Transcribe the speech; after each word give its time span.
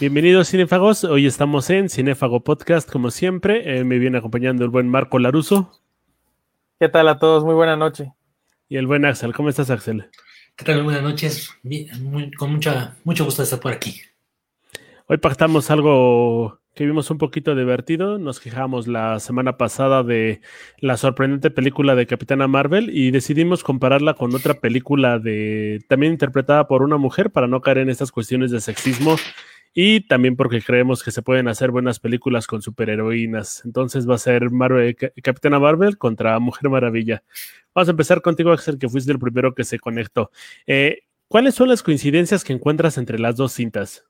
Bienvenidos 0.00 0.48
Cinefagos, 0.48 1.04
hoy 1.04 1.26
estamos 1.26 1.68
en 1.68 1.90
Cinefago 1.90 2.42
Podcast 2.42 2.90
como 2.90 3.10
siempre, 3.10 3.80
eh, 3.80 3.84
me 3.84 3.98
viene 3.98 4.16
acompañando 4.16 4.64
el 4.64 4.70
buen 4.70 4.88
Marco 4.88 5.18
Laruso. 5.18 5.72
¿Qué 6.78 6.88
tal 6.88 7.06
a 7.08 7.18
todos? 7.18 7.44
Muy 7.44 7.52
buena 7.52 7.76
noche. 7.76 8.14
Y 8.70 8.78
el 8.78 8.86
buen 8.86 9.04
Axel, 9.04 9.34
¿cómo 9.34 9.50
estás 9.50 9.68
Axel? 9.68 10.08
¿Qué 10.56 10.64
tal? 10.64 10.84
Buenas 10.84 11.02
noches, 11.02 11.50
con 12.38 12.50
mucha, 12.50 12.96
mucho 13.04 13.26
gusto 13.26 13.42
de 13.42 13.44
estar 13.44 13.60
por 13.60 13.72
aquí. 13.72 14.00
Hoy 15.06 15.18
pactamos 15.18 15.70
algo 15.70 16.60
que 16.74 16.86
vimos 16.86 17.10
un 17.10 17.18
poquito 17.18 17.54
divertido. 17.54 18.18
Nos 18.18 18.40
quejamos 18.40 18.86
la 18.88 19.20
semana 19.20 19.58
pasada 19.58 20.02
de 20.02 20.40
la 20.78 20.96
sorprendente 20.96 21.50
película 21.50 21.94
de 21.94 22.06
Capitana 22.06 22.48
Marvel 22.48 22.88
y 22.88 23.10
decidimos 23.10 23.62
compararla 23.62 24.14
con 24.14 24.34
otra 24.34 24.54
película 24.54 25.18
de 25.18 25.84
también 25.88 26.12
interpretada 26.12 26.68
por 26.68 26.82
una 26.82 26.96
mujer 26.96 27.30
para 27.30 27.48
no 27.48 27.60
caer 27.60 27.78
en 27.78 27.90
estas 27.90 28.12
cuestiones 28.12 28.50
de 28.50 28.62
sexismo 28.62 29.16
y 29.72 30.00
también 30.00 30.36
porque 30.36 30.62
creemos 30.62 31.02
que 31.02 31.10
se 31.10 31.22
pueden 31.22 31.48
hacer 31.48 31.70
buenas 31.70 32.00
películas 32.00 32.46
con 32.46 32.62
superheroínas. 32.62 33.62
Entonces 33.64 34.08
va 34.08 34.16
a 34.16 34.18
ser 34.18 34.50
Marvel, 34.50 34.96
Capitana 34.96 35.58
Marvel 35.58 35.96
contra 35.96 36.38
Mujer 36.38 36.70
Maravilla. 36.70 37.22
Vamos 37.74 37.88
a 37.88 37.92
empezar 37.92 38.20
contigo, 38.20 38.52
Axel, 38.52 38.78
que 38.78 38.88
fuiste 38.88 39.12
el 39.12 39.18
primero 39.18 39.54
que 39.54 39.64
se 39.64 39.78
conectó. 39.78 40.30
Eh, 40.66 41.04
¿Cuáles 41.28 41.54
son 41.54 41.68
las 41.68 41.82
coincidencias 41.82 42.42
que 42.42 42.52
encuentras 42.52 42.98
entre 42.98 43.18
las 43.18 43.36
dos 43.36 43.52
cintas? 43.52 44.04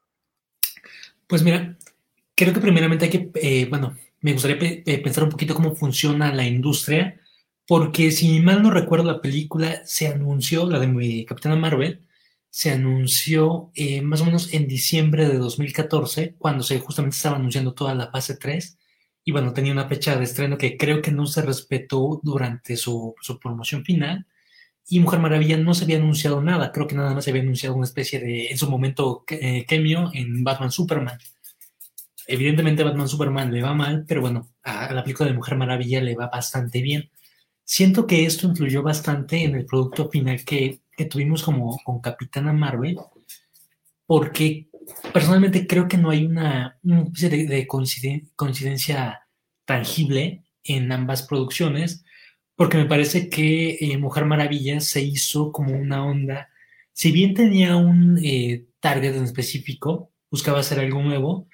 Pues 1.27 1.43
mira, 1.43 1.77
creo 2.35 2.55
que 2.55 2.61
primeramente 2.61 3.05
hay 3.05 3.11
que, 3.11 3.31
eh, 3.35 3.67
bueno, 3.69 3.95
me 4.23 4.33
gustaría 4.33 4.57
eh, 4.87 5.03
pensar 5.03 5.25
un 5.25 5.31
poquito 5.31 5.55
cómo 5.55 5.77
funciona 5.77 6.35
la 6.35 6.47
industria, 6.47 7.21
porque 7.67 8.11
si 8.11 8.41
mal 8.41 8.63
no 8.63 8.71
recuerdo 8.71 9.05
la 9.05 9.21
película 9.21 9.83
se 9.85 10.09
anunció, 10.09 10.69
la 10.69 10.79
de 10.79 11.25
Capitana 11.29 11.57
Marvel, 11.57 12.01
se 12.51 12.73
anunció 12.73 13.71
eh, 13.75 14.03
más 14.03 14.21
o 14.21 14.25
menos 14.25 14.53
en 14.53 14.67
diciembre 14.67 15.29
de 15.29 15.39
2014, 15.39 16.35
cuando 16.37 16.65
se 16.65 16.81
justamente 16.81 17.17
estaba 17.17 17.37
anunciando 17.37 17.75
toda 17.75 17.95
la 17.95 18.11
fase 18.11 18.37
3. 18.37 18.77
Y 19.25 19.33
bueno, 19.33 19.53
tenía 19.53 19.73
una 19.73 19.89
fecha 19.89 20.17
de 20.17 20.25
estreno 20.25 20.59
que 20.59 20.77
creo 20.77 21.01
que 21.01 21.13
no 21.13 21.27
se 21.27 21.43
respetó 21.43 22.21
durante 22.23 22.77
su, 22.77 23.15
promoción 23.41 23.85
final. 23.85 24.27
Y 24.89 24.99
Mujer 24.99 25.21
Maravilla 25.21 25.57
no 25.57 25.75
se 25.75 25.85
había 25.85 25.99
anunciado 25.99 26.43
nada, 26.43 26.73
creo 26.73 26.89
que 26.89 26.97
nada 26.97 27.15
más 27.15 27.25
se 27.25 27.31
había 27.31 27.43
anunciado 27.43 27.77
una 27.77 27.85
especie 27.85 28.19
de, 28.19 28.49
en 28.49 28.59
su 28.59 28.69
momento, 28.69 29.25
eh, 29.29 29.65
en 29.69 30.43
Batman 30.43 30.73
Superman. 30.73 31.19
Evidentemente 32.27 32.83
Batman 32.83 33.09
Superman 33.09 33.53
le 33.53 33.63
va 33.63 33.75
mal, 33.75 34.05
pero 34.07 34.21
bueno, 34.21 34.51
a 34.65 34.93
la 34.93 35.03
película 35.05 35.29
de 35.29 35.37
Mujer 35.37 35.57
Maravilla 35.57 36.01
le 36.01 36.17
va 36.17 36.29
bastante 36.29 36.83
bien. 36.83 37.11
Siento 37.65 38.07
que 38.07 38.25
esto 38.25 38.49
influyó 38.49 38.83
bastante 38.83 39.45
en 39.45 39.55
el 39.55 39.65
producto 39.65 40.09
final 40.11 40.45
que 40.45 40.80
que 41.01 41.07
tuvimos 41.07 41.43
como 41.43 41.79
con 41.83 42.03
Capitana 42.03 42.53
Marvel, 42.53 42.99
porque 44.05 44.69
personalmente 45.15 45.67
creo 45.67 45.89
que 45.89 45.97
no 45.97 46.11
hay 46.11 46.27
una, 46.27 46.79
especie 46.85 47.47
de, 47.47 47.67
coincidencia 48.37 49.27
tangible 49.65 50.45
en 50.63 50.93
ambas 50.93 51.23
producciones, 51.23 52.05
porque 52.55 52.77
me 52.77 52.85
parece 52.85 53.31
que 53.31 53.79
eh, 53.81 53.97
Mujer 53.97 54.27
Maravilla 54.27 54.79
se 54.81 55.01
hizo 55.01 55.53
como 55.53 55.75
una 55.75 56.05
onda, 56.05 56.51
si 56.93 57.13
bien 57.13 57.33
tenía 57.33 57.77
un 57.77 58.21
eh, 58.23 58.67
target 58.79 59.17
en 59.17 59.25
específico, 59.25 60.13
buscaba 60.31 60.61
hacer 60.61 60.81
algo 60.81 61.03
nuevo, 61.03 61.49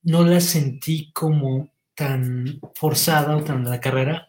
no 0.00 0.24
la 0.24 0.40
sentí 0.40 1.12
como 1.12 1.74
tan 1.94 2.58
forzada 2.74 3.36
o 3.36 3.44
tan 3.44 3.64
de 3.64 3.70
la 3.70 3.80
carrera 3.80 4.27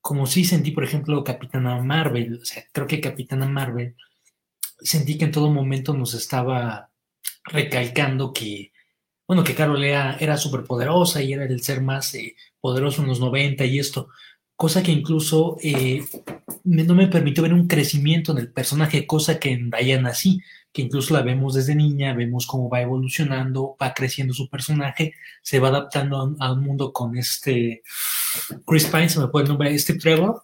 como 0.00 0.26
sí 0.26 0.44
sentí, 0.44 0.70
por 0.70 0.84
ejemplo, 0.84 1.22
Capitana 1.24 1.80
Marvel. 1.82 2.40
O 2.42 2.44
sea, 2.44 2.64
creo 2.72 2.86
que 2.86 3.00
Capitana 3.00 3.46
Marvel 3.46 3.96
sentí 4.80 5.18
que 5.18 5.26
en 5.26 5.32
todo 5.32 5.50
momento 5.50 5.94
nos 5.94 6.14
estaba 6.14 6.90
recalcando 7.44 8.32
que, 8.32 8.72
bueno, 9.26 9.44
que 9.44 9.54
Carol 9.54 9.82
era, 9.84 10.16
era 10.18 10.36
súper 10.36 10.64
poderosa 10.64 11.22
y 11.22 11.32
era 11.32 11.44
el 11.44 11.62
ser 11.62 11.82
más 11.82 12.14
eh, 12.14 12.36
poderoso 12.60 13.02
en 13.02 13.08
los 13.08 13.20
90 13.20 13.64
y 13.66 13.78
esto, 13.78 14.08
cosa 14.56 14.82
que 14.82 14.92
incluso 14.92 15.56
eh, 15.62 16.04
no 16.64 16.94
me 16.94 17.08
permitió 17.08 17.42
ver 17.42 17.54
un 17.54 17.66
crecimiento 17.66 18.32
en 18.32 18.38
el 18.38 18.52
personaje, 18.52 19.06
cosa 19.06 19.38
que 19.38 19.52
en 19.52 19.70
Diana 19.70 20.14
sí 20.14 20.40
que 20.72 20.82
incluso 20.82 21.14
la 21.14 21.22
vemos 21.22 21.54
desde 21.54 21.74
niña, 21.74 22.14
vemos 22.14 22.46
cómo 22.46 22.68
va 22.68 22.80
evolucionando, 22.80 23.76
va 23.80 23.92
creciendo 23.92 24.32
su 24.34 24.48
personaje, 24.48 25.14
se 25.42 25.58
va 25.58 25.68
adaptando 25.68 26.36
a, 26.38 26.52
un 26.52 26.60
mundo 26.60 26.92
con 26.92 27.16
este 27.16 27.82
Chris 28.66 28.86
Pine, 28.86 29.08
se 29.08 29.20
me 29.20 29.28
puede 29.28 29.48
nombrar, 29.48 29.72
este 29.72 29.94
Trevor, 29.94 30.42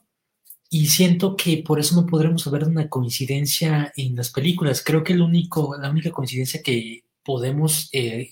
y 0.68 0.86
siento 0.86 1.36
que 1.36 1.58
por 1.58 1.78
eso 1.78 1.94
no 1.94 2.06
podremos 2.06 2.50
ver 2.50 2.64
una 2.64 2.88
coincidencia 2.88 3.92
en 3.96 4.16
las 4.16 4.30
películas. 4.30 4.82
Creo 4.84 5.04
que 5.04 5.12
el 5.12 5.22
único, 5.22 5.76
la 5.80 5.90
única 5.90 6.10
coincidencia 6.10 6.60
que 6.62 7.04
podemos 7.22 7.88
eh, 7.92 8.30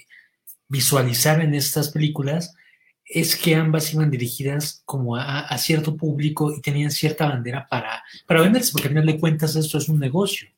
visualizar 0.69 1.41
en 1.41 1.55
estas 1.55 1.91
películas 1.91 2.55
es 3.05 3.37
que 3.37 3.55
ambas 3.55 3.93
iban 3.93 4.11
dirigidas 4.11 4.83
como 4.85 5.17
a, 5.17 5.57
cierto 5.59 5.97
público 5.97 6.53
y 6.53 6.61
tenían 6.61 6.91
cierta 6.91 7.29
bandera 7.29 7.67
para, 7.69 8.03
para 8.27 8.41
venderse, 8.41 8.73
porque 8.73 8.89
al 8.89 8.95
final 8.95 9.07
de 9.07 9.21
cuentas 9.21 9.55
esto 9.55 9.79
es 9.79 9.89
un 9.89 10.01
negocio. 10.01 10.49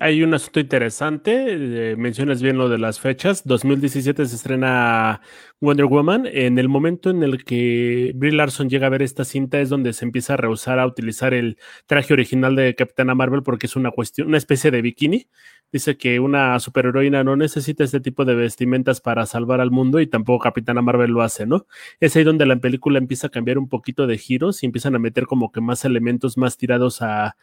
Hay 0.00 0.24
un 0.24 0.34
asunto 0.34 0.58
interesante, 0.58 1.92
eh, 1.92 1.96
mencionas 1.96 2.42
bien 2.42 2.58
lo 2.58 2.68
de 2.68 2.78
las 2.78 2.98
fechas. 2.98 3.44
2017 3.46 4.26
se 4.26 4.34
estrena 4.34 5.20
Wonder 5.60 5.86
Woman. 5.86 6.26
En 6.26 6.58
el 6.58 6.68
momento 6.68 7.10
en 7.10 7.22
el 7.22 7.44
que 7.44 8.12
Brie 8.16 8.32
Larson 8.32 8.68
llega 8.68 8.88
a 8.88 8.90
ver 8.90 9.02
esta 9.02 9.24
cinta 9.24 9.60
es 9.60 9.68
donde 9.68 9.92
se 9.92 10.04
empieza 10.04 10.34
a 10.34 10.36
rehusar 10.36 10.80
a 10.80 10.86
utilizar 10.86 11.32
el 11.32 11.58
traje 11.86 12.12
original 12.12 12.56
de 12.56 12.74
Capitana 12.74 13.14
Marvel 13.14 13.44
porque 13.44 13.66
es 13.66 13.76
una 13.76 13.92
cuestión, 13.92 14.28
una 14.28 14.38
especie 14.38 14.72
de 14.72 14.82
bikini. 14.82 15.28
Dice 15.72 15.96
que 15.96 16.20
una 16.20 16.58
superheroína 16.60 17.24
no 17.24 17.36
necesita 17.36 17.84
este 17.84 18.00
tipo 18.00 18.24
de 18.24 18.34
vestimentas 18.34 19.00
para 19.00 19.26
salvar 19.26 19.60
al 19.60 19.70
mundo 19.70 20.00
y 20.00 20.06
tampoco 20.06 20.42
Capitana 20.42 20.82
Marvel 20.82 21.12
lo 21.12 21.22
hace, 21.22 21.46
¿no? 21.46 21.66
Es 22.00 22.16
ahí 22.16 22.24
donde 22.24 22.46
la 22.46 22.56
película 22.56 22.98
empieza 22.98 23.28
a 23.28 23.30
cambiar 23.30 23.58
un 23.58 23.68
poquito 23.68 24.06
de 24.06 24.18
giros 24.18 24.62
y 24.62 24.66
empiezan 24.66 24.96
a 24.96 24.98
meter 24.98 25.26
como 25.26 25.52
que 25.52 25.60
más 25.60 25.84
elementos 25.84 26.36
más 26.36 26.56
tirados 26.56 27.00
a 27.00 27.36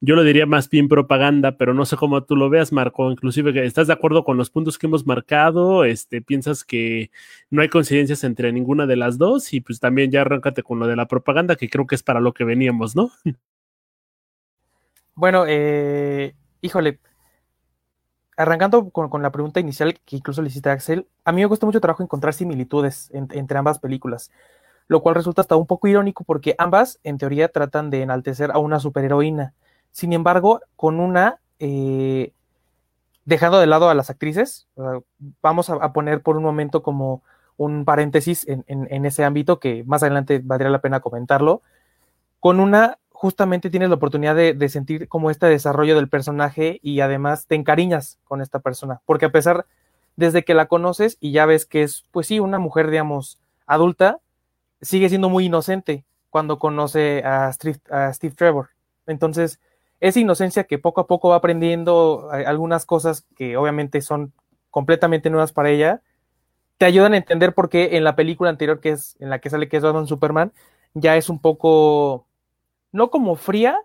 yo 0.00 0.14
lo 0.14 0.22
diría 0.22 0.46
más 0.46 0.68
bien 0.70 0.88
propaganda, 0.88 1.56
pero 1.56 1.74
no 1.74 1.84
sé 1.84 1.96
cómo 1.96 2.22
tú 2.22 2.36
lo 2.36 2.48
veas, 2.48 2.72
Marco. 2.72 3.10
Inclusive, 3.10 3.66
¿estás 3.66 3.88
de 3.88 3.92
acuerdo 3.92 4.24
con 4.24 4.36
los 4.36 4.48
puntos 4.50 4.78
que 4.78 4.86
hemos 4.86 5.06
marcado? 5.06 5.84
Este, 5.84 6.22
¿Piensas 6.22 6.64
que 6.64 7.10
no 7.50 7.62
hay 7.62 7.68
coincidencias 7.68 8.22
entre 8.22 8.52
ninguna 8.52 8.86
de 8.86 8.96
las 8.96 9.18
dos? 9.18 9.52
Y 9.52 9.60
pues 9.60 9.80
también 9.80 10.10
ya 10.12 10.20
arráncate 10.20 10.62
con 10.62 10.78
lo 10.78 10.86
de 10.86 10.94
la 10.94 11.08
propaganda, 11.08 11.56
que 11.56 11.68
creo 11.68 11.86
que 11.86 11.96
es 11.96 12.02
para 12.04 12.20
lo 12.20 12.32
que 12.32 12.44
veníamos, 12.44 12.94
¿no? 12.94 13.10
Bueno, 15.16 15.46
eh, 15.48 16.36
híjole, 16.60 17.00
arrancando 18.36 18.90
con, 18.90 19.20
la 19.20 19.32
pregunta 19.32 19.58
inicial 19.58 19.98
que 20.04 20.14
incluso 20.14 20.42
le 20.42 20.48
hiciste 20.48 20.70
a 20.70 20.74
Axel, 20.74 21.08
a 21.24 21.32
mí 21.32 21.42
me 21.42 21.48
cuesta 21.48 21.66
mucho 21.66 21.80
trabajo 21.80 22.04
encontrar 22.04 22.34
similitudes 22.34 23.10
entre 23.12 23.58
ambas 23.58 23.80
películas, 23.80 24.30
lo 24.86 25.02
cual 25.02 25.16
resulta 25.16 25.40
hasta 25.40 25.56
un 25.56 25.66
poco 25.66 25.88
irónico 25.88 26.22
porque 26.22 26.54
ambas, 26.56 27.00
en 27.02 27.18
teoría, 27.18 27.48
tratan 27.48 27.90
de 27.90 28.02
enaltecer 28.02 28.52
a 28.52 28.58
una 28.58 28.78
superheroína 28.78 29.54
sin 29.98 30.12
embargo, 30.12 30.60
con 30.76 31.00
una, 31.00 31.40
eh, 31.58 32.30
dejando 33.24 33.58
de 33.58 33.66
lado 33.66 33.90
a 33.90 33.94
las 33.94 34.10
actrices, 34.10 34.68
vamos 35.42 35.70
a, 35.70 35.92
poner 35.92 36.22
por 36.22 36.36
un 36.36 36.44
momento 36.44 36.84
como 36.84 37.24
un 37.56 37.84
paréntesis 37.84 38.46
en, 38.46 39.04
ese 39.04 39.24
ámbito 39.24 39.58
que 39.58 39.82
más 39.82 40.04
adelante 40.04 40.40
valdría 40.40 40.70
la 40.70 40.80
pena 40.80 41.00
comentarlo. 41.00 41.62
Con 42.38 42.60
una, 42.60 42.98
justamente 43.10 43.70
tienes 43.70 43.88
la 43.88 43.96
oportunidad 43.96 44.36
de, 44.36 44.68
sentir 44.68 45.08
como 45.08 45.32
este 45.32 45.46
desarrollo 45.46 45.96
del 45.96 46.08
personaje 46.08 46.78
y 46.80 47.00
además 47.00 47.48
te 47.48 47.56
encariñas 47.56 48.20
con 48.22 48.40
esta 48.40 48.60
persona, 48.60 49.00
porque 49.04 49.24
a 49.24 49.32
pesar, 49.32 49.66
desde 50.14 50.44
que 50.44 50.54
la 50.54 50.66
conoces 50.66 51.16
y 51.18 51.32
ya 51.32 51.44
ves 51.44 51.66
que 51.66 51.82
es, 51.82 52.04
pues 52.12 52.28
sí, 52.28 52.38
una 52.38 52.60
mujer, 52.60 52.88
digamos, 52.88 53.40
adulta, 53.66 54.20
sigue 54.80 55.08
siendo 55.08 55.28
muy 55.28 55.46
inocente 55.46 56.04
cuando 56.30 56.60
conoce 56.60 57.24
a 57.24 57.52
Steve, 57.52 57.80
a 57.90 58.12
Steve 58.12 58.36
Trevor. 58.36 58.68
Entonces, 59.08 59.58
esa 60.00 60.20
inocencia 60.20 60.64
que 60.64 60.78
poco 60.78 61.00
a 61.00 61.06
poco 61.06 61.30
va 61.30 61.36
aprendiendo 61.36 62.30
eh, 62.32 62.44
algunas 62.46 62.86
cosas 62.86 63.26
que 63.36 63.56
obviamente 63.56 64.00
son 64.00 64.32
completamente 64.70 65.30
nuevas 65.30 65.52
para 65.52 65.70
ella, 65.70 66.02
te 66.76 66.86
ayudan 66.86 67.14
a 67.14 67.16
entender 67.16 67.54
por 67.54 67.68
qué 67.68 67.96
en 67.96 68.04
la 68.04 68.14
película 68.14 68.50
anterior 68.50 68.80
que 68.80 68.90
es 68.90 69.16
en 69.18 69.30
la 69.30 69.40
que 69.40 69.50
sale 69.50 69.68
que 69.68 69.78
es 69.78 69.82
Batman 69.82 70.06
Superman 70.06 70.52
ya 70.94 71.16
es 71.16 71.28
un 71.28 71.40
poco 71.40 72.26
no 72.92 73.10
como 73.10 73.36
fría, 73.36 73.78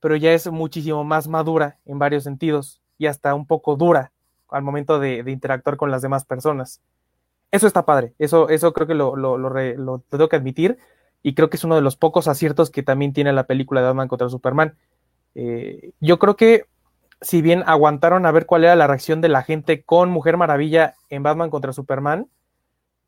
pero 0.00 0.16
ya 0.16 0.32
es 0.32 0.50
muchísimo 0.50 1.04
más 1.04 1.28
madura 1.28 1.78
en 1.86 1.98
varios 1.98 2.24
sentidos 2.24 2.80
y 2.98 3.06
hasta 3.06 3.34
un 3.34 3.46
poco 3.46 3.76
dura 3.76 4.12
al 4.48 4.62
momento 4.62 4.98
de, 4.98 5.24
interactuar 5.26 5.76
con 5.76 5.90
las 5.90 6.02
demás 6.02 6.24
personas. 6.24 6.80
Eso 7.50 7.66
está 7.66 7.84
padre, 7.84 8.14
eso, 8.18 8.48
eso 8.48 8.72
creo 8.72 8.86
que 8.86 8.94
lo, 8.94 9.16
lo, 9.16 9.38
lo 9.38 9.98
tengo 10.08 10.28
que 10.28 10.36
admitir 10.36 10.78
y 11.22 11.34
creo 11.34 11.50
que 11.50 11.56
es 11.56 11.64
uno 11.64 11.74
de 11.74 11.80
los 11.80 11.96
pocos 11.96 12.28
aciertos 12.28 12.70
que 12.70 12.82
también 12.82 13.12
tiene 13.12 13.32
la 13.32 13.44
película 13.44 13.80
de 13.80 13.88
Batman 13.88 14.08
contra 14.08 14.28
Superman 14.28 14.76
eh, 15.40 15.92
yo 16.00 16.18
creo 16.18 16.34
que 16.34 16.64
si 17.20 17.42
bien 17.42 17.62
aguantaron 17.64 18.26
a 18.26 18.32
ver 18.32 18.44
cuál 18.44 18.64
era 18.64 18.74
la 18.74 18.88
reacción 18.88 19.20
de 19.20 19.28
la 19.28 19.44
gente 19.44 19.84
con 19.84 20.10
Mujer 20.10 20.36
Maravilla 20.36 20.94
en 21.10 21.22
Batman 21.22 21.48
contra 21.48 21.72
Superman, 21.72 22.26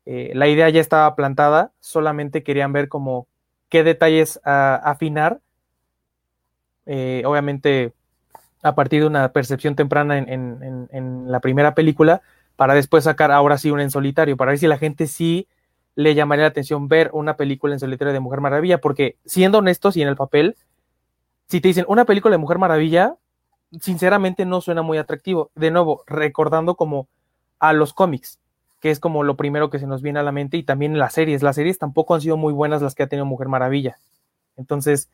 eh, 0.05 0.31
la 0.33 0.47
idea 0.47 0.69
ya 0.69 0.79
estaba 0.79 1.13
plantada, 1.17 1.73
solamente 1.81 2.41
querían 2.41 2.71
ver 2.71 2.87
como 2.87 3.27
qué 3.67 3.83
detalles 3.83 4.39
afinar. 4.45 5.41
Eh, 6.85 7.21
obviamente 7.25 7.91
a 8.63 8.75
partir 8.75 9.01
de 9.01 9.07
una 9.07 9.33
percepción 9.33 9.75
temprana 9.75 10.17
en, 10.17 11.25
la 11.27 11.41
primera 11.41 11.75
película, 11.75 12.21
para 12.55 12.75
después 12.75 13.03
sacar 13.03 13.31
ahora 13.31 13.57
sí 13.57 13.71
una 13.71 13.83
en 13.83 13.91
solitario, 13.91 14.37
para 14.37 14.51
ver 14.51 14.59
si 14.59 14.67
la 14.67 14.77
gente 14.77 15.07
sí 15.07 15.49
le 15.95 16.15
llamaría 16.15 16.43
la 16.43 16.49
atención 16.49 16.87
ver 16.87 17.09
una 17.11 17.35
película 17.35 17.73
en 17.73 17.79
solitario 17.81 18.13
de 18.13 18.21
Mujer 18.21 18.39
Maravilla, 18.39 18.77
porque 18.77 19.17
siendo 19.25 19.57
honestos 19.57 19.97
y 19.97 20.01
en 20.01 20.07
el 20.07 20.15
papel, 20.15 20.55
si 21.51 21.59
te 21.59 21.67
dicen 21.67 21.83
una 21.89 22.05
película 22.05 22.31
de 22.31 22.37
Mujer 22.37 22.59
Maravilla, 22.59 23.17
sinceramente 23.81 24.45
no 24.45 24.61
suena 24.61 24.83
muy 24.83 24.97
atractivo. 24.97 25.51
De 25.53 25.69
nuevo, 25.69 26.01
recordando 26.07 26.75
como 26.75 27.09
a 27.59 27.73
los 27.73 27.91
cómics, 27.91 28.39
que 28.79 28.89
es 28.89 29.01
como 29.01 29.23
lo 29.23 29.35
primero 29.35 29.69
que 29.69 29.77
se 29.77 29.85
nos 29.85 30.01
viene 30.01 30.19
a 30.19 30.23
la 30.23 30.31
mente, 30.31 30.55
y 30.55 30.63
también 30.63 30.97
las 30.97 31.13
series. 31.13 31.43
Las 31.43 31.57
series 31.57 31.77
tampoco 31.77 32.15
han 32.15 32.21
sido 32.21 32.37
muy 32.37 32.53
buenas 32.53 32.81
las 32.81 32.95
que 32.95 33.03
ha 33.03 33.07
tenido 33.07 33.25
Mujer 33.25 33.49
Maravilla. 33.49 33.97
Entonces, 34.55 35.09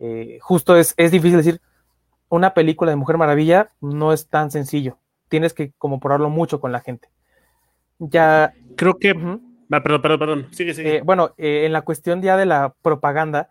eh, 0.00 0.40
justo 0.42 0.74
es, 0.76 0.94
es 0.96 1.12
difícil 1.12 1.36
decir, 1.36 1.60
una 2.28 2.54
película 2.54 2.90
de 2.90 2.96
Mujer 2.96 3.16
Maravilla 3.16 3.70
no 3.80 4.12
es 4.12 4.26
tan 4.26 4.50
sencillo. 4.50 4.98
Tienes 5.28 5.54
que 5.54 5.70
como 5.78 6.00
probarlo 6.00 6.28
mucho 6.28 6.58
con 6.60 6.72
la 6.72 6.80
gente. 6.80 7.08
Ya. 8.00 8.52
Creo 8.74 8.98
que. 8.98 9.10
Ah, 9.70 9.80
perdón, 9.80 10.02
perdón, 10.02 10.18
perdón. 10.18 10.48
Sigue, 10.50 10.74
sigue. 10.74 10.96
Eh, 10.96 11.02
bueno, 11.02 11.34
eh, 11.38 11.66
en 11.66 11.72
la 11.72 11.82
cuestión 11.82 12.20
ya 12.20 12.36
de 12.36 12.46
la 12.46 12.74
propaganda, 12.82 13.48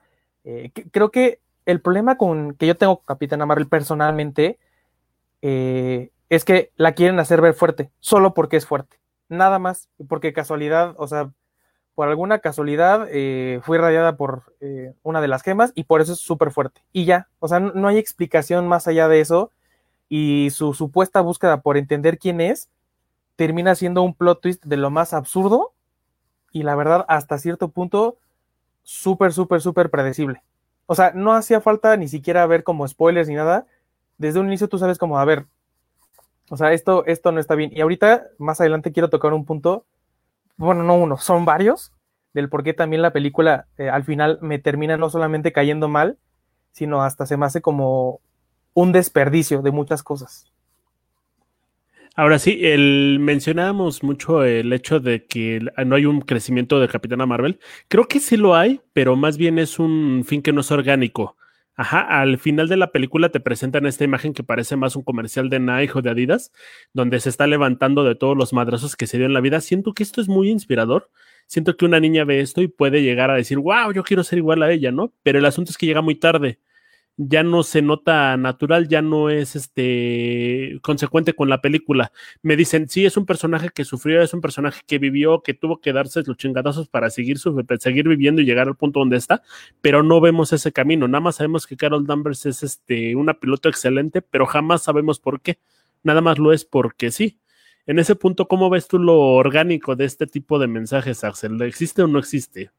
creo 0.91 1.09
que 1.09 1.39
el 1.65 1.81
problema 1.81 2.17
con 2.17 2.55
que 2.55 2.67
yo 2.67 2.77
tengo 2.77 2.97
con 2.97 3.05
Capitana 3.05 3.45
Marvel 3.45 3.67
personalmente 3.67 4.59
es 5.41 6.45
que 6.45 6.71
la 6.77 6.93
quieren 6.93 7.19
hacer 7.19 7.41
ver 7.41 7.53
fuerte, 7.53 7.91
solo 7.99 8.33
porque 8.33 8.57
es 8.57 8.65
fuerte. 8.65 8.99
Nada 9.27 9.59
más, 9.59 9.89
porque 10.07 10.33
casualidad, 10.33 10.93
o 10.97 11.07
sea, 11.07 11.31
por 11.93 12.07
alguna 12.07 12.39
casualidad 12.39 13.07
eh, 13.11 13.59
fue 13.63 13.77
radiada 13.77 14.15
por 14.15 14.55
eh, 14.61 14.93
una 15.03 15.21
de 15.21 15.27
las 15.27 15.43
gemas 15.43 15.71
y 15.75 15.83
por 15.83 16.01
eso 16.01 16.13
es 16.13 16.19
súper 16.19 16.51
fuerte. 16.51 16.81
Y 16.91 17.05
ya, 17.05 17.27
o 17.39 17.47
sea, 17.47 17.59
no, 17.59 17.87
hay 17.87 17.97
explicación 17.97 18.67
más 18.67 18.87
allá 18.87 19.07
de 19.07 19.19
eso. 19.19 19.51
Y 20.09 20.49
su 20.51 20.73
supuesta 20.73 21.21
búsqueda 21.21 21.61
por 21.61 21.77
entender 21.77 22.17
quién 22.17 22.41
es 22.41 22.69
termina 23.35 23.75
siendo 23.75 24.01
un 24.03 24.13
plot 24.13 24.41
twist 24.41 24.65
de 24.65 24.77
lo 24.77 24.89
más 24.89 25.13
absurdo 25.13 25.73
y 26.51 26.63
la 26.63 26.75
verdad 26.75 27.05
hasta 27.07 27.37
cierto 27.37 27.69
punto 27.69 28.17
súper, 28.83 29.31
súper, 29.33 29.61
súper 29.61 29.89
predecible. 29.89 30.43
O 30.91 30.95
sea, 30.95 31.13
no 31.15 31.31
hacía 31.31 31.61
falta 31.61 31.95
ni 31.95 32.09
siquiera 32.09 32.45
ver 32.47 32.65
como 32.65 32.85
spoilers 32.85 33.29
ni 33.29 33.35
nada. 33.35 33.65
Desde 34.17 34.41
un 34.41 34.47
inicio 34.47 34.67
tú 34.67 34.77
sabes 34.77 34.97
como, 34.97 35.17
a 35.17 35.23
ver, 35.23 35.45
o 36.49 36.57
sea, 36.57 36.73
esto, 36.73 37.05
esto 37.05 37.31
no 37.31 37.39
está 37.39 37.55
bien. 37.55 37.71
Y 37.73 37.79
ahorita, 37.79 38.25
más 38.37 38.59
adelante, 38.59 38.91
quiero 38.91 39.09
tocar 39.09 39.31
un 39.31 39.45
punto 39.45 39.85
bueno, 40.57 40.83
no 40.83 40.95
uno, 40.95 41.15
son 41.15 41.45
varios, 41.45 41.93
del 42.33 42.49
por 42.49 42.63
qué 42.63 42.73
también 42.73 43.01
la 43.01 43.13
película 43.13 43.67
eh, 43.77 43.89
al 43.89 44.03
final 44.03 44.37
me 44.41 44.59
termina 44.59 44.97
no 44.97 45.09
solamente 45.09 45.53
cayendo 45.53 45.87
mal, 45.87 46.17
sino 46.73 47.03
hasta 47.03 47.25
se 47.25 47.37
me 47.37 47.45
hace 47.45 47.61
como 47.61 48.19
un 48.73 48.91
desperdicio 48.91 49.61
de 49.61 49.71
muchas 49.71 50.03
cosas. 50.03 50.50
Ahora 52.15 52.39
sí, 52.39 52.59
el, 52.61 53.19
mencionábamos 53.21 54.03
mucho 54.03 54.43
el 54.43 54.73
hecho 54.73 54.99
de 54.99 55.25
que 55.25 55.61
no 55.85 55.95
hay 55.95 56.05
un 56.05 56.19
crecimiento 56.21 56.79
de 56.79 56.89
Capitana 56.89 57.25
Marvel. 57.25 57.59
Creo 57.87 58.07
que 58.07 58.19
sí 58.19 58.35
lo 58.35 58.53
hay, 58.55 58.81
pero 58.91 59.15
más 59.15 59.37
bien 59.37 59.57
es 59.57 59.79
un 59.79 60.23
fin 60.25 60.41
que 60.41 60.51
no 60.51 60.59
es 60.59 60.71
orgánico. 60.71 61.37
Ajá, 61.73 62.01
al 62.01 62.37
final 62.37 62.67
de 62.67 62.75
la 62.75 62.91
película 62.91 63.29
te 63.29 63.39
presentan 63.39 63.85
esta 63.85 64.03
imagen 64.03 64.33
que 64.33 64.43
parece 64.43 64.75
más 64.75 64.97
un 64.97 65.03
comercial 65.03 65.49
de 65.49 65.61
Nike 65.61 65.93
o 65.95 66.01
de 66.01 66.09
Adidas, 66.09 66.51
donde 66.93 67.19
se 67.21 67.29
está 67.29 67.47
levantando 67.47 68.03
de 68.03 68.15
todos 68.15 68.35
los 68.37 68.51
madrazos 68.51 68.97
que 68.97 69.07
se 69.07 69.17
dio 69.17 69.25
en 69.25 69.33
la 69.33 69.39
vida. 69.39 69.61
Siento 69.61 69.93
que 69.93 70.03
esto 70.03 70.19
es 70.19 70.27
muy 70.27 70.49
inspirador. 70.49 71.09
Siento 71.47 71.77
que 71.77 71.85
una 71.85 72.01
niña 72.01 72.25
ve 72.25 72.41
esto 72.41 72.61
y 72.61 72.67
puede 72.67 73.01
llegar 73.03 73.31
a 73.31 73.35
decir, 73.35 73.57
wow, 73.57 73.93
yo 73.93 74.03
quiero 74.03 74.23
ser 74.25 74.37
igual 74.39 74.63
a 74.63 74.71
ella, 74.71 74.91
¿no? 74.91 75.13
Pero 75.23 75.39
el 75.39 75.45
asunto 75.45 75.71
es 75.71 75.77
que 75.77 75.85
llega 75.85 76.01
muy 76.01 76.15
tarde 76.15 76.59
ya 77.27 77.43
no 77.43 77.63
se 77.63 77.81
nota 77.81 78.35
natural, 78.37 78.87
ya 78.87 79.01
no 79.01 79.29
es 79.29 79.55
este 79.55 80.79
consecuente 80.81 81.33
con 81.33 81.49
la 81.49 81.61
película. 81.61 82.11
Me 82.41 82.55
dicen, 82.55 82.89
sí, 82.89 83.05
es 83.05 83.17
un 83.17 83.25
personaje 83.25 83.69
que 83.69 83.85
sufrió, 83.85 84.21
es 84.21 84.33
un 84.33 84.41
personaje 84.41 84.81
que 84.87 84.97
vivió, 84.97 85.41
que 85.41 85.53
tuvo 85.53 85.79
que 85.81 85.93
darse 85.93 86.23
los 86.25 86.37
chingadazos 86.37 86.87
para 86.87 87.09
seguir, 87.09 87.37
seguir 87.79 88.07
viviendo 88.07 88.41
y 88.41 88.45
llegar 88.45 88.67
al 88.67 88.75
punto 88.75 88.99
donde 88.99 89.17
está, 89.17 89.43
pero 89.81 90.03
no 90.03 90.19
vemos 90.21 90.51
ese 90.53 90.71
camino. 90.71 91.07
Nada 91.07 91.21
más 91.21 91.35
sabemos 91.35 91.67
que 91.67 91.77
Carol 91.77 92.07
Danvers 92.07 92.45
es 92.45 92.63
este, 92.63 93.15
una 93.15 93.35
piloto 93.35 93.69
excelente, 93.69 94.21
pero 94.21 94.45
jamás 94.45 94.83
sabemos 94.83 95.19
por 95.19 95.41
qué. 95.41 95.59
Nada 96.03 96.21
más 96.21 96.39
lo 96.39 96.53
es 96.53 96.65
porque 96.65 97.11
sí. 97.11 97.39
En 97.85 97.99
ese 97.99 98.15
punto, 98.15 98.47
¿cómo 98.47 98.69
ves 98.69 98.87
tú 98.87 98.99
lo 98.99 99.19
orgánico 99.19 99.95
de 99.95 100.05
este 100.05 100.27
tipo 100.27 100.59
de 100.59 100.67
mensajes, 100.67 101.23
Axel? 101.23 101.61
¿Existe 101.61 102.01
o 102.01 102.07
no 102.07 102.19
existe? 102.19 102.71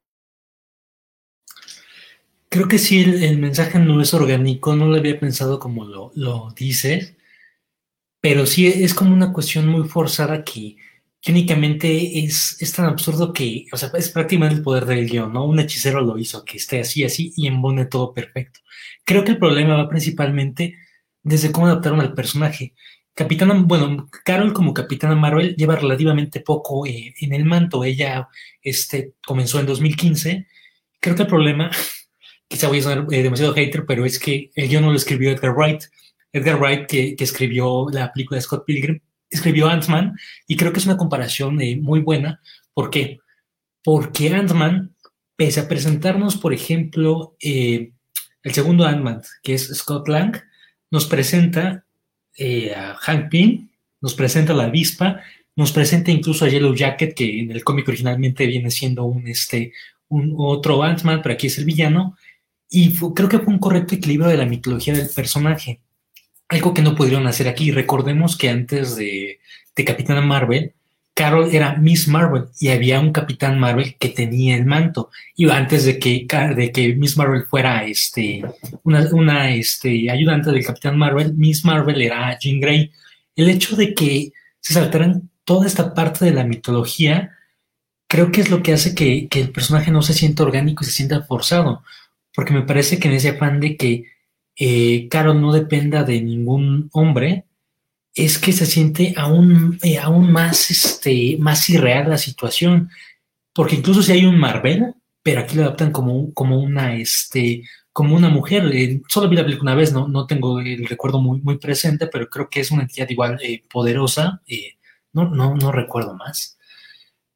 Creo 2.52 2.69
que 2.69 2.78
sí, 2.78 3.00
el, 3.00 3.38
mensaje 3.38 3.78
no 3.78 4.02
es 4.02 4.12
orgánico, 4.12 4.76
no 4.76 4.87
lo 4.87 4.96
había 4.96 5.19
pensado 5.19 5.58
como 5.58 5.87
lo, 5.87 6.12
lo 6.14 6.52
dices, 6.54 7.16
pero 8.20 8.44
sí 8.44 8.66
es 8.66 8.93
como 8.93 9.14
una 9.14 9.32
cuestión 9.32 9.66
muy 9.69 9.88
forzada 9.88 10.44
que, 10.44 10.76
únicamente 11.28 12.19
es, 12.25 12.60
es, 12.60 12.72
tan 12.75 12.87
absurdo 12.87 13.32
que, 13.32 13.66
o 13.72 13.78
sea, 13.78 13.90
es 13.94 14.10
prácticamente 14.10 14.56
el 14.56 14.62
poder 14.62 14.84
del 14.84 15.08
guion, 15.08 15.32
¿no? 15.32 15.46
Un 15.46 15.60
hechicero 15.60 16.02
lo 16.02 16.19
hizo, 16.19 16.44
que 16.44 16.58
esté 16.58 16.81
así, 16.81 17.04
así 17.04 17.32
y 17.37 17.46
embone 17.46 17.87
todo 17.87 18.12
perfecto. 18.12 18.60
Creo 19.05 19.25
que 19.25 19.32
el 19.32 19.38
problema 19.38 19.76
va 19.76 19.88
principalmente 19.88 20.76
desde 21.22 21.52
cómo 21.52 21.69
adaptaron 21.69 22.00
al 22.00 22.12
personaje. 22.14 22.75
Capitana, 23.14 23.55
bueno, 23.64 24.08
Carol 24.25 24.52
como 24.52 24.75
Capitana 24.75 25.14
Marvel 25.16 25.56
lleva 25.56 25.76
relativamente 25.76 26.40
poco 26.40 26.87
eh, 26.87 27.14
en 27.20 27.32
el 27.32 27.46
manto. 27.46 27.82
Ella 27.84 28.28
este, 28.62 29.14
comenzó 29.26 29.58
en 29.58 29.66
2015. 29.66 30.46
Creo 31.00 31.16
que 31.16 31.22
el 31.22 31.28
problema 31.28 31.70
quizá 32.52 32.69
voy 32.69 32.81
a 32.81 32.82
sonar 32.82 33.06
eh, 33.10 33.22
demasiado 33.22 33.54
hater, 33.54 33.87
pero 33.87 34.04
es 34.04 34.19
que 34.19 34.50
el 34.54 34.69
guion 34.69 34.82
no 34.82 34.90
lo 34.90 34.96
escribió 34.96 35.31
Edgar 35.31 35.54
Wright. 35.56 35.84
Edgar 36.34 36.60
Wright, 36.60 36.87
que, 36.87 37.16
escribió 37.19 37.87
la 37.90 38.12
película 38.12 38.37
de 38.37 38.43
Scott 38.43 38.66
Pilgrim, 38.66 39.00
escribió 39.31 39.69
Ant-Man 39.69 40.14
y 40.46 40.56
creo 40.56 40.70
que 40.70 40.78
es 40.78 40.84
una 40.84 40.99
comparación 40.99 41.60
eh, 41.62 41.76
muy 41.81 42.00
buena. 42.00 42.43
¿Por 42.75 42.90
qué? 42.90 43.20
Porque 43.82 44.34
Ant-Man, 44.34 44.94
pese 45.34 45.60
a 45.60 45.69
presentarnos, 45.69 46.37
por 46.37 46.52
ejemplo, 46.52 47.37
eh, 47.40 47.93
el 48.43 48.52
segundo 48.52 48.84
Ant-Man, 48.84 49.22
que 49.43 49.55
es 49.55 49.69
Scott 49.75 50.08
Lang, 50.08 50.37
nos 50.90 51.06
presenta 51.06 51.87
a 52.76 52.94
Hank 52.94 53.31
Pym, 53.31 53.69
nos 54.02 54.14
presenta 54.14 54.52
a 54.52 54.56
la 54.56 54.64
avispa, 54.64 55.22
nos 55.56 55.72
presenta 55.72 56.10
incluso 56.10 56.44
a 56.44 56.48
Yellow 56.48 56.75
Jacket, 56.75 57.14
que 57.14 57.40
en 57.40 57.50
el 57.50 57.64
cómic 57.64 57.88
originalmente 57.88 58.46
viene 58.46 58.70
siendo 58.70 59.05
un, 59.05 59.26
este, 59.26 59.72
un 60.08 60.34
otro 60.37 60.82
Ant-Man, 60.82 61.20
pero 61.22 61.34
aquí 61.34 61.46
es 61.46 61.56
el 61.56 61.64
villano, 61.64 62.16
y 62.72 62.94
creo 63.14 63.28
que 63.28 63.38
fue 63.38 63.52
un 63.52 63.60
correcto 63.60 63.94
equilibrio 63.94 64.30
de 64.30 64.38
la 64.38 64.46
mitología 64.46 64.94
del 64.94 65.10
personaje. 65.10 65.81
Algo 66.48 66.72
que 66.72 66.81
no 66.81 66.96
pudieron 66.96 67.26
hacer 67.26 67.46
aquí. 67.46 67.70
Recordemos 67.70 68.36
que 68.36 68.48
antes 68.48 68.96
de, 68.96 69.41
de 69.76 69.84
Capitana 69.84 70.22
Marvel, 70.22 70.72
Carol 71.12 71.50
era 71.55 71.76
Miss 71.76 72.08
Marvel 72.08 72.44
y 72.58 72.69
había 72.69 72.98
un 72.98 73.12
Capitán 73.12 73.58
Marvel 73.60 73.96
que 73.98 74.08
tenía 74.08 74.56
el 74.56 74.64
manto. 74.64 75.10
Y 75.36 75.50
antes 75.50 75.84
de 75.84 75.98
que, 75.98 76.26
de 76.56 76.72
que 76.72 76.94
Miss 76.94 77.19
Marvel 77.19 77.44
fuera 77.44 77.84
este, 77.84 78.43
una, 78.84 79.06
una 79.12 79.50
este, 79.50 80.10
ayudante 80.10 80.50
del 80.50 80.64
Capitán 80.64 80.96
Marvel, 80.96 81.34
Miss 81.34 81.67
Marvel 81.67 82.00
era 82.00 82.38
Jean 82.38 82.58
Grey. 82.58 82.91
El 83.36 83.50
hecho 83.50 83.76
de 83.76 83.93
que 83.93 84.32
se 84.60 84.72
saltaran 84.72 85.29
toda 85.44 85.67
esta 85.67 85.93
parte 85.93 86.24
de 86.24 86.32
la 86.32 86.44
mitología, 86.44 87.36
creo 88.06 88.32
que 88.32 88.41
es 88.41 88.48
lo 88.48 88.62
que 88.62 88.72
hace 88.72 88.94
que, 88.94 89.29
que 89.29 89.43
el 89.43 89.50
personaje 89.50 89.91
no 89.91 90.00
se 90.00 90.14
sienta 90.14 90.43
orgánico 90.43 90.84
y 90.84 90.86
se 90.86 90.93
sienta 90.93 91.22
forzado 91.22 91.82
porque 92.34 92.53
me 92.53 92.62
parece 92.62 92.98
que 92.98 93.08
en 93.08 93.15
ese 93.15 93.31
afán 93.31 93.60
de 93.60 93.77
que 93.77 94.05
eh, 94.56 95.08
Carol 95.08 95.41
no 95.41 95.53
dependa 95.53 96.05
de 96.05 96.20
ningún 96.22 96.89
hombre, 96.93 97.46
es 98.15 98.39
que 98.39 98.53
se 98.53 98.67
siente 98.67 99.15
aún, 99.17 99.79
eh, 99.82 99.98
aún 99.98 100.32
más, 100.32 100.70
este, 100.70 101.36
más 101.39 101.69
irreal 101.70 102.10
la 102.10 102.19
situación. 102.19 102.91
Porque 103.55 103.77
incluso 103.77 104.03
si 104.03 104.12
hay 104.12 104.24
un 104.24 104.39
Marvel, 104.39 104.94
pero 105.22 105.41
aquí 105.41 105.56
lo 105.56 105.62
adaptan 105.65 105.93
como, 105.93 106.32
como 106.34 106.58
una, 106.60 106.96
este, 106.96 107.65
como 107.93 108.17
una 108.17 108.29
mujer. 108.29 108.70
Eh, 108.74 109.03
solo 109.08 109.29
vi 109.29 109.36
la 109.36 109.44
película 109.44 109.72
una 109.72 109.81
vez, 109.81 109.93
no, 109.93 110.08
no 110.08 110.27
tengo 110.27 110.60
el 110.60 110.86
recuerdo 110.86 111.20
muy, 111.20 111.41
muy 111.43 111.58
presente, 111.58 112.06
pero 112.08 112.29
creo 112.29 112.48
que 112.51 112.60
es 112.60 112.70
una 112.70 112.82
entidad 112.82 113.08
igual 113.10 113.39
poderosa. 113.70 114.43
no, 115.12 115.29
no, 115.31 115.55
no 115.56 115.72
recuerdo 115.72 116.15
más. 116.15 116.58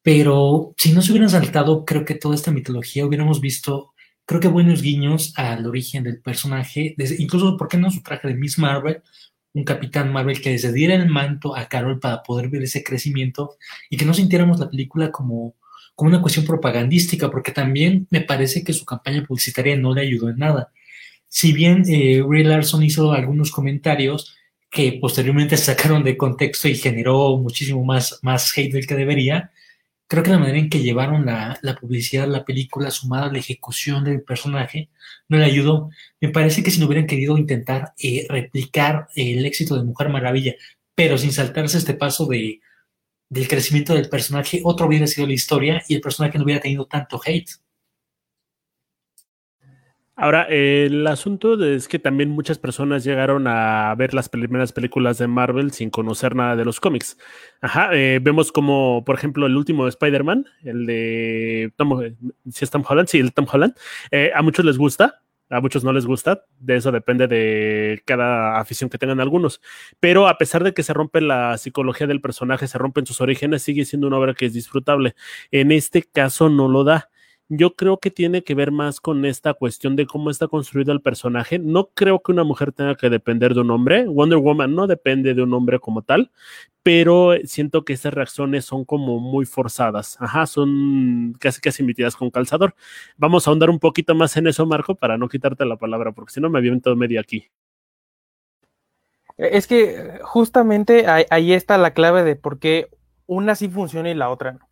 Pero 0.01 0.73
si 0.77 0.93
no 0.93 1.01
se 1.01 1.11
hubieran 1.11 1.29
saltado, 1.29 1.85
creo 1.85 2.05
que 2.05 2.15
toda 2.15 2.35
esta 2.35 2.51
mitología 2.51 3.05
hubiéramos 3.05 3.41
visto 3.41 3.93
creo 4.27 4.41
que 4.41 4.49
buenos 4.49 4.81
guiños 4.81 5.33
al 5.37 5.65
origen 5.65 6.03
del 6.03 6.19
personaje, 6.19 6.95
incluso, 7.17 7.55
¿por 7.55 7.69
qué 7.69 7.77
no 7.77 7.89
su 7.89 8.03
traje 8.03 8.27
de 8.27 8.35
Miss 8.35 8.59
Marvel? 8.59 9.01
Un 9.53 9.63
capitán 9.63 10.11
Marvel 10.11 10.41
que 10.41 10.51
les 10.51 10.73
diera 10.73 10.95
el 10.95 11.07
manto 11.07 11.55
a 11.55 11.67
Carol 11.69 11.99
para 11.99 12.21
poder 12.23 12.49
ver 12.49 12.61
ese 12.61 12.83
crecimiento 12.83 13.55
y 13.89 13.95
que 13.95 14.05
no 14.05 14.13
sintiéramos 14.13 14.59
la 14.59 14.69
película 14.69 15.11
como, 15.11 15.55
como 15.95 16.09
una 16.09 16.21
cuestión 16.21 16.45
propagandística, 16.45 17.31
porque 17.31 17.53
también 17.53 18.05
me 18.11 18.19
parece 18.19 18.65
que 18.65 18.73
su 18.73 18.83
campaña 18.83 19.23
publicitaria 19.25 19.77
no 19.77 19.93
le 19.95 20.01
ayudó 20.01 20.29
en 20.29 20.39
nada. 20.39 20.73
Si 21.29 21.53
bien 21.53 21.83
eh, 21.87 22.21
Ray 22.27 22.43
Larson 22.43 22.83
hizo 22.83 23.13
algunos 23.13 23.49
comentarios 23.49 24.35
que 24.69 24.99
posteriormente 24.99 25.55
sacaron 25.57 26.03
de 26.03 26.17
contexto 26.17 26.67
y 26.67 26.75
generó 26.75 27.37
muchísimo 27.37 27.85
más, 27.85 28.19
más 28.23 28.55
hate 28.57 28.73
del 28.73 28.87
que 28.87 28.95
debería, 28.95 29.51
creo 30.07 30.23
que 30.23 30.31
la 30.31 30.39
manera 30.39 30.57
en 30.57 30.69
que 30.69 30.81
llevaron 30.81 31.25
la, 31.25 31.59
la 31.61 31.75
publicidad, 31.75 32.27
la 32.27 32.45
película, 32.45 32.91
sumada 32.91 33.27
a 33.27 33.31
la 33.31 33.39
ejecución 33.39 34.03
del 34.03 34.21
personaje, 34.21 34.89
no 35.27 35.37
le 35.37 35.45
ayudó. 35.45 35.89
Me 36.21 36.29
parece 36.29 36.63
que 36.63 36.71
si 36.71 36.79
no 36.79 36.87
hubieran 36.87 37.07
querido 37.07 37.37
intentar 37.37 37.93
eh, 37.99 38.25
replicar 38.29 39.09
el 39.15 39.45
éxito 39.45 39.75
de 39.75 39.83
Mujer 39.83 40.09
Maravilla, 40.09 40.55
pero 40.95 41.17
sin 41.17 41.31
saltarse 41.31 41.77
este 41.77 41.93
paso 41.93 42.25
de, 42.25 42.61
del 43.29 43.47
crecimiento 43.47 43.93
del 43.93 44.09
personaje, 44.09 44.61
otro 44.63 44.87
hubiera 44.87 45.07
sido 45.07 45.27
la 45.27 45.33
historia 45.33 45.83
y 45.87 45.95
el 45.95 46.01
personaje 46.01 46.37
no 46.37 46.45
hubiera 46.45 46.61
tenido 46.61 46.85
tanto 46.85 47.19
hate. 47.23 47.49
Ahora, 50.19 50.47
el 50.49 51.05
asunto 51.05 51.63
es 51.63 51.87
que 51.87 51.99
también 51.99 52.31
muchas 52.31 52.57
personas 52.57 53.03
llegaron 53.03 53.45
a 53.45 53.93
ver 53.95 54.15
las 54.15 54.29
primeras 54.29 54.73
películas 54.73 55.19
de 55.19 55.27
Marvel 55.27 55.71
sin 55.71 55.91
conocer 55.91 56.35
nada 56.35 56.55
de 56.55 56.65
los 56.65 56.79
cómics. 56.79 57.19
Ajá, 57.61 57.91
eh, 57.93 58.19
vemos 58.19 58.51
como, 58.51 59.05
por 59.05 59.13
ejemplo, 59.13 59.45
el 59.45 59.55
último 59.55 59.87
Spider-Man, 59.87 60.47
el 60.63 60.87
de 60.87 61.71
Tom, 61.75 62.01
si 62.51 62.65
es 62.65 62.71
Tom 62.71 62.83
Holland, 62.87 63.07
sí, 63.07 63.19
el 63.19 63.31
Tom 63.31 63.45
Holland, 63.51 63.75
eh, 64.09 64.31
a 64.33 64.41
muchos 64.41 64.65
les 64.65 64.79
gusta, 64.79 65.21
a 65.51 65.61
muchos 65.61 65.83
no 65.83 65.93
les 65.93 66.07
gusta, 66.07 66.45
de 66.59 66.77
eso 66.77 66.91
depende 66.91 67.27
de 67.27 68.01
cada 68.03 68.59
afición 68.59 68.89
que 68.89 68.97
tengan 68.97 69.19
algunos. 69.19 69.61
Pero 69.99 70.27
a 70.27 70.39
pesar 70.39 70.63
de 70.63 70.73
que 70.73 70.81
se 70.81 70.93
rompe 70.93 71.21
la 71.21 71.59
psicología 71.59 72.07
del 72.07 72.21
personaje, 72.21 72.67
se 72.67 72.79
rompen 72.79 73.05
sus 73.05 73.21
orígenes, 73.21 73.61
sigue 73.61 73.85
siendo 73.85 74.07
una 74.07 74.17
obra 74.17 74.33
que 74.33 74.47
es 74.47 74.53
disfrutable. 74.53 75.13
En 75.51 75.71
este 75.71 76.01
caso 76.01 76.49
no 76.49 76.67
lo 76.67 76.83
da 76.83 77.11
yo 77.49 77.75
creo 77.75 77.99
que 77.99 78.11
tiene 78.11 78.43
que 78.43 78.55
ver 78.55 78.71
más 78.71 78.99
con 78.99 79.23
esta 79.25 79.53
cuestión 79.53 79.95
de 79.95 80.05
cómo 80.05 80.29
está 80.29 80.47
construido 80.47 80.91
el 80.91 81.01
personaje. 81.01 81.59
No 81.59 81.89
creo 81.93 82.21
que 82.21 82.33
una 82.33 82.43
mujer 82.43 82.73
tenga 82.73 82.95
que 82.95 83.09
depender 83.09 83.53
de 83.53 83.61
un 83.61 83.71
hombre. 83.71 84.05
Wonder 84.05 84.37
Woman 84.39 84.75
no 84.75 84.85
depende 84.85 85.33
de 85.33 85.41
un 85.43 85.53
hombre 85.53 85.79
como 85.79 86.01
tal, 86.01 86.31
pero 86.83 87.35
siento 87.45 87.85
que 87.85 87.93
esas 87.93 88.13
reacciones 88.13 88.65
son 88.65 88.83
como 88.83 89.19
muy 89.19 89.45
forzadas. 89.45 90.17
Ajá, 90.19 90.45
son 90.45 91.35
casi 91.39 91.61
casi 91.61 91.83
emitidas 91.83 92.15
con 92.15 92.29
calzador. 92.31 92.75
Vamos 93.17 93.47
a 93.47 93.51
ahondar 93.51 93.69
un 93.69 93.79
poquito 93.79 94.13
más 94.13 94.35
en 94.35 94.47
eso, 94.47 94.65
Marco, 94.65 94.95
para 94.95 95.17
no 95.17 95.29
quitarte 95.29 95.65
la 95.65 95.77
palabra, 95.77 96.11
porque 96.11 96.33
si 96.33 96.41
no 96.41 96.49
me 96.49 96.79
todo 96.81 96.95
medio 96.97 97.19
aquí. 97.19 97.49
Es 99.37 99.67
que 99.67 100.19
justamente 100.23 101.05
ahí 101.07 101.53
está 101.53 101.77
la 101.77 101.93
clave 101.93 102.23
de 102.23 102.35
por 102.35 102.59
qué 102.59 102.89
una 103.25 103.55
sí 103.55 103.69
funciona 103.69 104.09
y 104.09 104.15
la 104.15 104.29
otra 104.29 104.53
no 104.53 104.66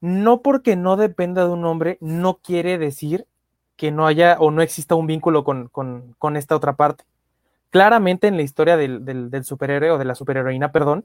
no 0.00 0.42
porque 0.42 0.76
no 0.76 0.96
dependa 0.96 1.44
de 1.44 1.50
un 1.50 1.64
hombre, 1.64 1.98
no 2.00 2.38
quiere 2.42 2.78
decir 2.78 3.26
que 3.76 3.90
no 3.90 4.06
haya 4.06 4.36
o 4.38 4.50
no 4.50 4.62
exista 4.62 4.94
un 4.94 5.06
vínculo 5.06 5.44
con, 5.44 6.36
esta 6.36 6.56
otra 6.56 6.76
parte. 6.76 7.04
Claramente 7.70 8.26
en 8.26 8.36
la 8.36 8.42
historia 8.42 8.76
del, 8.76 9.44
superhéroe 9.44 9.92
o 9.92 9.98
de 9.98 10.04
la 10.04 10.14
superheroína, 10.14 10.72
perdón, 10.72 11.04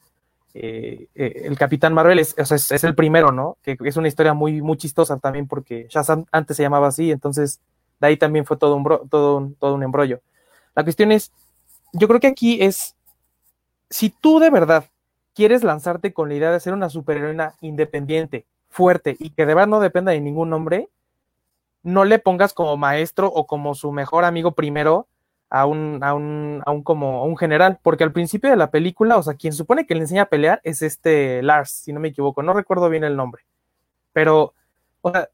eh, 0.54 1.08
eh, 1.16 1.44
el 1.46 1.58
Capitán 1.58 1.94
Marvel 1.94 2.20
es, 2.20 2.34
es, 2.38 2.84
el 2.84 2.96
primero, 2.96 3.32
¿no? 3.32 3.58
Que 3.62 3.78
es 3.84 3.98
una 3.98 4.08
historia 4.08 4.34
muy, 4.34 4.62
muy 4.62 4.78
chistosa 4.78 5.18
también 5.18 5.48
porque 5.48 5.88
Shazam 5.90 6.26
antes 6.32 6.58
se 6.58 6.64
llamaba 6.64 6.88
así, 6.88 7.12
entonces 7.12 7.60
de 8.00 8.08
ahí 8.08 8.18
también 8.18 8.46
fue 8.46 8.58
todo 8.58 8.76
un, 8.76 9.10
todo, 9.10 9.52
todo 9.60 9.76
un 9.76 9.84
embrollo. 9.84 10.22
La 10.76 10.84
cuestión 10.84 11.12
es, 11.12 11.32
yo 11.94 12.08
creo 12.08 12.20
que 12.20 12.28
aquí 12.28 12.62
es, 12.62 12.96
si 13.90 14.10
tú 14.10 14.40
de 14.40 14.50
verdad 14.50 14.86
quieres 15.34 15.64
lanzarte 15.64 16.14
con 16.14 16.30
la 16.30 16.36
idea 16.36 16.52
de 16.52 16.60
ser 16.60 16.74
una 16.74 16.90
superheroína 16.90 17.56
independiente, 17.62 18.46
fuerte 18.76 19.16
y 19.18 19.30
que 19.30 19.46
de 19.46 19.56
verdad 19.56 19.68
no 19.68 19.80
dependa 19.80 20.12
de 20.12 20.20
ningún 20.20 20.52
hombre, 20.52 20.90
no 21.82 22.04
le 22.04 22.20
pongas 22.20 22.54
como 22.54 22.76
maestro 22.76 23.28
o 23.28 23.48
como 23.48 23.74
su 23.74 23.92
mejor 23.94 24.26
amigo 24.26 24.52
primero 24.52 25.08
a 25.50 25.66
un, 25.66 26.04
a 26.04 26.14
un, 26.14 26.62
a 26.66 26.72
un 26.72 26.84
como 26.84 27.24
un 27.24 27.38
general, 27.38 27.80
porque 27.82 28.04
al 28.04 28.12
principio 28.12 28.50
de 28.50 28.58
la 28.58 28.72
película, 28.72 29.18
o 29.18 29.24
sea, 29.24 29.36
quien 29.36 29.54
supone 29.54 29.86
que 29.86 29.96
le 29.96 30.02
enseña 30.02 30.24
a 30.24 30.30
pelear 30.30 30.60
es 30.64 30.82
este 30.82 31.42
Lars, 31.42 31.72
si 31.72 31.94
no 31.94 32.02
me 32.02 32.10
equivoco, 32.10 32.44
no 32.44 32.54
recuerdo 32.54 32.90
bien 32.90 33.06
el 33.06 33.16
nombre, 33.16 33.46
pero, 34.12 34.54
o 35.02 35.12
sea, 35.12 35.30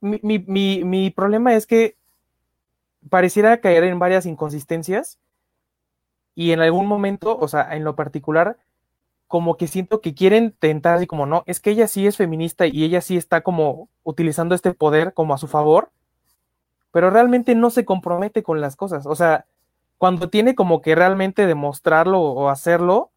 mi, 0.00 0.20
mi, 0.22 0.84
mi 0.84 1.10
problema 1.10 1.54
es 1.54 1.66
que 1.66 1.96
pareciera 3.08 3.60
caer 3.60 3.84
en 3.84 3.98
varias 3.98 4.24
inconsistencias 4.26 5.18
y 6.36 6.52
en 6.52 6.60
algún 6.60 6.86
momento, 6.86 7.36
o 7.36 7.48
sea, 7.48 7.74
en 7.74 7.82
lo 7.82 7.96
particular, 7.96 8.56
como 9.32 9.56
que 9.56 9.66
siento 9.66 10.02
que 10.02 10.12
quieren 10.12 10.52
tentar 10.52 10.96
así 10.96 11.06
como, 11.06 11.24
no, 11.24 11.42
es 11.46 11.58
que 11.58 11.70
ella 11.70 11.88
sí 11.88 12.06
es 12.06 12.18
feminista 12.18 12.66
y 12.66 12.84
ella 12.84 13.00
sí 13.00 13.16
está 13.16 13.40
como 13.40 13.88
utilizando 14.02 14.54
este 14.54 14.74
poder 14.74 15.14
como 15.14 15.32
a 15.32 15.38
su 15.38 15.48
favor, 15.48 15.90
pero 16.90 17.08
realmente 17.08 17.54
no 17.54 17.70
se 17.70 17.86
compromete 17.86 18.42
con 18.42 18.60
las 18.60 18.76
cosas. 18.76 19.06
O 19.06 19.14
sea, 19.16 19.46
cuando 19.96 20.28
tiene 20.28 20.54
como 20.54 20.82
que 20.82 20.94
realmente 20.94 21.46
demostrarlo 21.46 22.20
o 22.20 22.50
hacerlo, 22.50 23.10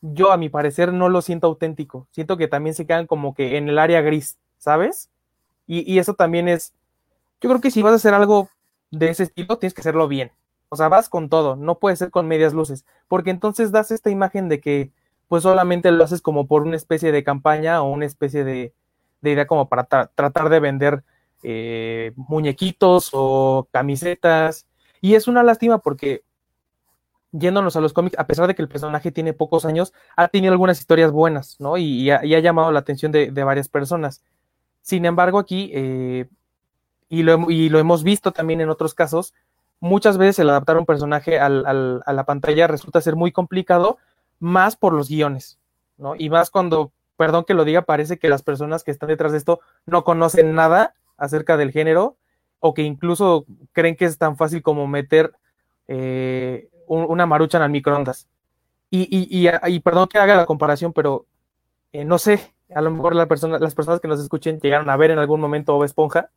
yo 0.00 0.30
a 0.30 0.36
mi 0.36 0.48
parecer 0.48 0.92
no 0.92 1.08
lo 1.08 1.22
siento 1.22 1.48
auténtico. 1.48 2.06
Siento 2.12 2.36
que 2.36 2.46
también 2.46 2.76
se 2.76 2.86
quedan 2.86 3.08
como 3.08 3.34
que 3.34 3.56
en 3.56 3.68
el 3.68 3.80
área 3.80 4.00
gris, 4.00 4.38
¿sabes? 4.58 5.10
Y, 5.66 5.92
y 5.92 5.98
eso 5.98 6.14
también 6.14 6.46
es, 6.46 6.72
yo 7.40 7.48
creo 7.50 7.60
que 7.60 7.72
si 7.72 7.82
vas 7.82 7.94
a 7.94 7.96
hacer 7.96 8.14
algo 8.14 8.48
de 8.92 9.08
ese 9.10 9.24
estilo, 9.24 9.58
tienes 9.58 9.74
que 9.74 9.80
hacerlo 9.80 10.06
bien. 10.06 10.30
O 10.68 10.76
sea, 10.76 10.88
vas 10.88 11.08
con 11.08 11.28
todo, 11.28 11.56
no 11.56 11.80
puede 11.80 11.96
ser 11.96 12.12
con 12.12 12.28
medias 12.28 12.54
luces, 12.54 12.84
porque 13.08 13.30
entonces 13.30 13.72
das 13.72 13.90
esta 13.90 14.10
imagen 14.10 14.48
de 14.48 14.60
que 14.60 14.92
pues 15.28 15.42
solamente 15.42 15.90
lo 15.90 16.02
haces 16.02 16.22
como 16.22 16.46
por 16.46 16.62
una 16.62 16.76
especie 16.76 17.12
de 17.12 17.22
campaña 17.22 17.82
o 17.82 17.90
una 17.90 18.06
especie 18.06 18.44
de, 18.44 18.72
idea 19.22 19.46
como 19.46 19.68
para 19.68 19.84
tratar 19.84 20.48
de 20.48 20.60
vender 20.60 21.04
eh, 21.42 22.12
muñequitos 22.16 23.10
o 23.12 23.68
camisetas. 23.70 24.66
Y 25.00 25.14
es 25.14 25.28
una 25.28 25.42
lástima 25.42 25.78
porque 25.78 26.22
yéndonos 27.30 27.76
a 27.76 27.80
los 27.80 27.92
cómics, 27.92 28.18
a 28.18 28.26
pesar 28.26 28.46
de 28.46 28.54
que 28.54 28.62
el 28.62 28.68
personaje 28.68 29.12
tiene 29.12 29.34
pocos 29.34 29.66
años, 29.66 29.92
ha 30.16 30.28
tenido 30.28 30.52
algunas 30.52 30.80
historias 30.80 31.12
buenas, 31.12 31.56
¿no? 31.60 31.76
Y, 31.76 32.10
ha, 32.10 32.22
llamado 32.24 32.72
la 32.72 32.80
atención 32.80 33.12
de, 33.12 33.30
varias 33.30 33.68
personas. 33.68 34.24
Sin 34.80 35.04
embargo, 35.04 35.38
aquí, 35.38 35.70
eh, 35.74 36.26
y, 37.10 37.22
lo, 37.22 37.50
y, 37.50 37.68
lo, 37.68 37.78
hemos 37.78 38.02
visto 38.02 38.32
también 38.32 38.62
en 38.62 38.70
otros 38.70 38.94
casos, 38.94 39.34
muchas 39.78 40.16
veces 40.16 40.38
el 40.38 40.48
adaptar 40.48 40.78
un 40.78 40.86
personaje 40.86 41.38
a 41.38 41.50
la 41.50 42.24
pantalla 42.24 42.66
resulta 42.66 43.02
ser 43.02 43.14
muy 43.14 43.30
complicado 43.30 43.98
más 44.40 44.76
por 44.76 44.92
los 44.92 45.08
guiones, 45.08 45.58
¿no? 45.96 46.14
Y 46.16 46.30
más 46.30 46.50
cuando, 46.50 46.92
perdón 47.16 47.44
que 47.44 47.54
lo 47.54 47.64
diga, 47.64 47.82
parece 47.82 48.18
que 48.18 48.28
las 48.28 48.42
personas 48.42 48.84
que 48.84 48.90
están 48.90 49.08
detrás 49.08 49.32
de 49.32 49.38
esto 49.38 49.60
no 49.86 50.04
conocen 50.04 50.54
nada 50.54 50.94
acerca 51.16 51.56
del 51.56 51.72
género 51.72 52.16
o 52.60 52.74
que 52.74 52.82
incluso 52.82 53.44
creen 53.72 53.96
que 53.96 54.04
es 54.04 54.18
tan 54.18 54.36
fácil 54.36 54.62
como 54.62 54.86
meter 54.86 55.32
eh, 55.86 56.68
una 56.86 57.26
marucha 57.26 57.58
en 57.58 57.64
el 57.64 57.70
microondas. 57.70 58.26
Y, 58.90 59.02
y, 59.10 59.48
y, 59.66 59.80
perdón 59.80 60.08
que 60.08 60.18
haga 60.18 60.34
la 60.34 60.46
comparación, 60.46 60.92
pero 60.92 61.26
eh, 61.92 62.04
no 62.04 62.18
sé, 62.18 62.54
a 62.74 62.80
lo 62.80 62.90
mejor 62.90 63.14
la 63.14 63.26
persona, 63.26 63.58
las 63.58 63.74
personas 63.74 64.00
que 64.00 64.08
nos 64.08 64.20
escuchen 64.20 64.60
llegaron 64.60 64.88
a 64.88 64.96
ver 64.96 65.10
en 65.10 65.18
algún 65.18 65.40
momento 65.40 65.74
Bob 65.74 65.84
Esponja 65.84 66.30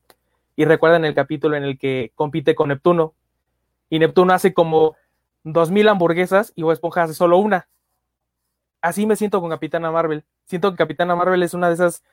y 0.56 0.66
recuerdan 0.66 1.06
el 1.06 1.16
capítulo 1.16 1.56
en 1.56 1.64
el 1.64 1.78
que 1.78 2.12
compite 2.16 2.56
con 2.56 2.70
Neptuno 2.70 3.14
y 3.90 4.00
Neptuno 4.00 4.34
hace 4.34 4.54
como 4.54 4.96
dos 5.44 5.72
mil 5.72 5.88
hamburguesas 5.88 6.52
y 6.56 6.64
Bob 6.64 6.74
Esponja 6.74 7.04
hace 7.04 7.14
solo 7.14 7.38
una 7.38 7.68
así 8.82 9.06
me 9.06 9.16
siento 9.16 9.42
con 9.42 9.50
Capitana 9.50 9.92
Marvel. 9.92 10.24
Siento 10.46 10.72
que 10.72 10.78
Capitana 10.78 11.16
Marvel 11.16 11.44
es 11.44 11.54
una 11.54 11.68
de 11.68 11.76
esas 11.76 12.04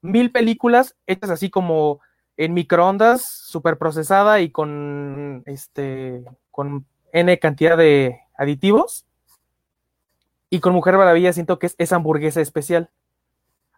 mil 0.00 0.30
películas 0.30 0.96
hechas 1.06 1.30
así 1.30 1.50
como 1.50 2.00
en 2.36 2.54
microondas, 2.54 3.24
súper 3.24 3.78
procesada 3.78 4.40
y 4.40 4.50
con 4.50 5.42
este 5.46 6.24
con 6.50 6.86
N 7.12 7.38
cantidad 7.38 7.76
de 7.76 8.20
aditivos. 8.36 9.06
Y 10.50 10.60
con 10.60 10.72
Mujer 10.72 10.96
Maravilla 10.96 11.32
siento 11.32 11.58
que 11.58 11.66
es 11.66 11.74
esa 11.78 11.96
hamburguesa 11.96 12.40
especial. 12.40 12.90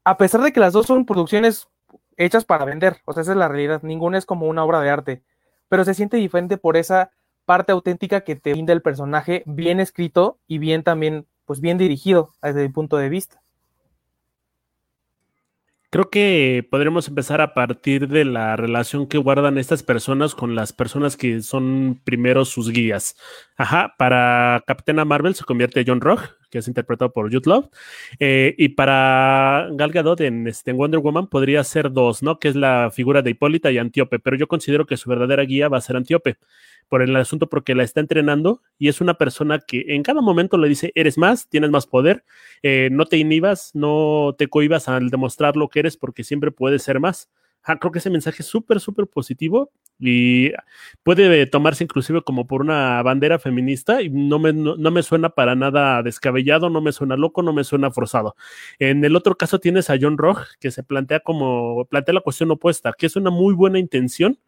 A 0.04 0.16
pesar 0.16 0.42
de 0.42 0.52
que 0.52 0.60
las 0.60 0.72
dos 0.72 0.86
son 0.86 1.04
producciones 1.04 1.68
hechas 2.16 2.44
para 2.44 2.64
vender, 2.64 2.98
o 3.06 3.12
sea, 3.12 3.22
esa 3.22 3.32
es 3.32 3.38
la 3.38 3.48
realidad, 3.48 3.82
ninguna 3.82 4.18
es 4.18 4.26
como 4.26 4.46
una 4.46 4.62
obra 4.64 4.80
de 4.80 4.90
arte, 4.90 5.22
pero 5.68 5.84
se 5.84 5.94
siente 5.94 6.16
diferente 6.18 6.58
por 6.58 6.76
esa 6.76 7.10
parte 7.44 7.72
auténtica 7.72 8.20
que 8.20 8.36
te 8.36 8.52
brinda 8.52 8.72
el 8.72 8.82
personaje, 8.82 9.42
bien 9.46 9.80
escrito 9.80 10.38
y 10.46 10.58
bien 10.58 10.84
también 10.84 11.26
pues 11.50 11.60
bien 11.60 11.78
dirigido 11.78 12.30
desde 12.40 12.62
mi 12.62 12.68
punto 12.68 12.96
de 12.96 13.08
vista. 13.08 13.42
Creo 15.90 16.08
que 16.08 16.64
podremos 16.70 17.08
empezar 17.08 17.40
a 17.40 17.54
partir 17.54 18.06
de 18.06 18.24
la 18.24 18.54
relación 18.54 19.08
que 19.08 19.18
guardan 19.18 19.58
estas 19.58 19.82
personas 19.82 20.36
con 20.36 20.54
las 20.54 20.72
personas 20.72 21.16
que 21.16 21.42
son 21.42 22.00
primero 22.04 22.44
sus 22.44 22.70
guías. 22.70 23.16
Ajá, 23.56 23.96
para 23.98 24.62
Capitana 24.64 25.04
Marvel 25.04 25.34
se 25.34 25.42
convierte 25.42 25.82
John 25.84 26.00
Rock, 26.00 26.36
que 26.50 26.58
es 26.58 26.68
interpretado 26.68 27.12
por 27.12 27.32
Jude 27.32 27.50
Love, 27.50 27.68
eh, 28.20 28.54
y 28.56 28.68
para 28.68 29.66
Gal 29.72 29.90
Gadot 29.90 30.20
en, 30.20 30.46
este, 30.46 30.70
Wonder 30.70 31.00
Woman 31.00 31.26
podría 31.26 31.64
ser 31.64 31.90
dos, 31.90 32.22
¿no? 32.22 32.38
Que 32.38 32.46
es 32.46 32.54
la 32.54 32.92
figura 32.92 33.22
de 33.22 33.30
Hipólita 33.30 33.72
y 33.72 33.78
Antíope, 33.78 34.20
pero 34.20 34.36
yo 34.36 34.46
considero 34.46 34.86
que 34.86 34.96
su 34.96 35.10
verdadera 35.10 35.42
guía 35.42 35.68
va 35.68 35.78
a 35.78 35.80
ser 35.80 35.96
Antíope 35.96 36.36
por 36.90 37.02
el 37.02 37.14
asunto 37.16 37.48
porque 37.48 37.76
la 37.76 37.84
está 37.84 38.00
entrenando 38.00 38.62
y 38.76 38.88
es 38.88 39.00
una 39.00 39.14
persona 39.14 39.60
que 39.60 39.84
en 39.94 40.02
cada 40.02 40.20
momento 40.20 40.58
le 40.58 40.68
dice, 40.68 40.90
eres 40.96 41.16
más, 41.16 41.48
tienes 41.48 41.70
más 41.70 41.86
poder, 41.86 42.24
eh, 42.62 42.88
no 42.90 43.06
te 43.06 43.16
inhibas, 43.16 43.70
no 43.74 44.34
te 44.36 44.48
cohibas 44.48 44.88
al 44.88 45.08
demostrar 45.08 45.56
lo 45.56 45.68
que 45.68 45.78
eres 45.78 45.96
porque 45.96 46.24
siempre 46.24 46.50
puedes 46.50 46.82
ser 46.82 46.98
más. 46.98 47.30
creo 47.62 47.92
que 47.92 48.00
ese 48.00 48.10
mensaje 48.10 48.42
es 48.42 48.48
súper, 48.48 48.80
súper 48.80 49.06
positivo 49.06 49.70
y 50.00 50.50
puede 51.04 51.46
tomarse 51.46 51.84
inclusive 51.84 52.22
como 52.22 52.48
por 52.48 52.62
una 52.62 53.00
bandera 53.04 53.38
feminista 53.38 54.02
y 54.02 54.10
no 54.10 54.40
me, 54.40 54.52
no, 54.52 54.76
me 54.90 55.02
suena 55.04 55.28
para 55.30 55.54
nada 55.54 56.02
descabellado, 56.02 56.70
no 56.70 56.80
me 56.80 56.90
suena 56.90 57.16
loco, 57.16 57.42
no 57.42 57.52
me 57.52 57.62
suena 57.62 57.92
forzado. 57.92 58.34
En 58.80 59.04
el 59.04 59.14
otro 59.14 59.36
caso 59.36 59.60
tienes 59.60 59.90
a 59.90 59.96
John 60.00 60.18
Rock 60.18 60.40
que 60.58 60.72
se 60.72 60.82
plantea 60.82 61.20
como, 61.20 61.84
plantea 61.84 62.14
la 62.14 62.20
cuestión 62.20 62.50
opuesta, 62.50 62.92
que 62.98 63.06
es 63.06 63.14
una 63.14 63.30
muy 63.30 63.54
buena 63.54 63.78
intención, 63.78 64.40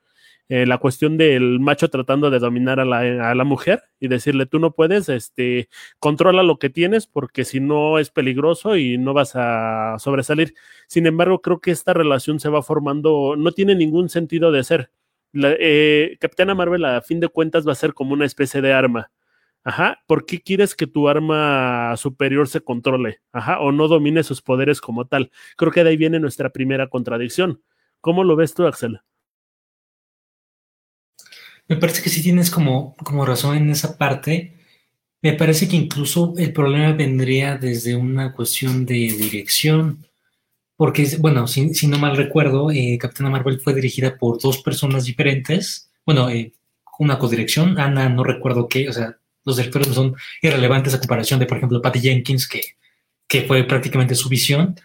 eh, 0.54 0.66
la 0.66 0.76
cuestión 0.76 1.16
del 1.16 1.61
macho 1.61 1.88
tratando 1.88 2.28
de 2.28 2.38
dominar 2.38 2.78
a 2.78 2.85
la, 2.85 3.30
a 3.30 3.35
la, 3.35 3.44
mujer 3.44 3.85
y 3.99 4.09
decirle 4.09 4.44
tú 4.44 4.59
no 4.59 4.73
puedes, 4.73 5.09
este, 5.09 5.71
controla 5.99 6.42
lo 6.42 6.59
que 6.59 6.68
tienes 6.68 7.06
porque 7.06 7.47
si 7.47 7.59
no 7.59 7.99
es 7.99 8.11
peligroso 8.11 8.76
y 8.76 8.99
no 8.99 9.14
vas 9.14 9.32
a 9.35 9.97
sobresalir. 9.99 10.52
Sin 10.88 11.06
embargo, 11.06 11.40
creo 11.40 11.61
que 11.61 11.71
esta 11.71 11.94
relación 11.94 12.38
se 12.38 12.50
va 12.50 12.61
formando, 12.61 13.35
no 13.35 13.52
tiene 13.52 13.75
ningún 13.75 14.11
sentido 14.11 14.52
de 14.52 14.62
ser 14.62 14.90
la, 15.32 15.56
eh, 15.59 16.18
Capitana 16.21 16.54
Marvel 16.54 16.85
a 16.85 17.00
fin 17.00 17.18
de 17.18 17.28
cuentas 17.28 17.66
va 17.66 17.73
a 17.73 17.75
ser 17.75 17.94
como 17.94 18.12
una 18.12 18.26
especie 18.26 18.61
de 18.61 18.75
arma. 18.75 19.11
Ajá, 19.64 20.02
¿por 20.06 20.26
qué 20.26 20.42
quieres 20.42 20.75
que 20.75 20.87
tu 20.87 21.09
arma 21.09 21.97
superior 21.97 22.47
se 22.47 22.61
controle? 22.61 23.23
Ajá, 23.32 23.59
o 23.61 23.73
no 23.73 23.88
domine 23.88 24.23
sus 24.23 24.42
poderes 24.42 24.82
como 24.82 25.06
tal. 25.06 25.30
Creo 25.56 25.73
que 25.73 25.82
de 25.82 25.90
ahí 25.90 25.97
viene 25.97 26.21
nuestra 26.21 26.50
primera 26.50 26.88
contradicción. 26.88 27.62
¿Cómo 28.02 28.23
lo 28.23 28.37
ves 28.37 28.52
tú, 28.52 28.66
Axel? 28.66 29.00
Me 31.72 31.78
parece 31.78 32.02
que 32.02 32.10
sí 32.10 32.22
tienes 32.22 32.50
como, 32.50 32.94
como 32.96 33.24
razón 33.24 33.56
en 33.56 33.70
esa 33.70 33.96
parte. 33.96 34.52
Me 35.22 35.32
parece 35.32 35.66
que 35.66 35.76
incluso 35.76 36.34
el 36.36 36.52
problema 36.52 36.92
vendría 36.92 37.56
desde 37.56 37.96
una 37.96 38.34
cuestión 38.34 38.84
de 38.84 38.94
dirección 38.94 40.06
porque, 40.76 41.08
bueno, 41.18 41.46
si, 41.46 41.86
no 41.86 41.98
mal 41.98 42.14
recuerdo, 42.14 42.70
eh, 42.70 42.98
Capitana 43.00 43.30
Marvel 43.30 43.58
fue 43.58 43.72
dirigida 43.72 44.18
por 44.18 44.38
dos 44.38 44.58
personas 44.62 45.06
diferentes. 45.06 45.90
Bueno, 46.04 46.28
eh, 46.28 46.52
una 46.98 47.18
codirección, 47.18 47.80
Ana, 47.80 48.10
no 48.10 48.22
recuerdo 48.22 48.68
qué, 48.68 48.90
o 48.90 48.92
sea, 48.92 49.16
los 49.42 49.56
directores 49.56 49.88
son 49.88 50.14
irrelevantes 50.42 50.92
a 50.92 50.98
comparación 50.98 51.40
de, 51.40 51.46
por 51.46 51.56
ejemplo, 51.56 51.80
Patty 51.80 52.00
Jenkins, 52.00 52.46
que, 52.46 52.60
que 53.26 53.44
fue 53.44 53.64
prácticamente 53.64 54.14
su 54.14 54.28
visión. 54.28 54.78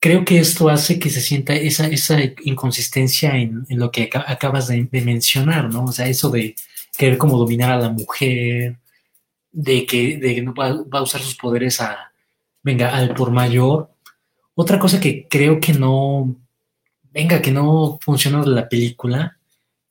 Creo 0.00 0.24
que 0.24 0.38
esto 0.38 0.68
hace 0.68 0.98
que 0.98 1.10
se 1.10 1.20
sienta 1.20 1.54
esa, 1.54 1.88
esa 1.88 2.18
inconsistencia 2.44 3.36
en, 3.36 3.66
lo 3.70 3.90
que 3.90 4.08
acabas 4.12 4.68
de, 4.68 4.88
de, 4.90 5.00
mencionar, 5.00 5.72
¿no? 5.72 5.86
O 5.86 5.92
sea, 5.92 6.06
eso 6.06 6.30
de 6.30 6.54
querer 6.96 7.18
como 7.18 7.38
dominar 7.38 7.70
a 7.72 7.78
la 7.78 7.88
mujer, 7.90 8.78
de 9.50 9.86
que, 9.86 10.18
de 10.18 10.34
que 10.36 10.42
no 10.42 10.54
va, 10.54 10.72
va 10.72 11.00
a 11.00 11.02
usar 11.02 11.20
sus 11.20 11.36
poderes 11.36 11.80
a, 11.80 12.12
venga, 12.62 12.94
al 12.94 13.14
por 13.14 13.30
mayor, 13.30 13.90
otra 14.54 14.78
cosa 14.78 15.00
que 15.00 15.26
creo 15.28 15.60
que 15.60 15.72
no, 15.72 16.36
venga, 17.12 17.40
que 17.40 17.50
no 17.50 17.98
funciona 18.00 18.42
de 18.42 18.50
la 18.50 18.68
película, 18.68 19.38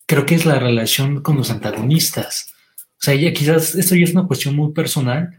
creo 0.06 0.26
que 0.26 0.36
es 0.36 0.46
la 0.46 0.60
relación 0.60 1.22
con 1.22 1.38
los 1.38 1.52
antagonistas. 1.52 2.54
O 3.00 3.02
sea, 3.02 3.16
ya 3.16 3.32
quizás 3.34 3.76
esto 3.76 3.96
ya 3.96 4.04
es 4.04 4.12
una 4.12 4.28
cuestión 4.28 4.56
muy 4.56 4.74
personal, 4.74 5.38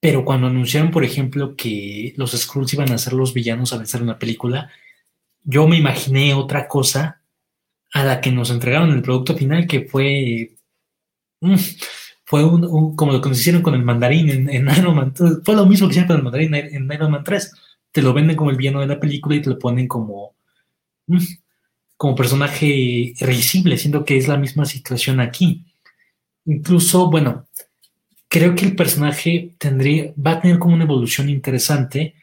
pero 0.00 0.24
cuando 0.24 0.46
anunciaron, 0.46 0.90
por 0.90 1.04
ejemplo, 1.04 1.54
que 1.56 2.14
los 2.16 2.32
Skrulls 2.32 2.72
iban 2.74 2.90
a 2.92 2.98
ser 2.98 3.12
los 3.12 3.34
villanos 3.34 3.72
a 3.72 3.78
vencer 3.78 4.02
una 4.02 4.18
película, 4.18 4.70
yo 5.44 5.68
me 5.68 5.76
imaginé 5.76 6.34
otra 6.34 6.68
cosa 6.68 7.22
a 7.92 8.04
la 8.04 8.20
que 8.20 8.32
nos 8.32 8.50
entregaron 8.50 8.92
el 8.92 9.02
producto 9.02 9.36
final, 9.36 9.66
que 9.66 9.82
fue. 9.82 10.56
Mm, 11.40 11.56
fue 12.24 12.44
un, 12.44 12.94
como 12.96 13.12
lo 13.12 13.20
que 13.20 13.28
nos 13.28 13.40
hicieron 13.40 13.62
con 13.62 13.74
el 13.74 13.82
mandarín 13.82 14.30
en, 14.30 14.68
Iron 14.78 14.94
Man. 14.94 15.14
Fue 15.44 15.54
lo 15.54 15.66
mismo 15.66 15.88
que 15.88 15.92
hicieron 15.92 16.08
con 16.08 16.16
el 16.18 16.22
mandarín 16.22 16.54
en 16.54 16.92
Iron 16.92 17.10
Man 17.10 17.24
3 17.24 17.52
te 17.92 18.02
lo 18.02 18.12
venden 18.12 18.36
como 18.36 18.50
el 18.50 18.56
villano 18.56 18.80
de 18.80 18.86
la 18.86 19.00
película 19.00 19.36
y 19.36 19.42
te 19.42 19.50
lo 19.50 19.58
ponen 19.58 19.88
como, 19.88 20.34
mm, 21.06 21.18
como 21.96 22.14
personaje 22.14 23.14
risible, 23.20 23.76
siendo 23.76 24.04
que 24.04 24.16
es 24.16 24.28
la 24.28 24.36
misma 24.36 24.64
situación 24.64 25.20
aquí. 25.20 25.64
Incluso, 26.46 27.10
bueno, 27.10 27.48
creo 28.30 28.54
que 28.54 28.64
el 28.64 28.76
personaje 28.76 29.54
tendría, 29.58 30.14
va 30.14 30.32
a 30.32 30.40
tener 30.40 30.58
como 30.58 30.74
una 30.74 30.84
evolución 30.84 31.28
interesante, 31.28 32.14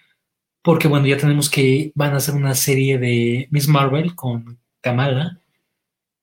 porque 0.63 0.87
bueno, 0.87 1.05
ya 1.05 1.17
tenemos 1.17 1.49
que 1.49 1.91
van 1.95 2.13
a 2.13 2.17
hacer 2.17 2.33
una 2.33 2.55
serie 2.55 2.97
de 2.97 3.47
Miss 3.51 3.67
Marvel 3.67 4.15
con 4.15 4.57
Kamala, 4.81 5.41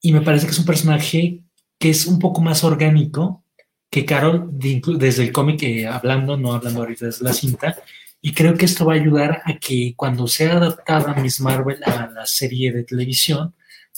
y 0.00 0.12
me 0.12 0.23
parece 0.23 0.47
que 0.47 0.53
es 0.53 0.59
un 0.59 0.64
personaje 0.64 1.41
que 1.79 1.91
es 1.91 2.07
un 2.07 2.19
poco 2.19 2.41
más 2.41 2.64
orgánico 2.64 3.45
que 3.91 4.07
Carol, 4.07 4.49
desde 4.53 5.23
el 5.23 5.33
cómic, 5.33 5.62
eh, 5.62 5.87
hablando, 5.87 6.37
no 6.37 6.55
hablando 6.55 6.81
ahorita 6.81 7.07
desde 7.07 7.25
la 7.25 7.35
cinta, 7.35 7.77
y 8.23 8.33
creo 8.33 8.55
que 8.55 8.64
esto 8.64 8.87
va 8.87 8.94
a 8.94 8.97
ayudar 8.97 9.42
a 9.44 9.59
que 9.59 9.92
cuando 9.97 10.27
sea 10.27 10.57
adaptada 10.57 11.14
Miss 11.16 11.40
Marvel 11.40 11.85
a 11.85 12.07
la 12.07 12.27
serie 12.27 12.73
de 12.73 12.85
televisión, 12.85 13.55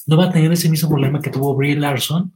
no 0.06 0.16
va 0.16 0.26
a 0.26 0.32
tener 0.32 0.50
ese 0.50 0.68
mismo 0.68 0.88
problema 0.88 1.20
que 1.20 1.30
tuvo 1.30 1.54
Brie 1.54 1.76
Larson 1.76 2.35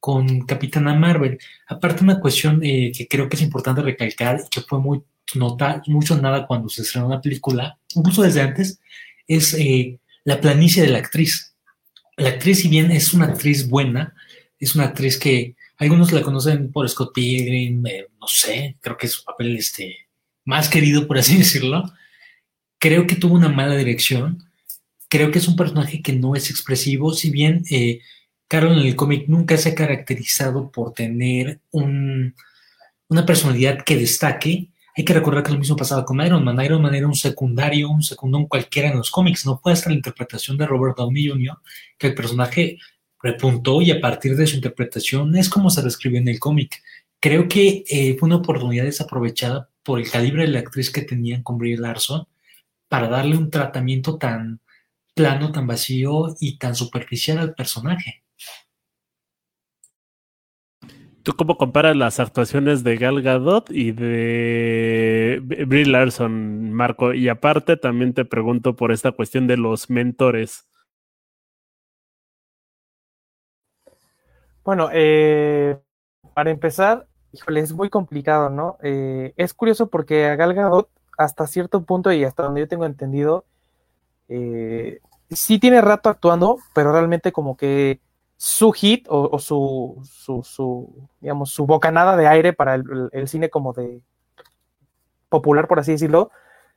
con 0.00 0.46
Capitana 0.46 0.94
Marvel. 0.94 1.38
Aparte, 1.66 2.04
una 2.04 2.20
cuestión 2.20 2.60
eh, 2.62 2.92
que 2.96 3.08
creo 3.08 3.28
que 3.28 3.36
es 3.36 3.42
importante 3.42 3.82
recalcar 3.82 4.40
que 4.50 4.60
fue 4.60 4.80
muy 4.80 5.02
nota, 5.34 5.82
mucho 5.86 6.16
nada 6.16 6.46
cuando 6.46 6.68
se 6.68 6.82
estrenó 6.82 7.08
la 7.08 7.20
película, 7.20 7.78
incluso 7.94 8.22
desde 8.22 8.40
antes, 8.40 8.80
es 9.26 9.54
eh, 9.54 9.98
la 10.24 10.40
planicie 10.40 10.82
de 10.82 10.88
la 10.88 10.98
actriz. 10.98 11.54
La 12.16 12.30
actriz, 12.30 12.60
si 12.60 12.68
bien 12.68 12.90
es 12.90 13.12
una 13.12 13.26
actriz 13.26 13.68
buena, 13.68 14.14
es 14.58 14.74
una 14.74 14.84
actriz 14.84 15.18
que 15.18 15.54
algunos 15.76 16.12
la 16.12 16.22
conocen 16.22 16.72
por 16.72 16.88
Scott 16.88 17.12
Pilgrim, 17.14 17.86
eh, 17.86 18.06
no 18.20 18.26
sé, 18.26 18.76
creo 18.80 18.96
que 18.96 19.06
es 19.06 19.12
su 19.12 19.24
papel 19.24 19.56
este, 19.56 20.08
más 20.44 20.68
querido, 20.68 21.06
por 21.06 21.18
así 21.18 21.36
decirlo, 21.38 21.92
creo 22.78 23.06
que 23.06 23.16
tuvo 23.16 23.34
una 23.34 23.48
mala 23.48 23.76
dirección. 23.76 24.44
Creo 25.10 25.30
que 25.30 25.38
es 25.38 25.48
un 25.48 25.56
personaje 25.56 26.02
que 26.02 26.12
no 26.12 26.34
es 26.34 26.50
expresivo, 26.50 27.14
si 27.14 27.30
bien 27.30 27.62
Carol 28.48 28.78
en 28.78 28.86
el 28.86 28.96
cómic 28.96 29.28
nunca 29.28 29.56
se 29.58 29.70
ha 29.70 29.74
caracterizado 29.74 30.70
por 30.70 30.94
tener 30.94 31.60
un, 31.70 32.34
una 33.08 33.26
personalidad 33.26 33.84
que 33.84 33.96
destaque. 33.96 34.70
Hay 34.96 35.04
que 35.04 35.12
recordar 35.12 35.42
que 35.44 35.52
lo 35.52 35.58
mismo 35.58 35.76
pasaba 35.76 36.04
con 36.04 36.20
Iron 36.22 36.42
Man. 36.44 36.64
Iron 36.64 36.82
Man 36.82 36.94
era 36.94 37.06
un 37.06 37.14
secundario, 37.14 37.90
un 37.90 38.02
secundón 38.02 38.46
cualquiera 38.46 38.88
en 38.88 38.96
los 38.96 39.10
cómics. 39.10 39.44
No 39.44 39.60
puede 39.60 39.74
estar 39.74 39.92
la 39.92 39.98
interpretación 39.98 40.56
de 40.56 40.66
Robert 40.66 40.96
Downey 40.96 41.28
Jr., 41.28 41.58
que 41.98 42.08
el 42.08 42.14
personaje 42.14 42.78
repuntó 43.22 43.82
y 43.82 43.90
a 43.90 44.00
partir 44.00 44.34
de 44.34 44.46
su 44.46 44.56
interpretación 44.56 45.36
es 45.36 45.48
como 45.48 45.70
se 45.70 45.82
describió 45.82 46.18
en 46.18 46.28
el 46.28 46.38
cómic. 46.38 46.82
Creo 47.20 47.48
que 47.48 47.84
eh, 47.88 48.16
fue 48.18 48.28
una 48.28 48.36
oportunidad 48.36 48.84
desaprovechada 48.84 49.68
por 49.82 49.98
el 49.98 50.10
calibre 50.10 50.42
de 50.42 50.48
la 50.48 50.60
actriz 50.60 50.90
que 50.90 51.02
tenían 51.02 51.42
con 51.42 51.58
Brie 51.58 51.76
Larson 51.76 52.26
para 52.88 53.08
darle 53.08 53.36
un 53.36 53.50
tratamiento 53.50 54.16
tan 54.16 54.60
plano, 55.14 55.52
tan 55.52 55.66
vacío 55.66 56.36
y 56.40 56.58
tan 56.58 56.74
superficial 56.74 57.38
al 57.38 57.54
personaje. 57.54 58.22
¿Tú 61.28 61.36
cómo 61.36 61.58
comparas 61.58 61.94
las 61.94 62.20
actuaciones 62.20 62.82
de 62.84 62.96
Gal 62.96 63.20
Gadot 63.20 63.70
y 63.70 63.92
de 63.92 65.42
Brie 65.42 65.84
Larson, 65.84 66.72
Marco? 66.72 67.12
Y 67.12 67.28
aparte 67.28 67.76
también 67.76 68.14
te 68.14 68.24
pregunto 68.24 68.74
por 68.76 68.92
esta 68.92 69.12
cuestión 69.12 69.46
de 69.46 69.58
los 69.58 69.90
mentores. 69.90 70.66
Bueno, 74.64 74.88
eh, 74.90 75.78
para 76.32 76.50
empezar, 76.50 77.06
híjole, 77.32 77.60
es 77.60 77.74
muy 77.74 77.90
complicado, 77.90 78.48
¿no? 78.48 78.78
Eh, 78.82 79.34
es 79.36 79.52
curioso 79.52 79.90
porque 79.90 80.24
a 80.24 80.36
Gal 80.36 80.54
Gadot, 80.54 80.88
hasta 81.18 81.46
cierto 81.46 81.82
punto 81.82 82.10
y 82.10 82.24
hasta 82.24 82.44
donde 82.44 82.62
yo 82.62 82.68
tengo 82.68 82.86
entendido, 82.86 83.44
eh, 84.28 85.00
sí 85.28 85.58
tiene 85.58 85.82
rato 85.82 86.08
actuando, 86.08 86.56
pero 86.72 86.90
realmente 86.90 87.32
como 87.32 87.58
que 87.58 88.00
su 88.38 88.70
hit 88.72 89.04
o, 89.10 89.36
su, 89.40 90.00
su, 90.44 91.08
digamos, 91.20 91.50
su 91.50 91.66
bocanada 91.66 92.16
de 92.16 92.28
aire 92.28 92.52
para 92.52 92.76
el, 92.76 93.28
cine 93.28 93.50
como 93.50 93.72
de 93.72 94.00
popular, 95.28 95.66
por 95.66 95.80
así 95.80 95.92
decirlo, 95.92 96.30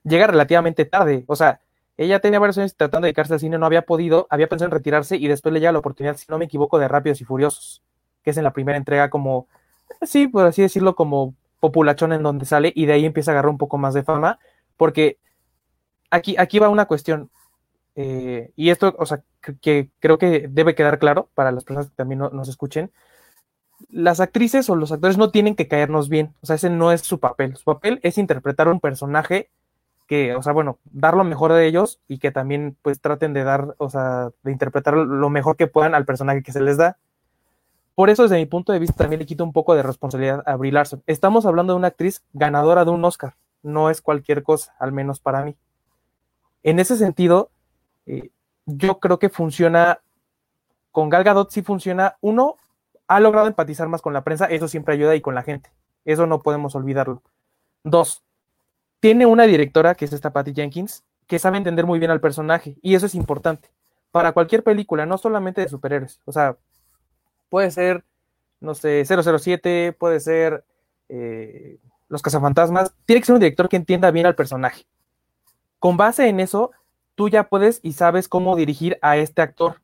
llega 0.04 0.26
relativamente 0.26 0.86
tarde. 0.86 1.24
O 1.28 1.36
sea, 1.36 1.62
ella 1.98 2.20
tenía 2.20 2.40
varios 2.40 2.58
años 2.58 2.76
tratando 2.76 3.06
de 3.06 3.10
dedicarse 3.10 3.34
al 3.34 3.40
cine, 3.40 3.60
no 3.60 3.68
había 3.68 3.84
podido, 3.84 4.26
había 4.32 4.50
pensado 4.50 4.70
en 4.70 4.72
retirarse 4.72 5.18
y 5.18 5.28
después 5.28 5.54
le 5.54 5.60
llega 5.60 5.72
la 5.72 5.80
oportunidad, 5.80 6.18
si 6.18 6.26
no 6.30 6.40
me 6.40 6.46
equivoco, 6.46 6.80
de 6.80 6.88
Rápidos 6.88 7.22
y 7.22 7.26
Furiosos, 7.26 7.84
que 8.24 8.32
es 8.32 8.38
en 8.38 8.44
la 8.44 8.54
primera 8.54 8.78
entrega 8.78 9.12
como 9.12 9.48
sí, 10.02 10.28
por 10.28 10.46
así 10.48 10.64
decirlo, 10.64 10.96
como 10.96 11.36
populachón 11.60 12.14
en 12.14 12.24
donde 12.24 12.46
sale 12.46 12.74
y 12.76 12.88
de 12.88 12.94
ahí 12.94 13.06
empieza 13.06 13.32
a 13.32 13.34
agarrar 13.34 13.52
un 13.52 13.60
poco 13.60 13.78
más 13.78 13.94
de 13.94 14.04
fama, 14.04 14.40
porque 14.78 15.20
aquí, 16.10 16.36
aquí 16.40 16.58
va 16.58 16.70
una 16.70 16.86
cuestión, 16.86 17.30
eh, 17.96 18.52
y 18.56 18.70
esto, 18.70 18.96
o 18.98 19.06
sea, 19.06 19.24
que, 19.62 19.90
creo 20.00 20.18
que 20.18 20.48
debe 20.50 20.76
quedar 20.76 21.00
claro 21.00 21.30
para 21.34 21.52
las 21.52 21.64
personas 21.64 21.90
que 21.90 21.96
también 21.96 22.20
nos 22.20 22.48
escuchen, 22.48 22.92
las 23.90 24.20
actrices 24.20 24.70
o 24.70 24.76
los 24.76 24.92
actores 24.92 25.18
no 25.18 25.32
tienen 25.32 25.56
que 25.56 25.68
caernos 25.68 26.10
bien, 26.10 26.34
o 26.42 26.46
sea, 26.46 26.56
ese 26.56 26.70
no 26.70 26.92
es 26.92 27.02
su 27.02 27.20
papel, 27.20 27.58
su 27.58 27.64
papel 27.64 28.00
es 28.04 28.18
interpretar 28.18 28.68
un 28.68 28.80
personaje 28.80 29.50
que, 30.08 30.36
o 30.36 30.42
sea, 30.42 30.54
bueno, 30.54 30.78
dar 30.92 31.16
lo 31.16 31.24
mejor 31.24 31.54
de 31.54 31.66
ellos 31.66 32.02
y 32.08 32.20
que 32.20 32.32
también 32.32 32.76
pues 32.82 33.00
traten 33.00 33.34
de 33.34 33.44
dar, 33.44 33.76
o 33.78 33.90
sea, 33.90 34.32
de 34.44 34.52
interpretar 34.52 34.94
lo 34.96 35.30
mejor 35.30 35.56
que 35.56 35.68
puedan 35.68 35.96
al 35.96 36.06
personaje 36.06 36.44
que 36.44 36.52
se 36.52 36.62
les 36.62 36.76
da. 36.76 36.98
Por 37.96 38.10
eso, 38.10 38.24
desde 38.24 38.36
mi 38.36 38.46
punto 38.46 38.74
de 38.74 38.80
vista, 38.80 38.96
también 38.98 39.20
le 39.20 39.26
quito 39.26 39.44
un 39.46 39.54
poco 39.54 39.74
de 39.74 39.84
responsabilidad 39.84 40.44
a 40.46 40.58
Brie 40.58 40.72
Larson. 40.74 41.02
Estamos 41.08 41.46
hablando 41.46 41.72
de 41.72 41.78
una 41.78 41.88
actriz 41.88 42.24
ganadora 42.34 42.84
de 42.84 42.92
un 42.92 43.06
Oscar. 43.06 43.36
No 43.64 43.90
es 43.90 44.02
cualquier 44.02 44.44
cosa, 44.44 44.76
al 44.80 44.92
menos 44.92 45.22
para 45.22 45.46
mí. 45.46 45.56
En 46.64 46.80
ese 46.80 46.98
sentido, 46.98 47.50
eh, 48.12 48.30
yo 48.66 49.00
creo 49.00 49.20
que 49.20 49.30
funciona, 49.30 50.02
con 50.92 51.10
Gal 51.10 51.24
Gadot 51.24 51.50
sí 51.50 51.62
funciona, 51.62 52.18
uno, 52.20 52.58
ha 53.08 53.20
logrado 53.20 53.48
empatizar 53.48 53.88
más 53.88 54.02
con 54.02 54.14
la 54.14 54.24
prensa, 54.24 54.46
eso 54.46 54.68
siempre 54.68 54.94
ayuda 54.94 55.16
y 55.16 55.22
con 55.22 55.34
la 55.34 55.44
gente, 55.44 55.72
eso 56.04 56.28
no 56.28 56.42
podemos 56.42 56.76
olvidarlo. 56.76 57.22
Dos, 57.84 58.24
tiene 59.00 59.26
una 59.26 59.44
directora, 59.46 59.96
que 59.96 60.06
es 60.06 60.14
esta 60.14 60.34
Patty 60.34 60.54
Jenkins, 60.54 61.04
que 61.26 61.40
sabe 61.40 61.58
entender 61.58 61.86
muy 61.86 62.00
bien 62.00 62.12
al 62.12 62.20
personaje, 62.20 62.78
y 62.82 62.96
eso 62.96 63.06
es 63.06 63.16
importante 63.16 63.70
para 64.12 64.34
cualquier 64.34 64.62
película, 64.62 65.06
no 65.06 65.18
solamente 65.18 65.62
de 65.62 65.70
superhéroes, 65.70 66.20
o 66.26 66.34
sea, 66.34 66.58
puede 67.50 67.72
ser, 67.72 68.04
no 68.60 68.76
sé, 68.76 69.06
007, 69.06 69.94
puede 69.94 70.20
ser 70.20 70.66
eh, 71.08 71.80
Los 72.10 72.22
Cazafantasmas, 72.22 72.94
tiene 73.06 73.22
que 73.22 73.26
ser 73.26 73.36
un 73.36 73.40
director 73.40 73.70
que 73.70 73.78
entienda 73.78 74.12
bien 74.12 74.26
al 74.26 74.36
personaje. 74.36 74.86
Con 75.80 75.96
base 75.96 76.28
en 76.28 76.42
eso, 76.42 76.72
tú 77.16 77.30
ya 77.30 77.50
puedes 77.50 77.80
y 77.84 77.94
sabes 77.94 78.28
cómo 78.28 78.56
dirigir 78.56 78.98
a 79.02 79.18
este 79.18 79.42
actor. 79.42 79.82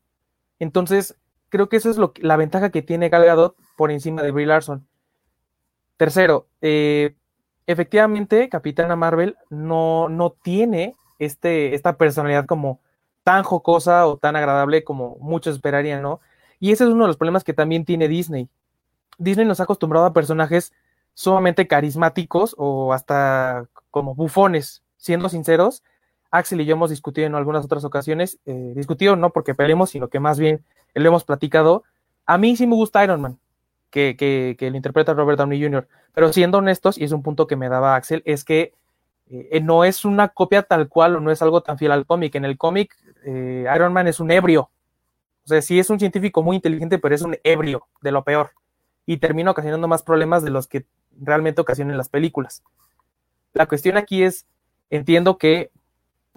Entonces, 0.58 1.16
creo 1.48 1.68
que 1.68 1.76
eso 1.76 1.90
es 1.90 1.98
la 2.20 2.36
ventaja 2.36 2.70
que 2.70 2.82
tiene 2.82 3.08
Gal 3.08 3.24
Gadot 3.24 3.56
por 3.76 3.90
encima 3.90 4.22
de 4.22 4.30
Brie 4.30 4.46
Larson. 4.46 4.86
Tercero, 5.96 6.46
eh, 6.60 7.14
efectivamente, 7.66 8.48
Capitana 8.48 8.96
Marvel 8.96 9.36
no, 9.50 10.08
no 10.08 10.30
tiene 10.30 10.94
este, 11.18 11.74
esta 11.74 11.96
personalidad 11.96 12.46
como 12.46 12.80
tan 13.24 13.42
jocosa 13.42 14.06
o 14.06 14.16
tan 14.16 14.36
agradable 14.36 14.84
como 14.84 15.16
muchos 15.20 15.56
esperarían, 15.56 16.02
¿no? 16.02 16.20
Y 16.60 16.72
ese 16.72 16.84
es 16.84 16.90
uno 16.90 17.04
de 17.04 17.08
los 17.08 17.16
problemas 17.16 17.44
que 17.44 17.52
también 17.52 17.84
tiene 17.84 18.08
Disney. 18.08 18.48
Disney 19.18 19.46
nos 19.46 19.60
ha 19.60 19.64
acostumbrado 19.64 20.06
a 20.06 20.12
personajes 20.12 20.72
sumamente 21.14 21.66
carismáticos 21.66 22.54
o 22.58 22.92
hasta 22.92 23.66
como 23.90 24.14
bufones, 24.14 24.82
siendo 24.96 25.28
sinceros, 25.28 25.82
Axel 26.30 26.60
y 26.60 26.66
yo 26.66 26.74
hemos 26.74 26.90
discutido 26.90 27.26
en 27.26 27.34
algunas 27.34 27.64
otras 27.64 27.84
ocasiones, 27.84 28.38
eh, 28.46 28.72
discutido 28.74 29.16
no 29.16 29.30
porque 29.30 29.54
peleemos, 29.54 29.90
sino 29.90 30.08
que 30.08 30.20
más 30.20 30.38
bien 30.38 30.64
lo 30.94 31.08
hemos 31.08 31.24
platicado. 31.24 31.84
A 32.26 32.38
mí 32.38 32.56
sí 32.56 32.66
me 32.66 32.74
gusta 32.74 33.02
Iron 33.04 33.20
Man, 33.20 33.38
que, 33.90 34.16
que, 34.16 34.66
interpreta 34.66 35.14
Robert 35.14 35.38
Downey 35.38 35.62
Jr., 35.62 35.88
pero 36.12 36.32
siendo 36.32 36.58
honestos, 36.58 36.98
y 36.98 37.04
es 37.04 37.12
un 37.12 37.22
punto 37.22 37.46
que 37.46 37.56
me 37.56 37.68
daba 37.68 37.96
Axel, 37.96 38.22
es 38.26 38.44
que 38.44 38.74
eh, 39.30 39.60
no 39.60 39.84
es 39.84 40.04
una 40.04 40.28
copia 40.28 40.62
tal 40.62 40.88
cual 40.88 41.16
o 41.16 41.20
no 41.20 41.30
es 41.30 41.42
algo 41.42 41.62
tan 41.62 41.78
fiel 41.78 41.92
al 41.92 42.06
cómic. 42.06 42.34
En 42.34 42.44
el 42.44 42.56
cómic, 42.58 42.96
eh, 43.24 43.66
Iron 43.74 43.92
Man 43.92 44.06
es 44.08 44.20
un 44.20 44.30
ebrio. 44.30 44.70
O 45.44 45.48
sea, 45.48 45.62
sí 45.62 45.78
es 45.78 45.90
un 45.90 45.98
científico 45.98 46.42
muy 46.42 46.56
inteligente, 46.56 46.98
pero 46.98 47.14
es 47.14 47.22
un 47.22 47.36
ebrio 47.44 47.86
de 48.02 48.12
lo 48.12 48.24
peor. 48.24 48.50
Y 49.06 49.18
termina 49.18 49.50
ocasionando 49.50 49.88
más 49.88 50.02
problemas 50.02 50.42
de 50.42 50.50
los 50.50 50.66
que 50.66 50.86
realmente 51.20 51.60
ocasionan 51.60 51.96
las 51.96 52.08
películas. 52.08 52.62
La 53.54 53.66
cuestión 53.66 53.96
aquí 53.96 54.22
es, 54.22 54.46
entiendo 54.90 55.38
que 55.38 55.70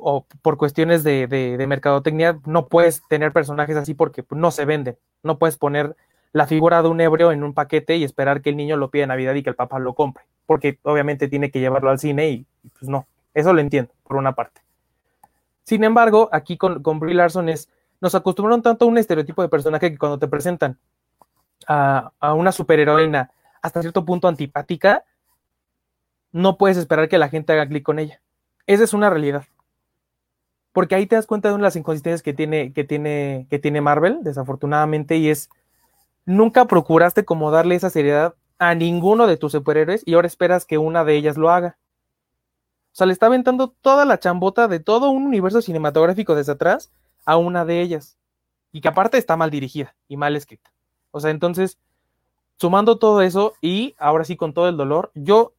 o 0.02 0.26
por 0.42 0.58
cuestiones 0.58 1.04
de, 1.04 1.28
de, 1.28 1.68
mercadotecnia, 1.68 2.40
no 2.46 2.68
puedes 2.68 3.04
tener 3.08 3.32
personajes 3.32 3.78
así 3.78 3.94
porque 3.94 4.24
no 4.32 4.52
se 4.52 4.66
venden. 4.66 4.98
No 5.24 5.38
puedes 5.38 5.58
poner 5.58 5.96
la 6.34 6.48
figura 6.48 6.82
de 6.82 6.90
un 6.90 7.00
hebreo 7.02 7.32
en 7.32 7.44
un 7.44 7.54
paquete 7.54 7.98
y 7.98 8.04
esperar 8.04 8.42
que 8.42 8.50
el 8.50 8.58
niño 8.58 8.78
lo 8.78 8.90
pida 8.90 9.04
en 9.04 9.10
Navidad 9.10 9.36
y 9.36 9.44
que 9.44 9.50
el 9.50 9.56
papá 9.56 9.80
lo 9.80 9.94
compre, 9.94 10.24
porque 10.46 10.80
obviamente 10.84 11.28
tiene 11.28 11.52
que 11.52 11.60
llevarlo 11.60 11.90
al 11.90 12.00
cine 12.00 12.30
y, 12.30 12.46
pues 12.80 12.90
no, 12.90 13.06
eso 13.34 13.54
lo 13.54 13.62
entiendo, 13.62 13.92
por 14.04 14.18
una 14.18 14.34
parte. 14.34 14.62
Sin 15.64 15.84
embargo, 15.84 16.30
aquí 16.32 16.58
con, 16.58 16.82
con 16.82 17.00
Brie 17.00 17.14
Larson 17.16 17.50
es, 17.50 17.70
nos 18.00 18.16
acostumbraron 18.16 18.62
tanto 18.62 18.86
a 18.86 18.88
un 18.88 18.98
estereotipo 18.98 19.42
de 19.42 19.50
personaje 19.50 19.92
que 19.92 19.98
cuando 19.98 20.18
te 20.18 20.28
presentan 20.28 20.78
a, 21.68 22.12
a 22.20 22.34
una 22.34 22.52
superheroína 22.52 23.32
hasta 23.62 23.82
cierto 23.82 24.04
punto 24.04 24.28
antipática, 24.28 25.04
no 26.32 26.58
puedes 26.58 26.78
esperar 26.78 27.10
que 27.10 27.18
la 27.18 27.30
gente 27.30 27.54
haga 27.54 27.68
clic 27.68 27.84
con 27.84 28.00
ella. 28.00 28.22
Esa 28.66 28.84
es 28.84 28.94
una 28.94 29.10
realidad 29.10 29.46
porque 30.74 30.96
ahí 30.96 31.06
te 31.06 31.16
das 31.16 31.28
cuenta 31.28 31.50
de 31.50 31.56
una 31.56 31.64
de 31.64 31.68
las 31.68 31.76
inconsistencias 31.76 32.22
que 32.22 32.34
tiene, 32.34 32.74
que 32.74 32.84
tiene, 32.84 33.48
que 33.50 33.60
tiene 33.60 33.82
Marvel, 33.82 34.20
desafortunadamente, 34.24 35.18
y 35.18 35.30
es, 35.30 35.50
nunca 36.26 36.66
procuraste 36.66 37.26
como 37.26 37.52
darle 37.52 37.76
esa 37.76 37.90
seriedad 37.90 38.36
a 38.58 38.76
ninguno 38.76 39.28
de 39.28 39.38
tus 39.38 39.52
superhéroes 39.54 40.04
y 40.06 40.14
ahora 40.14 40.28
esperas 40.28 40.66
que 40.66 40.78
una 40.78 41.04
de 41.04 41.16
ellas 41.16 41.38
lo 41.38 41.50
haga. 41.50 41.78
O 42.92 42.96
sea, 42.96 43.08
le 43.08 43.14
está 43.14 43.26
aventando 43.26 43.70
toda 43.70 44.06
la 44.06 44.20
chambota 44.20 44.68
de 44.68 44.80
todo 44.80 45.10
un 45.10 45.26
universo 45.26 45.62
cinematográfico 45.62 46.36
desde 46.36 46.54
atrás 46.54 46.92
a 47.26 47.38
una 47.38 47.66
de 47.66 47.82
ellas. 47.82 48.18
Y 48.72 48.82
que 48.82 48.88
aparte 48.88 49.18
está 49.18 49.36
mal 49.36 49.50
dirigida 49.50 49.96
y 50.08 50.18
mal 50.18 50.36
escrita. 50.36 50.72
O 51.12 51.20
sea, 51.20 51.32
entonces, 51.32 51.78
sumando 52.58 52.98
todo 52.98 53.22
eso 53.22 53.54
y 53.62 53.96
ahora 53.98 54.26
sí 54.26 54.36
con 54.36 54.54
todo 54.54 54.70
el 54.70 54.78
dolor, 54.78 55.12
yo, 55.16 55.54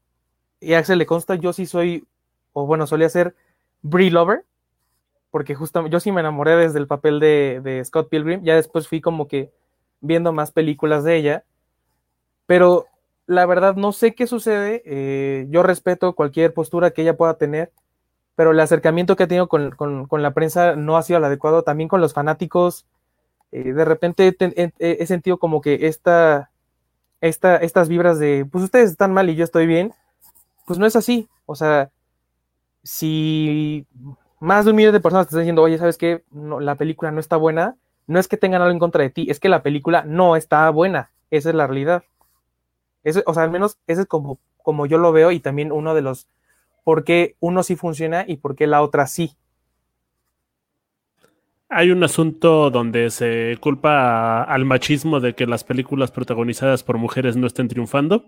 y 0.60 0.74
a 0.74 0.78
Axel 0.78 0.98
le 0.98 1.06
consta, 1.06 1.34
yo 1.34 1.52
sí 1.52 1.66
soy, 1.66 2.06
o 2.52 2.66
bueno, 2.66 2.86
solía 2.86 3.08
ser 3.08 3.34
Brie 3.82 4.10
Lover 4.10 4.44
porque 5.32 5.54
justamente 5.54 5.90
yo 5.90 5.98
sí 5.98 6.12
me 6.12 6.20
enamoré 6.20 6.54
desde 6.56 6.78
el 6.78 6.86
papel 6.86 7.18
de, 7.18 7.82
Scott 7.86 8.10
Pilgrim, 8.10 8.44
ya 8.44 8.54
después 8.54 8.86
fui 8.86 9.00
como 9.00 9.26
que 9.26 9.50
viendo 10.02 10.30
más 10.32 10.52
películas 10.52 11.04
de 11.04 11.16
ella, 11.16 11.44
pero 12.44 12.86
la 13.26 13.46
verdad 13.46 13.74
no 13.74 13.92
sé 13.92 14.14
qué 14.14 14.26
sucede, 14.26 14.82
eh, 14.84 15.46
yo 15.48 15.62
respeto 15.62 16.14
cualquier 16.14 16.52
postura 16.52 16.90
que 16.90 17.00
ella 17.00 17.16
pueda 17.16 17.38
tener, 17.38 17.72
pero 18.36 18.50
el 18.50 18.60
acercamiento 18.60 19.16
que 19.16 19.22
ha 19.22 19.26
tenido 19.26 19.48
con, 19.48 20.06
la 20.10 20.34
prensa 20.34 20.76
no 20.76 20.98
ha 20.98 21.02
sido 21.02 21.18
el 21.18 21.24
adecuado, 21.24 21.62
también 21.62 21.88
con 21.88 22.02
los 22.02 22.12
fanáticos, 22.12 22.84
eh, 23.52 23.72
de 23.72 23.84
repente 23.86 24.36
he, 24.78 25.06
sentido 25.06 25.38
como 25.38 25.62
que 25.62 25.86
esta, 25.86 26.50
esta, 27.22 27.56
estas 27.56 27.88
vibras 27.88 28.18
de, 28.18 28.46
pues 28.52 28.64
ustedes 28.64 28.90
están 28.90 29.14
mal 29.14 29.30
y 29.30 29.34
yo 29.34 29.44
estoy 29.44 29.66
bien, 29.66 29.94
pues 30.66 30.78
no 30.78 30.84
es 30.84 30.94
así, 30.94 31.26
o 31.46 31.54
sea, 31.54 31.90
si 32.82 33.86
más 34.42 34.64
de 34.64 34.72
un 34.72 34.76
millón 34.76 34.92
de 34.92 34.98
personas 34.98 35.26
te 35.26 35.30
están 35.30 35.42
diciendo, 35.42 35.62
oye, 35.62 35.78
¿sabes 35.78 35.96
qué? 35.96 36.24
la 36.32 36.74
película 36.74 37.12
no 37.12 37.20
está 37.20 37.36
buena. 37.36 37.76
No 38.08 38.18
es 38.18 38.26
que 38.26 38.36
tengan 38.36 38.60
algo 38.60 38.72
en 38.72 38.80
contra 38.80 39.04
de 39.04 39.10
ti, 39.10 39.26
es 39.30 39.38
que 39.38 39.48
la 39.48 39.62
película 39.62 40.02
no 40.04 40.34
está 40.34 40.68
buena. 40.70 41.10
Esa 41.30 41.50
es 41.50 41.54
la 41.54 41.68
realidad. 41.68 42.02
Eso, 43.04 43.22
o 43.26 43.34
sea, 43.34 43.44
al 43.44 43.52
menos 43.52 43.78
ese 43.86 44.02
es 44.02 44.08
como, 44.08 44.40
como 44.56 44.86
yo 44.86 44.98
lo 44.98 45.12
veo 45.12 45.30
y 45.30 45.38
también 45.38 45.70
uno 45.70 45.94
de 45.94 46.02
los 46.02 46.26
por 46.82 47.04
qué 47.04 47.36
uno 47.38 47.62
sí 47.62 47.76
funciona 47.76 48.24
y 48.26 48.36
por 48.38 48.56
qué 48.56 48.66
la 48.66 48.82
otra 48.82 49.06
sí. 49.06 49.36
Hay 51.68 51.92
un 51.92 52.02
asunto 52.02 52.70
donde 52.70 53.10
se 53.10 53.56
culpa 53.60 54.42
al 54.42 54.64
machismo 54.64 55.20
de 55.20 55.36
que 55.36 55.46
las 55.46 55.62
películas 55.62 56.10
protagonizadas 56.10 56.82
por 56.82 56.98
mujeres 56.98 57.36
no 57.36 57.46
estén 57.46 57.68
triunfando. 57.68 58.24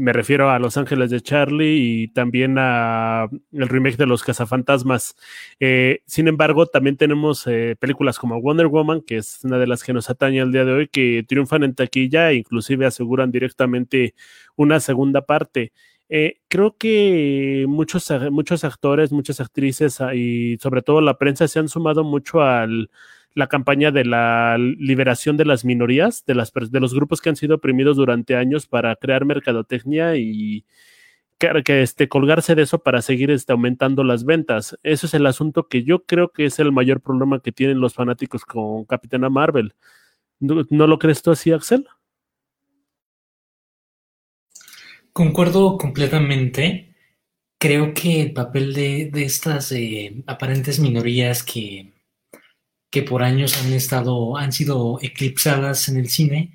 Me 0.00 0.14
refiero 0.14 0.48
a 0.48 0.58
Los 0.58 0.78
Ángeles 0.78 1.10
de 1.10 1.20
Charlie 1.20 1.76
y 1.76 2.08
también 2.08 2.56
a 2.58 3.28
el 3.52 3.68
remake 3.68 3.98
de 3.98 4.06
Los 4.06 4.24
Cazafantasmas. 4.24 5.14
Eh, 5.60 6.00
sin 6.06 6.26
embargo, 6.26 6.64
también 6.64 6.96
tenemos 6.96 7.46
eh, 7.46 7.76
películas 7.78 8.18
como 8.18 8.40
Wonder 8.40 8.68
Woman, 8.68 9.02
que 9.02 9.18
es 9.18 9.40
una 9.44 9.58
de 9.58 9.66
las 9.66 9.84
que 9.84 9.92
nos 9.92 10.08
atañe 10.08 10.38
el 10.40 10.52
día 10.52 10.64
de 10.64 10.72
hoy, 10.72 10.88
que 10.88 11.22
triunfan 11.28 11.64
en 11.64 11.74
taquilla 11.74 12.30
e 12.30 12.36
inclusive 12.36 12.86
aseguran 12.86 13.30
directamente 13.30 14.14
una 14.56 14.80
segunda 14.80 15.26
parte. 15.26 15.74
Eh, 16.08 16.40
creo 16.48 16.78
que 16.78 17.66
muchos, 17.68 18.10
muchos 18.30 18.64
actores, 18.64 19.12
muchas 19.12 19.38
actrices 19.38 20.00
ah, 20.00 20.14
y 20.14 20.56
sobre 20.62 20.80
todo 20.80 21.02
la 21.02 21.18
prensa 21.18 21.46
se 21.46 21.58
han 21.58 21.68
sumado 21.68 22.04
mucho 22.04 22.40
al 22.40 22.90
la 23.34 23.46
campaña 23.46 23.90
de 23.90 24.04
la 24.04 24.56
liberación 24.58 25.36
de 25.36 25.44
las 25.44 25.64
minorías, 25.64 26.24
de, 26.26 26.34
las, 26.34 26.52
de 26.52 26.80
los 26.80 26.94
grupos 26.94 27.20
que 27.20 27.28
han 27.28 27.36
sido 27.36 27.56
oprimidos 27.56 27.96
durante 27.96 28.36
años 28.36 28.66
para 28.66 28.96
crear 28.96 29.24
mercadotecnia 29.24 30.16
y 30.16 30.64
que, 31.38 31.62
que 31.64 31.82
este, 31.82 32.08
colgarse 32.08 32.54
de 32.54 32.62
eso 32.62 32.82
para 32.82 33.02
seguir 33.02 33.30
este, 33.30 33.52
aumentando 33.52 34.04
las 34.04 34.24
ventas. 34.24 34.78
Eso 34.82 35.06
es 35.06 35.14
el 35.14 35.26
asunto 35.26 35.68
que 35.68 35.84
yo 35.84 36.04
creo 36.04 36.32
que 36.32 36.44
es 36.46 36.58
el 36.58 36.72
mayor 36.72 37.00
problema 37.00 37.40
que 37.40 37.52
tienen 37.52 37.80
los 37.80 37.94
fanáticos 37.94 38.44
con 38.44 38.84
Capitana 38.84 39.30
Marvel. 39.30 39.74
¿No, 40.40 40.86
lo 40.86 40.98
crees 40.98 41.22
tú 41.22 41.30
así, 41.30 41.52
Axel? 41.52 41.86
Concuerdo 45.12 45.76
completamente. 45.76 46.94
Creo 47.58 47.92
que 47.92 48.22
el 48.22 48.32
papel 48.32 48.72
de, 48.72 49.10
estas 49.14 49.70
eh, 49.72 50.22
aparentes 50.26 50.80
minorías 50.80 51.42
que 51.42 51.92
que 52.90 53.02
por 53.02 53.22
años 53.22 53.56
han 53.62 53.72
estado, 53.72 54.36
han 54.36 54.52
sido 54.52 54.98
eclipsadas 55.00 55.88
en 55.88 55.96
el 55.96 56.08
cine, 56.08 56.52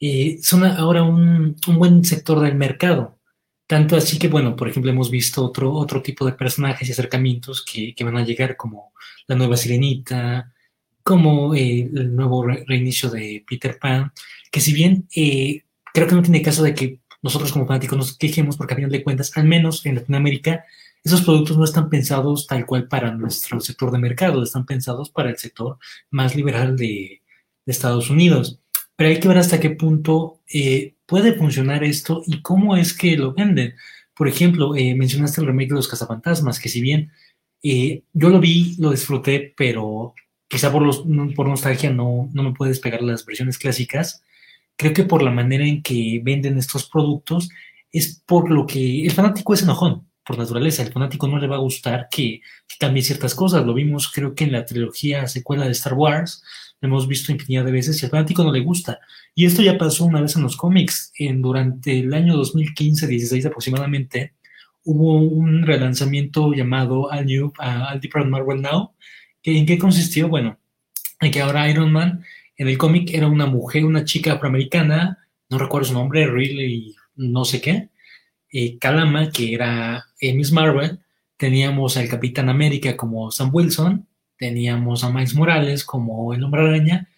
eh, 0.00 0.38
son 0.42 0.64
ahora 0.64 1.02
un, 1.02 1.56
buen 1.66 2.04
sector 2.04 2.40
del 2.40 2.56
mercado. 2.56 3.18
Tanto 3.66 3.96
así 3.96 4.18
que, 4.18 4.28
bueno, 4.28 4.56
por 4.56 4.68
ejemplo, 4.68 4.90
hemos 4.90 5.10
visto 5.10 5.44
otro, 5.44 5.72
otro 5.72 6.02
tipo 6.02 6.26
de 6.26 6.32
personajes 6.32 6.88
y 6.88 6.92
acercamientos 6.92 7.64
que, 7.64 7.94
van 8.02 8.16
a 8.16 8.24
llegar, 8.24 8.56
como 8.56 8.92
la 9.28 9.36
nueva 9.36 9.56
Sirenita, 9.56 10.52
como 11.02 11.54
eh, 11.54 11.88
el 11.94 12.14
nuevo 12.16 12.46
reinicio 12.46 13.10
de 13.10 13.44
Peter 13.48 13.78
Pan, 13.78 14.12
que 14.50 14.60
si 14.60 14.72
bien 14.72 15.06
eh, 15.14 15.64
creo 15.94 16.08
que 16.08 16.14
no 16.14 16.22
tiene 16.22 16.42
caso 16.42 16.62
de 16.62 16.74
que 16.74 17.00
nosotros 17.22 17.52
como 17.52 17.66
fanáticos 17.66 17.98
nos 17.98 18.16
quejemos, 18.16 18.56
porque 18.56 18.74
a 18.74 18.76
final 18.76 18.90
de 18.90 19.04
cuentas, 19.04 19.36
al 19.36 19.44
menos 19.44 19.84
en 19.86 19.96
Latinoamérica, 19.96 20.64
esos 21.02 21.22
productos 21.22 21.56
no 21.56 21.64
están 21.64 21.88
pensados 21.88 22.46
tal 22.46 22.66
cual 22.66 22.88
para 22.88 23.12
nuestro 23.12 23.60
sector 23.60 23.90
de 23.90 23.98
mercado, 23.98 24.42
están 24.42 24.66
pensados 24.66 25.10
para 25.10 25.30
el 25.30 25.38
sector 25.38 25.78
más 26.10 26.36
liberal 26.36 26.76
de, 26.76 27.22
Estados 27.66 28.10
Unidos. 28.10 28.58
Pero 28.96 29.10
hay 29.10 29.20
que 29.20 29.28
ver 29.28 29.38
hasta 29.38 29.60
qué 29.60 29.70
punto 29.70 30.40
eh, 30.52 30.96
puede 31.06 31.34
funcionar 31.34 31.84
esto 31.84 32.22
y 32.26 32.42
cómo 32.42 32.76
es 32.76 32.92
que 32.92 33.16
lo 33.16 33.32
venden. 33.32 33.74
Por 34.12 34.26
ejemplo, 34.26 34.74
eh, 34.74 34.96
mencionaste 34.96 35.40
el 35.40 35.46
remake 35.46 35.68
de 35.68 35.76
los 35.76 35.86
cazafantasmas, 35.86 36.58
que 36.58 36.68
si 36.68 36.80
bien 36.80 37.12
eh, 37.62 38.02
yo 38.12 38.28
lo 38.30 38.40
vi, 38.40 38.74
lo 38.78 38.90
disfruté, 38.90 39.54
pero 39.56 40.14
quizá 40.48 40.72
por, 40.72 40.82
los, 40.82 41.04
por 41.36 41.48
nostalgia 41.48 41.90
no, 41.90 42.28
no 42.32 42.42
me 42.42 42.54
puedes 42.54 42.80
pegar 42.80 43.02
las 43.02 43.24
versiones 43.24 43.56
clásicas. 43.56 44.24
Creo 44.76 44.92
que 44.92 45.04
por 45.04 45.22
la 45.22 45.30
manera 45.30 45.64
en 45.64 45.82
que 45.82 46.20
venden 46.24 46.58
estos 46.58 46.88
productos 46.88 47.50
es 47.92 48.20
por 48.26 48.50
lo 48.50 48.66
que 48.66 49.04
el 49.04 49.12
fanático 49.12 49.54
es 49.54 49.62
enojón, 49.62 50.09
por 50.30 50.38
naturaleza. 50.38 50.82
El 50.84 50.92
fanático 50.92 51.26
no 51.26 51.38
le 51.38 51.48
va 51.48 51.56
a 51.56 51.60
gustar 51.60 52.06
que, 52.08 52.40
que 52.68 52.76
cambie 52.78 53.02
ciertas 53.02 53.34
cosas. 53.34 53.66
Lo 53.66 53.74
vimos, 53.74 54.10
creo 54.12 54.34
que 54.34 54.44
en 54.44 54.52
la 54.52 54.64
trilogía 54.64 55.26
secuela 55.26 55.64
de 55.64 55.72
Star 55.72 55.94
Wars, 55.94 56.44
lo 56.80 56.88
hemos 56.88 57.08
visto 57.08 57.32
infinidad 57.32 57.64
de 57.64 57.72
veces 57.72 58.00
y 58.00 58.06
al 58.06 58.12
fanático 58.12 58.44
no 58.44 58.52
le 58.52 58.60
gusta. 58.60 59.00
Y 59.34 59.46
esto 59.46 59.60
ya 59.60 59.76
pasó 59.76 60.04
una 60.04 60.20
vez 60.20 60.36
en 60.36 60.42
los 60.42 60.56
cómics. 60.56 61.12
En, 61.18 61.42
durante 61.42 61.98
el 61.98 62.14
año 62.14 62.34
2015-16 62.40 63.46
aproximadamente, 63.46 64.34
hubo 64.84 65.16
un 65.16 65.62
relanzamiento 65.62 66.52
llamado 66.52 67.10
All 67.10 67.26
New, 67.26 67.46
uh, 67.46 67.92
All 67.92 68.00
Different 68.00 68.30
Marvel 68.30 68.62
Now, 68.62 68.92
¿En 69.42 69.66
qué 69.66 69.78
consistió? 69.78 70.28
Bueno, 70.28 70.58
en 71.20 71.30
que 71.30 71.40
ahora 71.40 71.68
Iron 71.70 71.92
Man 71.92 72.22
en 72.56 72.68
el 72.68 72.76
cómic 72.76 73.10
era 73.12 73.26
una 73.26 73.46
mujer, 73.46 73.84
una 73.84 74.04
chica 74.04 74.34
afroamericana, 74.34 75.18
no 75.48 75.58
recuerdo 75.58 75.88
su 75.88 75.94
nombre, 75.94 76.26
Riley, 76.26 76.94
no 77.16 77.44
sé 77.44 77.60
qué, 77.60 77.88
eh, 78.50 78.78
Kalama, 78.78 79.30
que 79.30 79.54
era 79.54 80.06
eh, 80.20 80.34
Miss 80.34 80.52
Marvel, 80.52 81.00
teníamos 81.36 81.96
al 81.96 82.08
Capitán 82.08 82.48
América 82.48 82.96
como 82.96 83.30
Sam 83.30 83.50
Wilson, 83.52 84.06
teníamos 84.36 85.04
a 85.04 85.10
Miles 85.10 85.34
Morales 85.34 85.84
como 85.84 86.34
el 86.34 86.42
Hombre 86.44 86.62
Araña, 86.62 87.08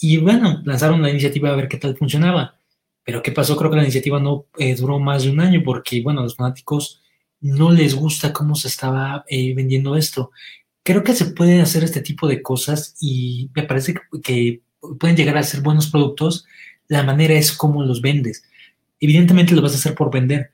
y 0.00 0.16
bueno, 0.18 0.62
lanzaron 0.64 1.02
la 1.02 1.10
iniciativa 1.10 1.50
a 1.50 1.56
ver 1.56 1.68
qué 1.68 1.76
tal 1.76 1.96
funcionaba. 1.96 2.58
Pero 3.04 3.22
¿qué 3.22 3.32
pasó? 3.32 3.56
Creo 3.56 3.70
que 3.70 3.76
la 3.76 3.82
iniciativa 3.82 4.20
no 4.20 4.46
eh, 4.58 4.74
duró 4.74 4.98
más 4.98 5.24
de 5.24 5.30
un 5.30 5.40
año 5.40 5.62
porque, 5.64 6.02
bueno, 6.02 6.20
a 6.20 6.22
los 6.24 6.36
fanáticos 6.36 7.02
no 7.40 7.70
les 7.72 7.94
gusta 7.94 8.32
cómo 8.32 8.54
se 8.54 8.68
estaba 8.68 9.24
eh, 9.28 9.54
vendiendo 9.54 9.96
esto 9.96 10.30
creo 10.82 11.04
que 11.04 11.14
se 11.14 11.26
pueden 11.26 11.60
hacer 11.60 11.84
este 11.84 12.00
tipo 12.00 12.26
de 12.28 12.42
cosas 12.42 12.96
y 13.00 13.50
me 13.54 13.62
parece 13.62 13.94
que, 14.22 14.62
pueden 14.98 15.16
llegar 15.16 15.36
a 15.36 15.42
ser 15.42 15.60
buenos 15.60 15.88
productos. 15.88 16.46
La 16.88 17.02
manera 17.02 17.34
es 17.34 17.52
cómo 17.52 17.84
los 17.84 18.00
vendes. 18.00 18.44
Evidentemente 18.98 19.54
lo 19.54 19.62
vas 19.62 19.72
a 19.72 19.76
hacer 19.76 19.94
por 19.94 20.10
vender, 20.10 20.52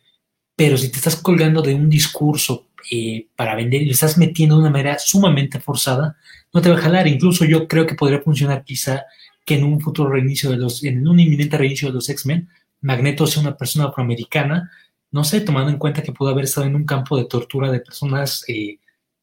pero 0.56 0.76
si 0.76 0.90
te 0.90 0.96
estás 0.96 1.16
colgando 1.16 1.62
de 1.62 1.74
un 1.74 1.88
discurso 1.88 2.68
eh, 2.90 3.28
para 3.36 3.54
vender 3.54 3.82
y 3.82 3.86
lo 3.86 3.92
estás 3.92 4.16
metiendo 4.16 4.56
de 4.56 4.62
una 4.62 4.70
manera 4.70 4.98
sumamente 4.98 5.60
forzada, 5.60 6.16
no 6.52 6.62
te 6.62 6.70
va 6.70 6.76
a 6.76 6.80
jalar. 6.80 7.06
Incluso 7.06 7.44
yo 7.44 7.68
creo 7.68 7.86
que 7.86 7.94
podría 7.94 8.20
funcionar 8.20 8.64
quizá 8.64 9.04
que 9.44 9.56
en 9.56 9.64
un 9.64 9.80
futuro 9.80 10.10
reinicio 10.10 10.50
de 10.50 10.56
los, 10.56 10.82
en 10.82 11.06
un 11.06 11.20
inminente 11.20 11.58
reinicio 11.58 11.88
de 11.88 11.94
los 11.94 12.08
X-Men, 12.08 12.48
Magneto 12.80 13.26
sea 13.26 13.42
una 13.42 13.56
persona 13.56 13.86
afroamericana, 13.86 14.70
no 15.10 15.24
sé, 15.24 15.40
tomando 15.40 15.70
en 15.70 15.78
cuenta 15.78 16.02
que 16.02 16.12
pudo 16.12 16.30
haber 16.30 16.44
estado 16.44 16.66
en 16.66 16.74
un 16.74 16.84
campo 16.84 17.16
de 17.16 17.26
tortura 17.26 17.70
de 17.70 17.80
personas 17.80 18.44
eh, 18.48 18.78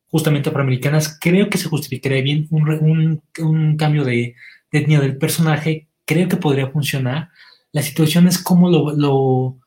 justamente 0.08 0.50
afroamericanas, 0.50 1.18
creo 1.20 1.50
que 1.50 1.58
se 1.58 1.70
justificaría 1.70 2.22
bien 2.22 2.48
un, 2.52 3.76
cambio 3.78 4.04
de, 4.04 4.36
etnia 4.72 5.00
del 5.00 5.18
personaje, 5.18 5.90
creo 6.06 6.28
que 6.28 6.38
podría 6.38 6.68
funcionar. 6.68 7.30
La 7.72 7.82
situación 7.82 8.28
es 8.28 8.38
cómo 8.38 8.70
lo, 8.70 9.60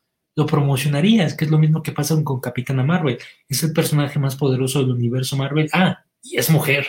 promocionarías, 0.45 1.33
que 1.33 1.45
es 1.45 1.51
lo 1.51 1.57
mismo 1.57 1.81
que 1.81 1.91
pasa 1.91 2.21
con 2.23 2.39
Capitana 2.39 2.83
Marvel. 2.83 3.17
Es 3.49 3.63
el 3.63 3.73
personaje 3.73 4.19
más 4.19 4.35
poderoso 4.35 4.79
del 4.79 4.91
universo 4.91 5.35
Marvel. 5.35 5.69
Ah, 5.73 6.03
y 6.21 6.37
es 6.37 6.49
mujer. 6.49 6.87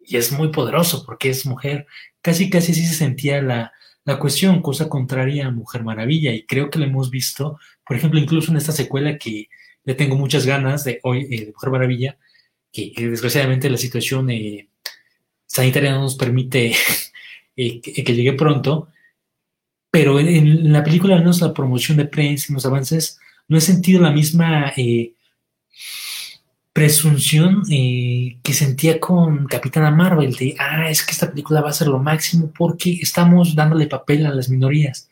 Y 0.00 0.16
es 0.16 0.32
muy 0.32 0.48
poderoso 0.48 1.04
porque 1.04 1.30
es 1.30 1.44
mujer. 1.46 1.86
Casi, 2.20 2.50
casi 2.50 2.72
así 2.72 2.86
se 2.86 2.94
sentía 2.94 3.42
la, 3.42 3.72
cuestión, 4.18 4.62
cosa 4.62 4.88
contraria 4.88 5.46
a 5.46 5.50
Mujer 5.50 5.82
Maravilla. 5.82 6.32
Y 6.32 6.44
creo 6.46 6.70
que 6.70 6.78
lo 6.78 6.84
hemos 6.84 7.10
visto, 7.10 7.58
por 7.86 7.96
ejemplo, 7.96 8.20
incluso 8.20 8.50
en 8.50 8.58
esta 8.58 8.72
secuela 8.72 9.18
que 9.18 9.48
le 9.84 9.94
tengo 9.94 10.16
muchas 10.16 10.46
ganas 10.46 10.84
de 10.84 11.00
hoy, 11.02 11.26
eh, 11.30 11.46
de 11.46 11.52
Mujer 11.52 11.70
Maravilla, 11.70 12.18
que, 12.72 12.92
desgraciadamente 12.96 13.70
la 13.70 13.76
situación 13.76 14.30
eh, 14.30 14.68
sanitaria 15.46 15.92
no 15.92 16.02
nos 16.02 16.16
permite 16.16 16.74
eh, 17.56 17.80
que, 17.80 18.14
llegue 18.14 18.32
pronto, 18.34 18.88
pero 19.94 20.18
en, 20.18 20.72
la 20.72 20.82
película, 20.82 21.14
al 21.14 21.20
menos 21.20 21.40
la 21.40 21.54
promoción 21.54 21.96
de 21.98 22.06
prensa, 22.06 22.46
en 22.48 22.54
los 22.54 22.66
avances, 22.66 23.20
no 23.46 23.56
he 23.56 23.60
sentido 23.60 24.02
la 24.02 24.10
misma 24.10 24.72
eh, 24.76 25.12
presunción 26.72 27.62
que 27.62 28.52
sentía 28.52 28.98
con 28.98 29.46
Capitana 29.46 29.92
Marvel, 29.92 30.34
de, 30.34 30.56
ah, 30.58 30.90
es 30.90 31.04
que 31.04 31.12
esta 31.12 31.30
película 31.30 31.60
va 31.60 31.70
a 31.70 31.72
ser 31.72 31.86
lo 31.86 32.00
máximo 32.00 32.52
porque 32.58 32.98
estamos 33.00 33.54
dándole 33.54 33.86
papel 33.86 34.26
a 34.26 34.34
las 34.34 34.48
minorías. 34.48 35.08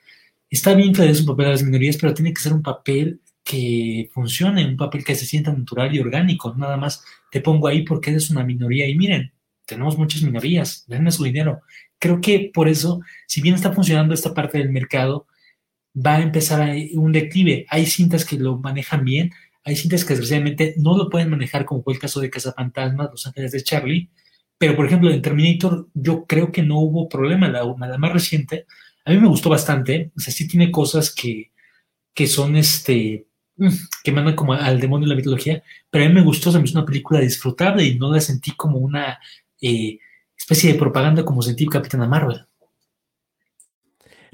Está 0.50 0.74
bien 0.74 0.92
que 0.92 1.02
le 1.02 1.08
des 1.08 1.20
un 1.20 1.26
papel 1.26 1.46
a 1.46 1.50
las 1.50 1.62
minorías, 1.62 1.96
pero 1.96 2.12
tiene 2.12 2.34
que 2.34 2.42
ser 2.42 2.52
un 2.52 2.62
papel 2.62 3.20
que 3.44 4.10
funcione, 4.12 4.66
un 4.66 4.76
papel 4.76 5.04
que 5.04 5.14
se 5.14 5.26
sienta 5.26 5.52
natural 5.52 5.94
y 5.94 6.00
orgánico, 6.00 6.56
nada 6.56 6.76
más 6.76 7.04
te 7.30 7.40
pongo 7.40 7.68
ahí 7.68 7.82
porque 7.84 8.10
eres 8.10 8.30
una 8.30 8.42
minoría 8.42 8.88
y 8.88 8.96
miren, 8.96 9.32
tenemos 9.64 9.96
muchas 9.96 10.22
minorías, 10.22 10.82
denme 10.88 11.12
su 11.12 11.22
dinero. 11.22 11.60
Creo 12.02 12.20
que 12.20 12.50
por 12.52 12.68
eso, 12.68 13.00
si 13.28 13.40
bien 13.40 13.54
está 13.54 13.72
funcionando 13.72 14.12
esta 14.12 14.34
parte 14.34 14.58
del 14.58 14.72
mercado, 14.72 15.28
va 15.94 16.16
a 16.16 16.22
empezar 16.22 16.68
un 16.94 17.12
declive. 17.12 17.64
Hay 17.68 17.86
cintas 17.86 18.24
que 18.24 18.36
lo 18.36 18.58
manejan 18.58 19.04
bien, 19.04 19.30
hay 19.62 19.76
cintas 19.76 20.04
que 20.04 20.14
desgraciadamente 20.14 20.74
no 20.78 20.96
lo 20.98 21.08
pueden 21.08 21.30
manejar, 21.30 21.64
como 21.64 21.84
fue 21.84 21.92
el 21.92 22.00
caso 22.00 22.18
de 22.20 22.28
Casa 22.28 22.52
Fantasmas, 22.54 23.08
Los 23.12 23.24
Ángeles 23.28 23.52
de 23.52 23.62
Charlie, 23.62 24.10
pero 24.58 24.74
por 24.74 24.86
ejemplo 24.86 25.12
en 25.12 25.22
Terminator 25.22 25.90
yo 25.94 26.26
creo 26.26 26.50
que 26.50 26.64
no 26.64 26.80
hubo 26.80 27.08
problema, 27.08 27.46
la, 27.46 27.64
más 27.98 28.12
reciente, 28.12 28.66
a 29.04 29.12
mí 29.12 29.18
me 29.18 29.28
gustó 29.28 29.48
bastante, 29.48 30.10
o 30.16 30.18
sea, 30.18 30.34
sí 30.34 30.48
tiene 30.48 30.72
cosas 30.72 31.14
que, 31.14 31.52
que 32.12 32.26
son 32.26 32.56
este, 32.56 33.28
que 34.02 34.10
mandan 34.10 34.34
como 34.34 34.54
al 34.54 34.80
demonio 34.80 35.06
de 35.06 35.14
la 35.14 35.16
mitología, 35.16 35.62
pero 35.88 36.04
a 36.04 36.08
mí 36.08 36.14
me 36.14 36.22
gustó, 36.22 36.50
se 36.50 36.58
me 36.58 36.64
hizo 36.64 36.76
una 36.76 36.86
película 36.86 37.20
disfrutable 37.20 37.84
y 37.84 37.96
no 37.96 38.10
la 38.10 38.20
sentí 38.20 38.50
como 38.56 38.78
una 38.78 39.20
eh, 39.60 40.00
especie 40.42 40.72
de 40.72 40.78
propaganda 40.78 41.24
como 41.24 41.40
sentí 41.40 41.66
Capitana 41.66 42.08
Marvel. 42.08 42.46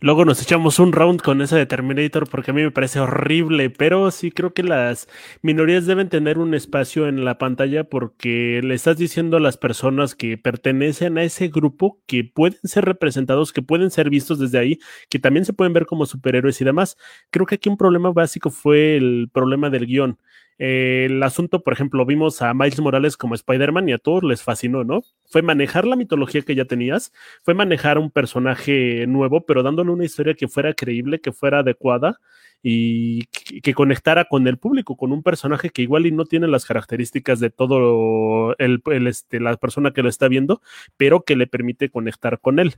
Luego 0.01 0.25
nos 0.25 0.41
echamos 0.41 0.79
un 0.79 0.93
round 0.93 1.21
con 1.21 1.43
esa 1.43 1.57
de 1.57 1.67
Terminator 1.67 2.29
porque 2.31 2.53
a 2.53 2.55
mí 2.55 2.63
me 2.63 2.71
parece 2.71 3.01
horrible, 3.01 3.69
pero 3.69 4.13
sí 4.13 4.31
creo 4.31 4.55
que 4.55 4.63
las 4.63 5.09
minorías 5.43 5.87
deben 5.87 6.09
tener 6.09 6.39
un 6.39 6.55
espacio 6.55 7.09
en 7.09 7.25
la 7.25 7.37
pantalla 7.37 7.83
porque 7.83 8.61
le 8.63 8.75
estás 8.75 8.97
diciendo 8.97 9.37
a 9.37 9.41
las 9.41 9.57
personas 9.57 10.15
que 10.15 10.39
pertenecen 10.39 11.19
a 11.19 11.25
ese 11.25 11.49
grupo 11.49 12.01
que 12.07 12.23
pueden 12.23 12.61
ser 12.63 12.85
representados, 12.85 13.53
que 13.53 13.61
pueden 13.61 13.91
ser 13.91 14.09
vistos 14.09 14.39
desde 14.39 14.59
ahí, 14.61 14.79
que 15.11 15.19
también 15.19 15.45
se 15.45 15.53
pueden 15.53 15.73
ver 15.73 15.85
como 15.85 16.07
superhéroes 16.07 16.61
y 16.61 16.65
demás. 16.65 16.97
Creo 17.31 17.45
que 17.45 17.57
aquí 17.57 17.69
un 17.69 17.77
problema 17.77 18.13
básico 18.13 18.51
fue 18.51 18.97
el 18.97 19.29
problema 19.33 19.69
del 19.69 19.87
guion. 19.87 20.19
El 20.59 21.23
asunto, 21.23 21.63
por 21.63 21.73
ejemplo, 21.73 22.05
vimos 22.05 22.43
a 22.43 22.53
Miles 22.53 22.81
Morales 22.81 23.17
como 23.17 23.37
Spider-Man 23.37 23.89
y 23.89 23.93
a 23.93 23.99
todos 23.99 24.25
les 24.25 24.43
fascinó, 24.43 24.83
¿no? 24.83 25.03
Fue 25.31 25.41
manejar 25.41 25.87
la 25.87 25.95
mitología 25.95 26.43
que 26.43 26.57
ya 26.57 26.65
tenías, 26.65 27.13
fue 27.45 27.55
manejar 27.55 27.97
un 27.99 28.11
personaje 28.11 29.07
nuevo, 29.07 29.47
pero 29.47 29.63
dándole 29.63 29.93
una 29.93 30.05
historia 30.05 30.35
que 30.35 30.49
fuera 30.49 30.75
creíble, 30.75 31.21
que 31.21 31.33
fuera 31.33 31.61
adecuada 31.61 32.19
y 32.61 33.27
que, 33.63 33.73
conectara 33.73 34.25
con 34.25 34.49
el 34.49 34.59
público, 34.59 34.97
con 34.97 35.13
un 35.13 35.23
personaje 35.23 35.71
que 35.71 35.83
igual 35.83 36.07
y 36.07 36.13
no 36.13 36.25
tiene 36.25 36.49
las 36.49 36.65
características 36.67 37.39
de 37.39 37.51
todo 37.51 38.57
el, 38.59 38.83
este, 39.07 39.39
la 39.41 39.57
persona 39.57 39.93
que 39.93 40.03
lo 40.03 40.09
está 40.09 40.27
viendo, 40.27 40.61
pero 40.97 41.23
que 41.23 41.37
le 41.37 41.47
permite 41.47 41.91
conectar 41.91 42.41
con 42.41 42.59
él. 42.59 42.75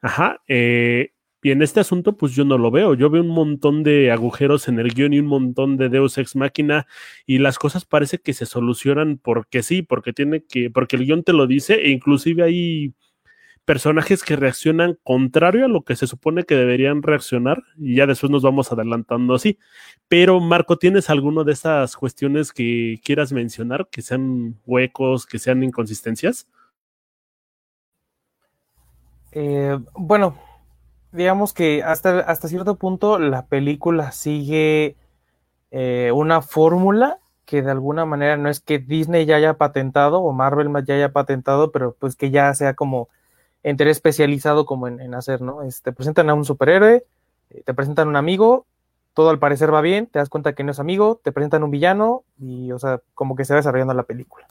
Ajá, 0.00 0.40
eh, 0.48 1.12
y 1.40 1.52
en 1.52 1.62
este 1.62 1.80
asunto, 1.80 2.16
pues 2.16 2.34
yo 2.34 2.44
no 2.44 2.58
lo 2.58 2.70
veo. 2.70 2.94
Yo 2.94 3.10
veo 3.10 3.22
un 3.22 3.28
montón 3.28 3.84
de 3.84 4.10
agujeros 4.10 4.66
en 4.66 4.80
el 4.80 4.92
guion 4.92 5.12
y 5.12 5.20
un 5.20 5.26
montón 5.26 5.76
de 5.76 5.88
Deus 5.88 6.18
ex 6.18 6.34
máquina. 6.34 6.86
Y 7.26 7.38
las 7.38 7.58
cosas 7.58 7.84
parece 7.84 8.18
que 8.18 8.32
se 8.34 8.44
solucionan 8.44 9.18
porque 9.18 9.62
sí, 9.62 9.82
porque 9.82 10.12
tiene 10.12 10.42
que, 10.44 10.70
porque 10.70 10.96
el 10.96 11.04
guion 11.04 11.22
te 11.22 11.32
lo 11.32 11.46
dice, 11.46 11.74
e 11.74 11.90
inclusive 11.90 12.42
hay 12.42 12.94
personajes 13.64 14.24
que 14.24 14.34
reaccionan 14.34 14.98
contrario 15.04 15.66
a 15.66 15.68
lo 15.68 15.82
que 15.82 15.94
se 15.94 16.06
supone 16.06 16.44
que 16.44 16.56
deberían 16.56 17.02
reaccionar. 17.02 17.62
Y 17.76 17.96
ya 17.96 18.06
después 18.06 18.32
nos 18.32 18.42
vamos 18.42 18.72
adelantando 18.72 19.34
así. 19.34 19.58
Pero, 20.08 20.40
Marco, 20.40 20.76
¿tienes 20.76 21.08
alguno 21.08 21.44
de 21.44 21.52
esas 21.52 21.96
cuestiones 21.96 22.52
que 22.52 23.00
quieras 23.04 23.32
mencionar? 23.32 23.88
Que 23.92 24.02
sean 24.02 24.58
huecos, 24.66 25.24
que 25.24 25.38
sean 25.38 25.62
inconsistencias. 25.62 26.48
Eh, 29.30 29.78
bueno, 29.94 30.36
digamos 31.12 31.52
que 31.52 31.82
hasta, 31.82 32.20
hasta 32.20 32.48
cierto 32.48 32.76
punto 32.76 33.18
la 33.18 33.46
película 33.46 34.12
sigue 34.12 34.96
eh, 35.70 36.10
una 36.14 36.42
fórmula 36.42 37.18
que 37.44 37.62
de 37.62 37.70
alguna 37.70 38.04
manera 38.04 38.36
no 38.36 38.50
es 38.50 38.60
que 38.60 38.78
Disney 38.78 39.24
ya 39.24 39.36
haya 39.36 39.54
patentado 39.54 40.20
o 40.20 40.32
Marvel 40.32 40.68
ya 40.84 40.94
haya 40.94 41.12
patentado, 41.12 41.72
pero 41.72 41.96
pues 41.98 42.14
que 42.14 42.30
ya 42.30 42.52
sea 42.52 42.74
como 42.74 43.08
entre 43.62 43.90
especializado 43.90 44.66
como 44.66 44.86
en, 44.86 45.14
hacer, 45.14 45.40
¿no? 45.40 45.62
te 45.62 45.68
este, 45.68 45.92
presentan 45.92 46.30
a 46.30 46.34
un 46.34 46.44
superhéroe, 46.44 47.04
eh, 47.50 47.62
te 47.64 47.74
presentan 47.74 48.08
un 48.08 48.16
amigo, 48.16 48.66
todo 49.14 49.30
al 49.30 49.38
parecer 49.38 49.72
va 49.72 49.80
bien, 49.80 50.06
te 50.06 50.18
das 50.18 50.28
cuenta 50.28 50.54
que 50.54 50.62
no 50.62 50.72
es 50.72 50.78
amigo, 50.78 51.20
te 51.24 51.32
presentan 51.32 51.62
un 51.64 51.70
villano 51.70 52.22
y, 52.38 52.70
o 52.70 52.78
sea, 52.78 53.00
como 53.14 53.34
que 53.34 53.44
se 53.44 53.54
va 53.54 53.58
desarrollando 53.58 53.94
la 53.94 54.04
película. 54.04 54.46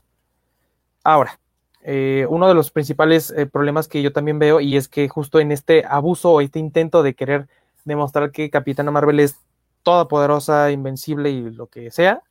Ahora, 1.04 1.40
eh, 1.82 2.26
uno 2.30 2.48
de 2.48 2.54
los 2.54 2.72
principales 2.72 3.32
eh, 3.32 3.46
problemas 3.46 3.88
que 3.88 4.02
yo 4.02 4.12
también 4.12 4.40
veo 4.40 4.60
y 4.60 4.78
es 4.78 4.88
que 4.88 5.08
justo 5.08 5.40
en 5.40 5.52
este 5.52 5.86
abuso 5.88 6.32
o 6.32 6.42
este 6.42 6.60
intento 6.60 7.04
de 7.04 7.14
querer 7.14 7.48
demostrar 7.86 8.32
que 8.32 8.50
Capitana 8.50 8.92
Marvel 8.92 9.20
es 9.20 9.38
toda 9.84 10.08
poderosa, 10.08 10.72
invencible 10.72 11.30
y 11.30 11.50
lo 11.50 11.68
que 11.68 11.92
sea, 11.92 12.22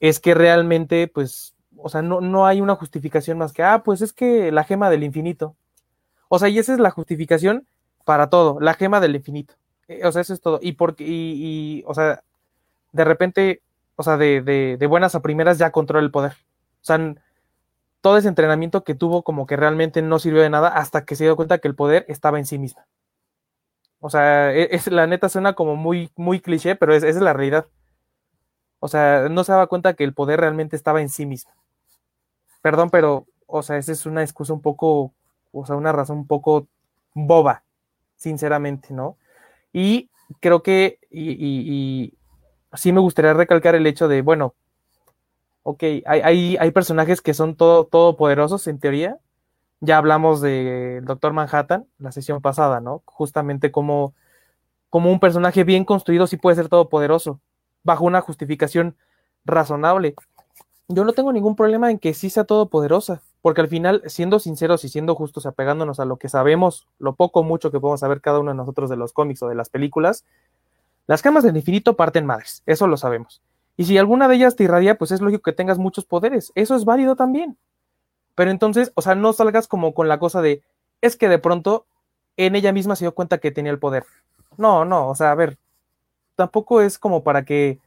es 0.00 0.20
que 0.20 0.34
realmente, 0.34 1.08
pues, 1.08 1.54
o 1.76 1.88
sea, 1.88 2.02
no, 2.02 2.20
no 2.20 2.46
hay 2.46 2.60
una 2.60 2.74
justificación 2.76 3.38
más 3.38 3.52
que, 3.52 3.62
ah, 3.62 3.82
pues 3.84 4.00
es 4.00 4.12
que 4.12 4.50
la 4.50 4.64
gema 4.64 4.88
del 4.88 5.04
infinito. 5.04 5.54
O 6.28 6.38
sea, 6.38 6.48
y 6.48 6.58
esa 6.58 6.72
es 6.72 6.78
la 6.78 6.90
justificación 6.90 7.66
para 8.04 8.30
todo, 8.30 8.60
la 8.60 8.74
gema 8.74 9.00
del 9.00 9.16
infinito. 9.16 9.54
Eh, 9.88 10.06
o 10.06 10.12
sea, 10.12 10.22
eso 10.22 10.32
es 10.32 10.40
todo. 10.40 10.58
Y 10.62 10.72
porque, 10.72 11.04
y, 11.06 11.84
o 11.86 11.94
sea, 11.94 12.22
de 12.92 13.04
repente, 13.04 13.62
o 13.96 14.02
sea, 14.02 14.16
de, 14.16 14.40
de, 14.42 14.76
de, 14.78 14.86
buenas 14.86 15.14
a 15.14 15.20
primeras 15.20 15.58
ya 15.58 15.70
controla 15.70 16.04
el 16.04 16.10
poder. 16.10 16.32
O 16.32 16.84
sea, 16.86 17.14
todo 18.06 18.18
ese 18.18 18.28
entrenamiento 18.28 18.84
que 18.84 18.94
tuvo 18.94 19.24
como 19.24 19.48
que 19.48 19.56
realmente 19.56 20.00
no 20.00 20.20
sirvió 20.20 20.40
de 20.40 20.48
nada 20.48 20.68
hasta 20.68 21.04
que 21.04 21.16
se 21.16 21.24
dio 21.24 21.34
cuenta 21.34 21.58
que 21.58 21.66
el 21.66 21.74
poder 21.74 22.04
estaba 22.06 22.38
en 22.38 22.46
sí 22.46 22.56
misma. 22.56 22.86
O 23.98 24.10
sea, 24.10 24.54
e, 24.54 24.68
es, 24.70 24.86
la 24.86 25.08
neta 25.08 25.28
suena 25.28 25.54
como 25.54 25.74
muy, 25.74 26.12
muy 26.14 26.38
cliché, 26.38 26.76
pero 26.76 26.94
es, 26.94 27.02
esa 27.02 27.18
es 27.18 27.24
la 27.24 27.32
realidad. 27.32 27.66
O 28.78 28.86
sea, 28.86 29.28
no 29.28 29.42
se 29.42 29.50
daba 29.50 29.66
cuenta 29.66 29.94
que 29.94 30.04
el 30.04 30.14
poder 30.14 30.38
realmente 30.38 30.76
estaba 30.76 31.00
en 31.00 31.08
sí 31.08 31.26
misma. 31.26 31.50
Perdón, 32.62 32.90
pero, 32.90 33.26
o 33.48 33.64
sea, 33.64 33.76
esa 33.76 33.90
es 33.90 34.06
una 34.06 34.22
excusa 34.22 34.52
un 34.52 34.62
poco, 34.62 35.12
o 35.50 35.66
sea, 35.66 35.74
una 35.74 35.90
razón 35.90 36.18
un 36.18 36.28
poco 36.28 36.68
boba, 37.12 37.64
sinceramente, 38.14 38.94
¿no? 38.94 39.16
Y 39.72 40.10
creo 40.38 40.62
que, 40.62 41.00
y, 41.10 41.32
y, 41.32 42.14
sí 42.74 42.92
me 42.92 43.00
gustaría 43.00 43.34
recalcar 43.34 43.74
el 43.74 43.88
hecho 43.88 44.06
de, 44.06 44.22
bueno, 44.22 44.54
ok, 45.66 45.82
hay, 45.82 46.20
hay, 46.22 46.56
hay 46.60 46.70
personajes 46.70 47.20
que 47.20 47.34
son 47.34 47.56
todo, 47.56 47.86
todopoderosos 47.86 48.68
en 48.68 48.78
teoría. 48.78 49.18
Ya 49.80 49.98
hablamos 49.98 50.40
de 50.40 51.00
Doctor 51.02 51.32
Manhattan 51.32 51.88
la 51.98 52.12
sesión 52.12 52.40
pasada, 52.40 52.80
¿no? 52.80 53.02
Justamente 53.04 53.72
como, 53.72 54.14
como 54.90 55.10
un 55.10 55.18
personaje 55.18 55.64
bien 55.64 55.84
construido 55.84 56.28
sí 56.28 56.36
puede 56.36 56.54
ser 56.54 56.68
todopoderoso, 56.68 57.40
bajo 57.82 58.04
una 58.04 58.20
justificación 58.20 58.96
razonable. 59.44 60.14
Yo 60.86 61.04
no 61.04 61.14
tengo 61.14 61.32
ningún 61.32 61.56
problema 61.56 61.90
en 61.90 61.98
que 61.98 62.14
sí 62.14 62.30
sea 62.30 62.44
todopoderosa, 62.44 63.22
porque 63.42 63.60
al 63.60 63.68
final, 63.68 64.02
siendo 64.06 64.38
sinceros 64.38 64.84
y 64.84 64.88
siendo 64.88 65.16
justos, 65.16 65.46
apegándonos 65.46 65.98
a 65.98 66.04
lo 66.04 66.16
que 66.16 66.28
sabemos, 66.28 66.86
lo 67.00 67.16
poco 67.16 67.40
o 67.40 67.42
mucho 67.42 67.72
que 67.72 67.80
podemos 67.80 67.98
saber 67.98 68.20
cada 68.20 68.38
uno 68.38 68.52
de 68.52 68.56
nosotros 68.56 68.88
de 68.88 68.96
los 68.96 69.12
cómics 69.12 69.42
o 69.42 69.48
de 69.48 69.56
las 69.56 69.68
películas, 69.68 70.24
las 71.08 71.22
camas 71.22 71.42
del 71.42 71.56
infinito 71.56 71.96
parten 71.96 72.24
madres, 72.24 72.62
eso 72.66 72.86
lo 72.86 72.96
sabemos. 72.96 73.42
Y 73.76 73.84
si 73.84 73.98
alguna 73.98 74.28
de 74.28 74.36
ellas 74.36 74.56
te 74.56 74.64
irradia, 74.64 74.96
pues 74.96 75.10
es 75.10 75.20
lógico 75.20 75.42
que 75.42 75.52
tengas 75.52 75.78
muchos 75.78 76.04
poderes, 76.04 76.52
eso 76.54 76.74
es 76.74 76.84
válido 76.84 77.16
también. 77.16 77.58
Pero 78.34 78.50
entonces, 78.50 78.92
o 78.94 79.02
sea, 79.02 79.14
no 79.14 79.32
salgas 79.32 79.68
como 79.68 79.94
con 79.94 80.08
la 80.08 80.18
cosa 80.18 80.42
de, 80.42 80.62
es 81.00 81.16
que 81.16 81.28
de 81.28 81.38
pronto 81.38 81.86
en 82.36 82.54
ella 82.54 82.72
misma 82.72 82.96
se 82.96 83.04
dio 83.04 83.14
cuenta 83.14 83.38
que 83.38 83.50
tenía 83.50 83.72
el 83.72 83.78
poder. 83.78 84.04
No, 84.56 84.84
no, 84.84 85.08
o 85.08 85.14
sea, 85.14 85.32
a 85.32 85.34
ver, 85.34 85.58
tampoco 86.36 86.80
es 86.80 86.98
como 86.98 87.22
para 87.22 87.44
que, 87.44 87.80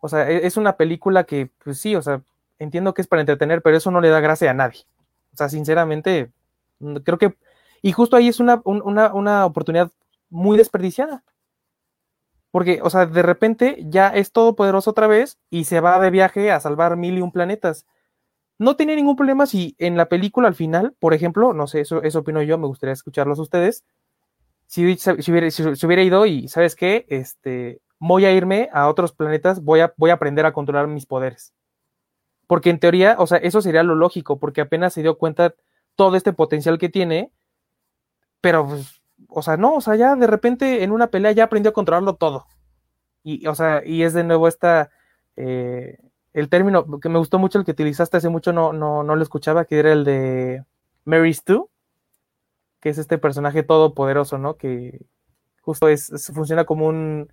o 0.00 0.08
sea, 0.08 0.30
e-, 0.30 0.46
es 0.46 0.56
una 0.56 0.76
película 0.76 1.24
que, 1.24 1.50
pues 1.62 1.80
sí, 1.80 1.94
o 1.96 2.02
sea, 2.02 2.22
entiendo 2.58 2.94
que 2.94 3.02
es 3.02 3.08
para 3.08 3.20
entretener, 3.20 3.62
pero 3.62 3.76
eso 3.76 3.90
no 3.90 4.00
le 4.00 4.08
da 4.08 4.20
gracia 4.20 4.50
a 4.50 4.54
nadie. 4.54 4.80
O 5.34 5.36
sea, 5.36 5.48
sinceramente, 5.48 6.30
mm, 6.80 6.96
creo 6.98 7.18
que. 7.18 7.34
Y 7.82 7.92
justo 7.92 8.16
ahí 8.16 8.28
es 8.28 8.40
una, 8.40 8.60
una, 8.64 9.46
oportunidad 9.46 9.90
muy 10.30 10.58
desperdiciada. 10.58 11.22
Porque, 12.50 12.80
o 12.82 12.90
sea, 12.90 13.06
de 13.06 13.22
repente 13.22 13.84
ya 13.88 14.08
es 14.08 14.32
todopoderoso 14.32 14.90
otra 14.90 15.06
vez 15.06 15.38
y 15.50 15.64
se 15.64 15.80
va 15.80 16.00
de 16.00 16.10
viaje 16.10 16.50
a 16.50 16.60
salvar 16.60 16.96
mil 16.96 17.18
y 17.18 17.20
un 17.20 17.32
planetas. 17.32 17.86
No 18.58 18.76
tiene 18.76 18.96
ningún 18.96 19.16
problema 19.16 19.46
si 19.46 19.76
en 19.78 19.96
la 19.96 20.08
película 20.08 20.48
al 20.48 20.54
final, 20.54 20.94
por 20.98 21.14
ejemplo, 21.14 21.52
no 21.52 21.66
sé, 21.66 21.80
eso, 21.80 22.02
eso 22.02 22.20
opino 22.20 22.42
yo, 22.42 22.58
me 22.58 22.66
gustaría 22.66 22.92
escucharlos 22.92 23.38
ustedes. 23.38 23.84
Si, 24.66 24.96
si, 24.96 25.30
hubiera, 25.30 25.50
si, 25.50 25.86
hubiera, 25.86 26.02
ido 26.02 26.26
y, 26.26 26.48
¿sabes 26.48 26.74
qué? 26.74 27.06
Este, 27.08 27.80
voy 27.98 28.24
a 28.24 28.32
irme 28.32 28.68
a 28.72 28.88
otros 28.88 29.12
planetas, 29.12 29.62
voy 29.62 29.80
a, 29.80 29.94
voy 29.96 30.10
a 30.10 30.14
aprender 30.14 30.44
a 30.46 30.52
controlar 30.52 30.88
mis 30.88 31.06
poderes. 31.06 31.52
Porque 32.46 32.70
en 32.70 32.80
teoría, 32.80 33.16
o 33.18 33.26
sea, 33.26 33.38
eso 33.38 33.60
sería 33.60 33.82
lo 33.82 33.94
lógico, 33.94 34.38
porque 34.38 34.62
apenas 34.62 34.94
se 34.94 35.02
dio 35.02 35.18
cuenta 35.18 35.54
todo 35.96 36.16
este 36.16 36.32
potencial 36.32 36.78
que 36.78 36.88
tiene, 36.88 37.30
pero, 38.40 38.66
pues, 38.66 38.97
o 39.28 39.42
sea, 39.42 39.56
no, 39.56 39.74
o 39.74 39.80
sea, 39.80 39.96
ya 39.96 40.16
de 40.16 40.26
repente 40.26 40.82
en 40.84 40.92
una 40.92 41.08
pelea 41.08 41.32
ya 41.32 41.44
aprendió 41.44 41.70
a 41.70 41.74
controlarlo 41.74 42.14
todo. 42.16 42.46
Y, 43.22 43.46
o 43.46 43.54
sea, 43.54 43.82
y 43.84 44.02
es 44.02 44.14
de 44.14 44.24
nuevo 44.24 44.48
esta, 44.48 44.90
eh, 45.36 45.98
el 46.32 46.48
término 46.48 47.00
que 47.00 47.08
me 47.08 47.18
gustó 47.18 47.38
mucho, 47.38 47.58
el 47.58 47.64
que 47.64 47.72
utilizaste 47.72 48.16
hace 48.16 48.28
mucho, 48.28 48.52
no, 48.52 48.72
no, 48.72 49.02
no 49.02 49.16
lo 49.16 49.22
escuchaba, 49.22 49.64
que 49.64 49.78
era 49.78 49.92
el 49.92 50.04
de 50.04 50.64
Mary 51.04 51.34
Stu, 51.34 51.70
que 52.80 52.90
es 52.90 52.98
este 52.98 53.18
personaje 53.18 53.62
todopoderoso, 53.62 54.38
¿no? 54.38 54.56
Que 54.56 55.04
justo 55.62 55.88
es, 55.88 56.30
funciona 56.34 56.64
como 56.64 56.86
un 56.86 57.32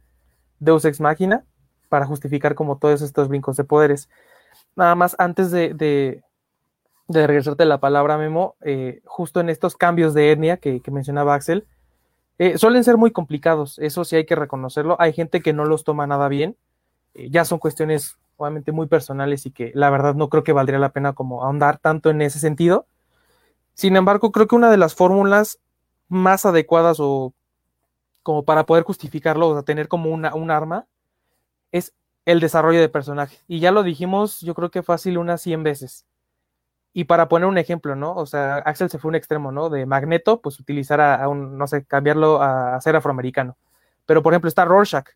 Deus 0.60 0.86
ex 0.86 1.00
máquina 1.00 1.46
para 1.90 2.06
justificar 2.06 2.56
como 2.56 2.78
todos 2.78 3.02
estos 3.02 3.28
brincos 3.30 3.58
de 3.58 3.64
poderes 3.64 4.10
nada 4.76 4.96
más 4.96 5.16
antes 5.20 5.52
de, 5.52 5.74
de, 5.74 7.28
regresarte 7.28 7.66
la 7.66 7.80
palabra, 7.80 8.18
Memo, 8.18 8.56
eh, 8.62 9.02
justo 9.06 9.40
en 9.40 9.50
estos 9.50 9.76
cambios 9.76 10.14
de 10.14 10.32
etnia 10.32 10.58
que, 10.58 10.82
mencionaba 10.92 11.36
Axel, 11.36 11.68
eh, 12.38 12.58
suelen 12.58 12.84
ser 12.84 12.98
muy 12.98 13.12
complicados, 13.12 13.80
eso 13.80 14.04
sí 14.04 14.16
hay 14.16 14.26
que 14.26 14.36
reconocerlo. 14.36 14.98
Hay 15.00 15.14
gente 15.14 15.42
que 15.42 15.54
no 15.54 15.66
los 15.66 15.84
toma 15.84 16.08
nada 16.08 16.28
bien, 16.28 16.58
eh, 17.14 17.30
ya 17.30 17.46
son 17.46 17.60
cuestiones 17.60 18.18
obviamente 18.38 18.72
muy 18.72 18.88
personales 18.88 19.46
y 19.46 19.52
que 19.52 19.72
la 19.74 19.90
verdad 19.90 20.16
no 20.16 20.30
creo 20.30 20.44
que 20.44 20.52
valdría 20.52 20.80
la 20.80 20.92
pena 20.92 21.14
como 21.14 21.44
ahondar 21.44 21.78
tanto 21.78 22.10
en 22.10 22.22
ese 22.22 22.40
sentido. 22.40 22.88
Sin 23.74 23.96
embargo, 23.96 24.32
creo 24.32 24.48
que 24.48 24.56
una 24.56 24.70
de 24.72 24.78
las 24.78 24.96
fórmulas 24.96 25.60
más 26.08 26.46
adecuadas 26.46 26.98
o 27.00 27.34
como 28.24 28.44
para 28.44 28.66
poder 28.66 28.84
justificarlo, 28.84 29.50
o 29.50 29.54
sea, 29.54 29.64
tener 29.64 29.88
como 29.88 30.10
una, 30.10 30.34
un 30.36 30.52
arma, 30.52 30.88
es 31.72 31.94
el 32.26 32.40
desarrollo 32.40 32.80
de 32.82 32.90
personaje. 32.90 33.38
Y 33.48 33.60
ya 33.60 33.72
lo 33.72 33.84
dijimos, 33.84 34.42
yo 34.42 34.56
creo 34.56 34.72
que 34.72 34.84
fácil 34.84 35.18
unas 35.18 35.42
100 35.42 35.64
veces. 35.64 36.06
Y 36.98 37.04
para 37.04 37.28
poner 37.28 37.50
un 37.50 37.58
ejemplo, 37.58 37.98
¿no? 37.98 38.16
O 38.16 38.26
sea, 38.26 38.56
Axel 38.60 38.90
se 38.90 39.00
fue 39.00 39.10
un 39.10 39.16
extremo, 39.16 39.52
¿no? 39.52 39.70
De 39.70 39.86
Magneto, 39.86 40.40
pues 40.40 40.62
utilizar 40.62 41.02
a, 41.02 41.28
un, 41.28 41.58
no 41.58 41.68
sé, 41.68 41.84
cambiarlo 41.84 42.42
a, 42.42 42.80
ser 42.80 42.96
afroamericano. 42.96 43.58
Pero, 44.06 44.24
por 44.24 44.32
ejemplo, 44.32 44.48
está 44.48 44.64
Rorschach. 44.64 45.10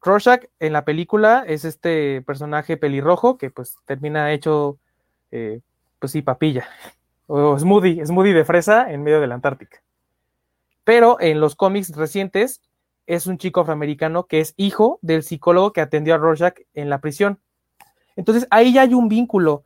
Rorschach 0.00 0.44
en 0.60 0.72
la 0.72 0.84
película 0.84 1.42
es 1.44 1.64
este 1.64 2.22
personaje 2.22 2.76
pelirrojo 2.76 3.36
que 3.36 3.50
pues 3.50 3.78
termina 3.84 4.32
hecho, 4.32 4.78
eh, 5.32 5.60
pues 5.98 6.12
sí, 6.12 6.22
papilla. 6.22 6.68
O 7.26 7.58
smoothie, 7.58 8.04
smoothie 8.04 8.34
de 8.34 8.44
fresa 8.44 8.92
en 8.92 9.02
medio 9.02 9.18
de 9.18 9.26
la 9.26 9.34
Antártica. 9.34 9.82
Pero 10.84 11.18
en 11.20 11.40
los 11.40 11.56
cómics 11.56 11.96
recientes 11.96 12.60
es 13.06 13.26
un 13.26 13.38
chico 13.38 13.62
afroamericano 13.62 14.26
que 14.26 14.40
es 14.40 14.52
hijo 14.58 14.98
del 15.00 15.22
psicólogo 15.22 15.72
que 15.72 15.80
atendió 15.80 16.14
a 16.14 16.18
Rorschach 16.18 16.60
en 16.74 16.90
la 16.90 17.00
prisión. 17.00 17.40
Entonces 18.14 18.46
ahí 18.50 18.74
ya 18.74 18.82
hay 18.82 18.92
un 18.92 19.08
vínculo. 19.08 19.64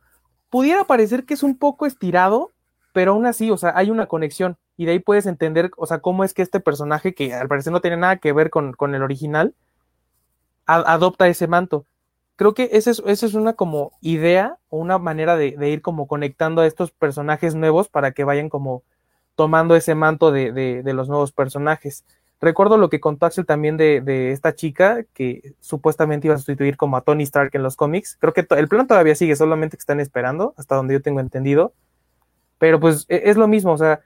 Pudiera 0.49 0.83
parecer 0.85 1.25
que 1.25 1.33
es 1.33 1.43
un 1.43 1.57
poco 1.57 1.85
estirado, 1.85 2.51
pero 2.93 3.11
aún 3.11 3.25
así, 3.25 3.51
o 3.51 3.57
sea, 3.57 3.73
hay 3.75 3.91
una 3.91 4.07
conexión 4.07 4.57
y 4.77 4.85
de 4.85 4.93
ahí 4.93 4.99
puedes 4.99 5.25
entender, 5.25 5.71
o 5.77 5.85
sea, 5.85 5.99
cómo 5.99 6.23
es 6.23 6.33
que 6.33 6.41
este 6.41 6.59
personaje, 6.59 7.13
que 7.13 7.33
al 7.33 7.47
parecer 7.47 7.73
no 7.73 7.81
tiene 7.81 7.97
nada 7.97 8.17
que 8.17 8.33
ver 8.33 8.49
con, 8.49 8.75
el 8.95 9.03
original, 9.03 9.53
adopta 10.65 11.27
ese 11.27 11.47
manto. 11.47 11.85
Creo 12.35 12.53
que 12.53 12.69
esa 12.71 12.91
es, 12.91 13.01
es 13.05 13.33
una 13.33 13.53
como 13.53 13.91
idea 14.01 14.57
o 14.69 14.77
una 14.77 14.97
manera 14.97 15.35
de, 15.35 15.55
ir 15.69 15.81
como 15.81 16.07
conectando 16.07 16.61
a 16.61 16.67
estos 16.67 16.91
personajes 16.91 17.55
nuevos 17.55 17.89
para 17.89 18.11
que 18.11 18.23
vayan 18.23 18.49
como 18.49 18.83
tomando 19.35 19.75
ese 19.75 19.95
manto 19.95 20.31
de, 20.31 20.51
de 20.51 20.93
los 20.93 21.09
nuevos 21.09 21.31
personajes. 21.31 22.05
Recuerdo 22.41 22.77
lo 22.77 22.89
que 22.89 23.01
contó 23.01 23.25
Axel 23.25 23.45
también 23.45 23.75
de, 23.75 24.31
esta 24.31 24.55
chica 24.55 25.03
que 25.13 25.53
supuestamente 25.59 26.27
iba 26.27 26.35
a 26.35 26.37
sustituir 26.37 26.77
como 26.77 26.95
a 26.95 27.01
Tony 27.01 27.23
Stark 27.23 27.51
en 27.53 27.63
los 27.63 27.75
cómics. 27.75 28.17
Creo 28.19 28.33
que 28.33 28.47
el 28.49 28.67
plan 28.69 28.87
todavía 28.87 29.15
sigue, 29.15 29.35
solamente 29.35 29.75
que 29.75 29.81
están 29.81 29.99
esperando, 29.99 30.53
hasta 30.57 30.75
donde 30.75 30.93
yo 30.93 31.01
tengo 31.01 31.19
entendido. 31.19 31.73
Pero 32.57 32.79
pues 32.79 33.05
e, 33.09 33.23
es 33.25 33.37
lo 33.37 33.47
mismo, 33.47 33.73
o 33.73 33.77
sea, 33.77 34.01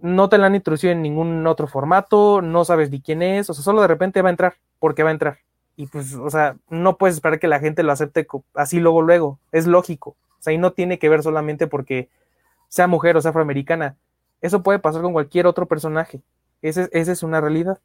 no 0.00 0.28
te 0.28 0.38
la 0.38 0.46
han 0.46 0.54
introducido 0.54 0.92
en 0.92 1.02
ningún 1.02 1.46
otro 1.46 1.66
formato, 1.66 2.40
no 2.40 2.64
sabes 2.64 2.90
ni 2.90 3.00
quién 3.00 3.22
es, 3.22 3.50
o 3.50 3.54
sea, 3.54 3.64
solo 3.64 3.82
de 3.82 3.88
repente 3.88 4.22
va 4.22 4.28
a 4.28 4.30
entrar, 4.30 4.54
porque 4.78 5.02
va 5.02 5.10
a 5.10 5.12
entrar. 5.12 5.38
Y 5.76 5.86
pues, 5.86 6.14
o 6.14 6.30
sea, 6.30 6.56
no 6.70 6.98
puedes 6.98 7.16
esperar 7.16 7.38
que 7.38 7.48
la 7.48 7.60
gente 7.60 7.82
lo 7.82 7.92
acepte 7.92 8.26
así 8.54 8.80
luego, 8.80 9.02
luego. 9.02 9.38
Es 9.52 9.66
lógico. 9.66 10.10
O 10.10 10.42
sea, 10.42 10.52
y 10.52 10.58
no 10.58 10.72
tiene 10.72 10.98
que 10.98 11.08
ver 11.08 11.22
solamente 11.22 11.68
porque 11.68 12.08
sea 12.68 12.86
mujer 12.88 13.16
o 13.16 13.20
sea 13.20 13.30
afroamericana. 13.30 13.96
Eso 14.40 14.62
puede 14.62 14.80
pasar 14.80 15.02
con 15.02 15.12
cualquier 15.12 15.46
otro 15.46 15.66
personaje. 15.66 16.20
Esa 16.62 16.88
es 16.92 17.22
una 17.22 17.40
realidad. 17.40 17.80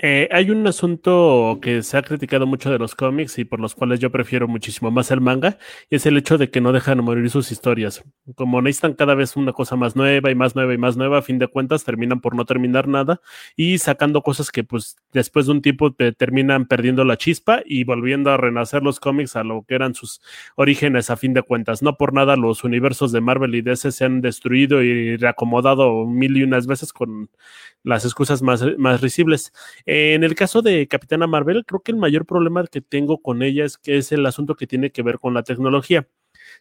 Eh, 0.00 0.28
hay 0.30 0.50
un 0.50 0.64
asunto 0.68 1.58
que 1.60 1.82
se 1.82 1.96
ha 1.96 2.02
criticado 2.02 2.46
mucho 2.46 2.70
de 2.70 2.78
los 2.78 2.94
cómics 2.94 3.36
y 3.38 3.44
por 3.44 3.58
los 3.58 3.74
cuales 3.74 3.98
yo 3.98 4.12
prefiero 4.12 4.46
muchísimo 4.46 4.92
más 4.92 5.10
el 5.10 5.20
manga, 5.20 5.58
y 5.90 5.96
es 5.96 6.06
el 6.06 6.16
hecho 6.16 6.38
de 6.38 6.50
que 6.50 6.60
no 6.60 6.70
dejan 6.70 7.02
morir 7.02 7.28
sus 7.30 7.50
historias. 7.50 8.04
Como 8.36 8.62
necesitan 8.62 8.94
cada 8.94 9.16
vez 9.16 9.34
una 9.36 9.52
cosa 9.52 9.74
más 9.74 9.96
nueva 9.96 10.30
y 10.30 10.36
más 10.36 10.54
nueva 10.54 10.72
y 10.72 10.78
más 10.78 10.96
nueva, 10.96 11.18
a 11.18 11.22
fin 11.22 11.40
de 11.40 11.48
cuentas 11.48 11.82
terminan 11.82 12.20
por 12.20 12.36
no 12.36 12.44
terminar 12.44 12.86
nada 12.86 13.20
y 13.56 13.78
sacando 13.78 14.22
cosas 14.22 14.52
que 14.52 14.62
pues 14.62 14.96
después 15.12 15.46
de 15.46 15.52
un 15.52 15.62
tiempo 15.62 15.92
te 15.92 16.12
terminan 16.12 16.66
perdiendo 16.66 17.04
la 17.04 17.16
chispa 17.16 17.62
y 17.64 17.82
volviendo 17.82 18.30
a 18.30 18.36
renacer 18.36 18.84
los 18.84 19.00
cómics 19.00 19.34
a 19.34 19.42
lo 19.42 19.64
que 19.64 19.74
eran 19.74 19.94
sus 19.96 20.20
orígenes 20.54 21.10
a 21.10 21.16
fin 21.16 21.34
de 21.34 21.42
cuentas. 21.42 21.82
No 21.82 21.96
por 21.96 22.12
nada 22.12 22.36
los 22.36 22.62
universos 22.62 23.10
de 23.10 23.20
Marvel 23.20 23.56
y 23.56 23.62
DC 23.62 23.90
se 23.90 24.04
han 24.04 24.20
destruido 24.20 24.80
y 24.80 25.16
reacomodado 25.16 26.06
mil 26.06 26.36
y 26.36 26.44
unas 26.44 26.68
veces 26.68 26.92
con 26.92 27.30
las 27.82 28.04
excusas 28.04 28.42
más, 28.42 28.64
más 28.76 29.00
risibles. 29.00 29.52
En 29.90 30.22
el 30.22 30.34
caso 30.34 30.60
de 30.60 30.86
Capitana 30.86 31.26
Marvel, 31.26 31.64
creo 31.64 31.80
que 31.80 31.92
el 31.92 31.96
mayor 31.96 32.26
problema 32.26 32.62
que 32.66 32.82
tengo 32.82 33.22
con 33.22 33.42
ella 33.42 33.64
es 33.64 33.78
que 33.78 33.96
es 33.96 34.12
el 34.12 34.26
asunto 34.26 34.54
que 34.54 34.66
tiene 34.66 34.90
que 34.92 35.02
ver 35.02 35.18
con 35.18 35.32
la 35.32 35.42
tecnología. 35.44 36.06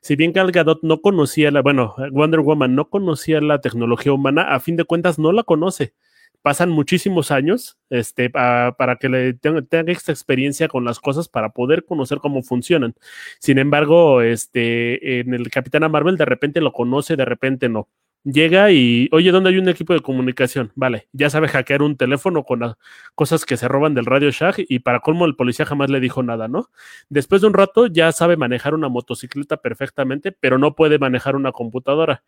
si 0.01 0.15
bien 0.15 0.31
Gal 0.33 0.51
Gadot 0.51 0.81
no 0.83 1.01
conocía 1.01 1.51
la, 1.51 1.61
bueno, 1.61 1.95
Wonder 2.13 2.39
Woman 2.41 2.75
no 2.75 2.89
conocía 2.89 3.41
la 3.41 3.59
tecnología 3.61 4.13
humana, 4.13 4.43
a 4.55 4.61
fin 4.61 4.77
de 4.77 4.85
cuentas 4.85 5.19
no 5.19 5.33
la 5.33 5.43
conoce. 5.43 5.93
Pasan 6.41 6.69
muchísimos 6.69 7.31
años 7.31 7.77
este, 7.89 8.29
para 8.29 8.95
que 8.99 9.09
le 9.09 9.33
tenga, 9.33 9.61
esta 9.91 10.11
experiencia 10.13 10.69
con 10.69 10.85
las 10.85 10.99
cosas 10.99 11.27
para 11.27 11.49
poder 11.49 11.83
conocer 11.85 12.19
cómo 12.19 12.43
funcionan. 12.43 12.95
Sin 13.39 13.59
embargo, 13.59 14.21
este, 14.21 15.19
en 15.19 15.33
el 15.33 15.49
Capitana 15.51 15.89
Marvel 15.89 16.17
de 16.17 16.25
repente 16.25 16.61
lo 16.61 16.71
conoce, 16.71 17.17
de 17.17 17.25
repente 17.25 17.67
no 17.69 17.89
llega 18.31 18.71
y, 18.71 19.07
oye, 19.11 19.31
¿dónde 19.31 19.49
hay 19.49 19.57
un 19.57 19.69
equipo 19.69 19.93
de 19.93 20.01
comunicación? 20.01 20.71
Vale, 20.75 21.07
ya 21.13 21.29
sabe 21.29 21.47
hackear 21.47 21.81
un 21.81 21.95
teléfono 21.95 22.43
con 22.43 22.59
las 22.59 22.75
cosas 23.15 23.45
que 23.45 23.57
se 23.57 23.67
roban 23.67 23.93
del 23.93 24.05
Radio 24.05 24.31
Shack 24.31 24.65
y 24.67 24.79
para 24.79 24.99
colmo 24.99 25.25
el 25.25 25.35
policía 25.35 25.65
jamás 25.65 25.89
le 25.89 25.99
dijo 25.99 26.23
nada, 26.23 26.47
¿no? 26.47 26.69
Después 27.09 27.41
de 27.41 27.47
un 27.47 27.53
rato 27.53 27.87
ya 27.87 28.11
sabe 28.11 28.35
manejar 28.35 28.73
una 28.73 28.89
motocicleta 28.89 29.57
perfectamente, 29.57 30.31
pero 30.33 30.57
no 30.57 30.75
puede 30.75 30.99
manejar 30.99 31.35
una 31.35 31.51
computadora. 31.51 32.23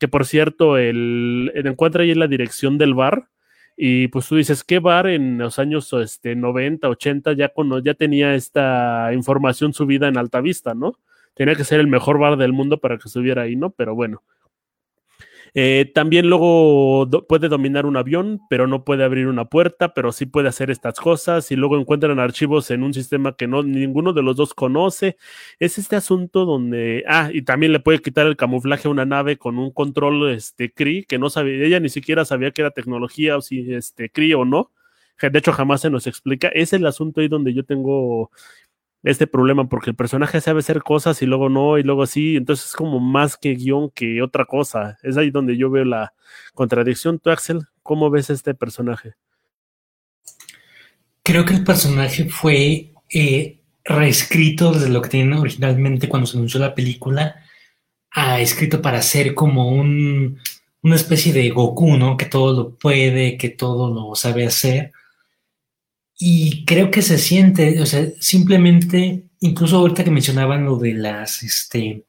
Que 0.00 0.08
por 0.08 0.24
cierto, 0.24 0.78
el, 0.78 1.52
encuentra 1.54 2.02
ahí 2.02 2.10
en 2.10 2.18
la 2.18 2.26
dirección 2.28 2.78
del 2.78 2.94
bar 2.94 3.28
y 3.76 4.08
pues 4.08 4.28
tú 4.28 4.36
dices, 4.36 4.64
¿qué 4.64 4.78
bar 4.78 5.06
en 5.06 5.38
los 5.38 5.58
años 5.58 5.92
este, 5.92 6.34
90, 6.34 6.88
80 6.88 7.32
ya, 7.34 7.50
con, 7.50 7.82
ya 7.84 7.94
tenía 7.94 8.34
esta 8.34 9.10
información 9.12 9.74
subida 9.74 10.08
en 10.08 10.16
alta 10.16 10.40
vista, 10.40 10.74
¿no? 10.74 10.98
Tenía 11.34 11.54
que 11.54 11.64
ser 11.64 11.80
el 11.80 11.86
mejor 11.86 12.18
bar 12.18 12.36
del 12.36 12.52
mundo 12.52 12.78
para 12.78 12.98
que 12.98 13.08
estuviera 13.08 13.42
ahí, 13.42 13.56
¿no? 13.56 13.70
Pero 13.70 13.94
bueno, 13.94 14.22
eh, 15.54 15.90
también 15.94 16.30
luego 16.30 17.06
puede 17.28 17.48
dominar 17.48 17.84
un 17.84 17.98
avión, 17.98 18.40
pero 18.48 18.66
no 18.66 18.84
puede 18.84 19.04
abrir 19.04 19.26
una 19.26 19.44
puerta, 19.44 19.92
pero 19.92 20.10
sí 20.10 20.24
puede 20.24 20.48
hacer 20.48 20.70
estas 20.70 20.98
cosas 20.98 21.50
y 21.52 21.56
luego 21.56 21.78
encuentran 21.78 22.18
archivos 22.18 22.70
en 22.70 22.82
un 22.82 22.94
sistema 22.94 23.36
que 23.36 23.46
no 23.46 23.62
ninguno 23.62 24.14
de 24.14 24.22
los 24.22 24.36
dos 24.36 24.54
conoce. 24.54 25.16
Es 25.58 25.76
este 25.76 25.96
asunto 25.96 26.46
donde, 26.46 27.04
ah, 27.06 27.30
y 27.32 27.42
también 27.42 27.72
le 27.72 27.80
puede 27.80 28.00
quitar 28.00 28.26
el 28.26 28.36
camuflaje 28.36 28.88
a 28.88 28.90
una 28.90 29.04
nave 29.04 29.36
con 29.36 29.58
un 29.58 29.70
control 29.72 30.30
este 30.30 30.72
CRI 30.72 31.04
que 31.04 31.18
no 31.18 31.28
sabía, 31.28 31.66
ella 31.66 31.80
ni 31.80 31.90
siquiera 31.90 32.24
sabía 32.24 32.50
que 32.52 32.62
era 32.62 32.70
tecnología 32.70 33.36
o 33.36 33.42
si 33.42 33.74
este 33.74 34.08
CRI 34.10 34.34
o 34.34 34.44
no. 34.44 34.70
De 35.20 35.38
hecho, 35.38 35.52
jamás 35.52 35.82
se 35.82 35.90
nos 35.90 36.06
explica. 36.08 36.48
Es 36.48 36.72
el 36.72 36.84
asunto 36.86 37.20
ahí 37.20 37.28
donde 37.28 37.54
yo 37.54 37.64
tengo 37.64 38.30
este 39.02 39.26
problema, 39.26 39.68
porque 39.68 39.90
el 39.90 39.96
personaje 39.96 40.40
sabe 40.40 40.60
hacer 40.60 40.82
cosas 40.82 41.20
y 41.22 41.26
luego 41.26 41.48
no, 41.48 41.78
y 41.78 41.82
luego 41.82 42.06
sí, 42.06 42.36
entonces 42.36 42.66
es 42.66 42.72
como 42.72 43.00
más 43.00 43.36
que 43.36 43.54
guion 43.54 43.90
que 43.90 44.22
otra 44.22 44.44
cosa. 44.44 44.98
Es 45.02 45.16
ahí 45.16 45.30
donde 45.30 45.56
yo 45.56 45.70
veo 45.70 45.84
la 45.84 46.14
contradicción. 46.54 47.18
Tú, 47.18 47.30
Axel, 47.30 47.62
¿cómo 47.82 48.10
ves 48.10 48.30
este 48.30 48.54
personaje? 48.54 49.14
Creo 51.24 51.44
que 51.44 51.54
el 51.54 51.64
personaje 51.64 52.28
fue 52.28 52.92
eh, 53.10 53.60
reescrito 53.84 54.72
desde 54.72 54.88
lo 54.88 55.02
que 55.02 55.08
tenían 55.08 55.32
originalmente 55.34 56.08
cuando 56.08 56.26
se 56.26 56.36
anunció 56.36 56.60
la 56.60 56.74
película, 56.74 57.36
a 58.10 58.40
escrito 58.40 58.82
para 58.82 59.02
ser 59.02 59.34
como 59.34 59.68
un, 59.68 60.38
una 60.82 60.96
especie 60.96 61.32
de 61.32 61.50
Goku, 61.50 61.96
¿no? 61.96 62.16
Que 62.16 62.26
todo 62.26 62.52
lo 62.52 62.76
puede, 62.76 63.36
que 63.36 63.48
todo 63.48 63.92
lo 63.92 64.14
sabe 64.14 64.46
hacer 64.46 64.92
y 66.18 66.64
creo 66.64 66.90
que 66.90 67.02
se 67.02 67.18
siente, 67.18 67.80
o 67.80 67.86
sea, 67.86 68.06
simplemente, 68.20 69.24
incluso 69.40 69.76
ahorita 69.78 70.04
que 70.04 70.10
mencionaban 70.10 70.64
lo 70.64 70.76
de 70.76 70.94
las 70.94 71.42
este, 71.42 72.04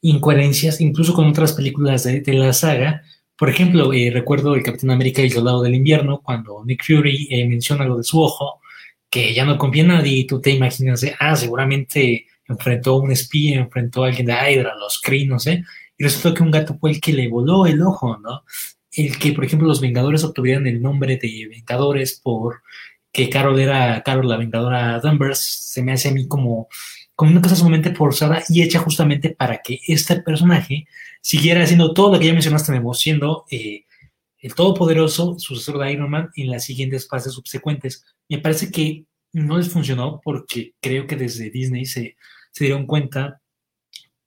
incoherencias, 0.00 0.80
incluso 0.80 1.14
con 1.14 1.26
otras 1.26 1.52
películas 1.52 2.04
de, 2.04 2.22
la 2.34 2.52
saga, 2.52 3.02
por 3.36 3.48
ejemplo, 3.50 3.92
eh, 3.92 4.10
recuerdo 4.12 4.54
el 4.54 4.62
Capitán 4.62 4.90
América 4.90 5.22
y 5.22 5.26
el 5.26 5.32
Soldado 5.32 5.62
del 5.62 5.74
Invierno, 5.74 6.20
cuando 6.22 6.64
Nick 6.64 6.84
Fury 6.84 7.28
eh, 7.30 7.46
menciona 7.48 7.84
lo 7.84 7.98
de 7.98 8.04
su 8.04 8.20
ojo, 8.20 8.60
que 9.10 9.34
ya 9.34 9.44
no 9.44 9.58
confía 9.58 9.82
en 9.82 9.88
nadie, 9.88 10.18
y 10.18 10.26
tú 10.26 10.40
te 10.40 10.50
imaginas, 10.50 11.04
ah, 11.18 11.36
seguramente 11.36 12.26
enfrentó 12.48 12.94
a 12.94 13.00
un 13.00 13.12
espía, 13.12 13.60
enfrentó 13.60 14.04
a 14.04 14.08
alguien 14.08 14.26
de 14.26 14.32
Hydra, 14.34 14.74
los 14.78 15.00
Kree, 15.00 15.26
no 15.26 15.36
y 15.98 16.04
resultó 16.04 16.34
que 16.34 16.42
un 16.42 16.50
gato 16.50 16.76
fue 16.78 16.90
el 16.90 17.00
que 17.00 17.12
le 17.12 17.28
voló 17.28 17.66
el 17.66 17.80
ojo, 17.82 18.18
¿no? 18.18 18.42
El 18.92 19.18
que, 19.18 19.32
por 19.32 19.44
ejemplo, 19.44 19.68
los 19.68 19.80
Vengadores 19.80 20.24
obtuvieran 20.24 20.66
el 20.66 20.82
nombre 20.82 21.16
de 21.16 21.48
Vengadores 21.50 22.20
por 22.22 22.62
que 23.16 23.30
Carol 23.30 23.58
era 23.58 24.02
Carol 24.02 24.28
la 24.28 24.36
Vengadora 24.36 25.00
Danvers, 25.00 25.38
se 25.38 25.82
me 25.82 25.92
hace 25.92 26.10
a 26.10 26.12
mí 26.12 26.28
como, 26.28 26.68
como 27.14 27.30
una 27.30 27.40
cosa 27.40 27.56
sumamente 27.56 27.94
forzada 27.94 28.42
y 28.50 28.60
hecha 28.60 28.78
justamente 28.78 29.30
para 29.30 29.62
que 29.62 29.80
este 29.88 30.20
personaje 30.20 30.86
siguiera 31.22 31.62
haciendo 31.62 31.94
todo 31.94 32.12
lo 32.12 32.18
que 32.18 32.26
ya 32.26 32.34
mencionaste, 32.34 32.72
Memo, 32.72 32.92
siendo 32.92 33.46
eh, 33.50 33.86
el 34.36 34.54
todopoderoso 34.54 35.38
sucesor 35.38 35.78
de 35.78 35.92
Iron 35.92 36.10
Man 36.10 36.28
en 36.36 36.50
las 36.50 36.64
siguientes 36.64 37.08
fases 37.08 37.32
subsecuentes. 37.32 38.04
Me 38.28 38.36
parece 38.36 38.70
que 38.70 39.06
no 39.32 39.56
les 39.56 39.70
funcionó 39.70 40.20
porque 40.22 40.74
creo 40.82 41.06
que 41.06 41.16
desde 41.16 41.48
Disney 41.48 41.86
se, 41.86 42.18
se 42.52 42.64
dieron 42.64 42.84
cuenta 42.84 43.40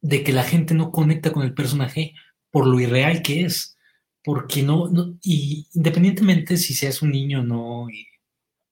de 0.01 0.23
que 0.23 0.33
la 0.33 0.43
gente 0.43 0.73
no 0.73 0.89
conecta 0.91 1.31
con 1.31 1.43
el 1.43 1.53
personaje 1.53 2.15
por 2.49 2.65
lo 2.65 2.79
irreal 2.79 3.21
que 3.21 3.45
es. 3.45 3.77
Porque 4.23 4.63
no, 4.63 4.89
no 4.89 5.15
y 5.21 5.67
independientemente 5.75 6.57
si 6.57 6.73
seas 6.73 7.03
un 7.03 7.11
niño 7.11 7.41
o 7.41 7.43
no, 7.43 7.87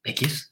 X, 0.08 0.52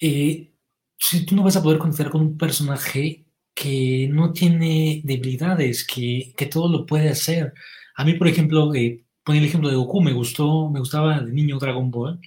eh, 0.00 0.52
si 0.98 1.26
tú 1.26 1.36
no 1.36 1.42
vas 1.42 1.56
a 1.56 1.62
poder 1.62 1.78
conectar 1.78 2.10
con 2.10 2.22
un 2.22 2.38
personaje 2.38 3.26
que 3.54 4.08
no 4.12 4.32
tiene 4.32 5.00
debilidades, 5.04 5.86
que, 5.86 6.34
todo 6.50 6.68
lo 6.70 6.86
puede 6.86 7.08
hacer. 7.10 7.54
A 7.96 8.04
mí, 8.04 8.14
por 8.14 8.28
ejemplo, 8.28 8.74
eh, 8.74 9.04
ponía 9.24 9.40
el 9.40 9.48
ejemplo 9.48 9.70
de 9.70 9.76
Goku, 9.76 10.02
me 10.02 10.12
gustó, 10.12 10.70
me 10.70 10.80
gustaba 10.80 11.20
de 11.20 11.32
niño 11.32 11.58
Dragon 11.58 11.90
Ball, 11.90 12.20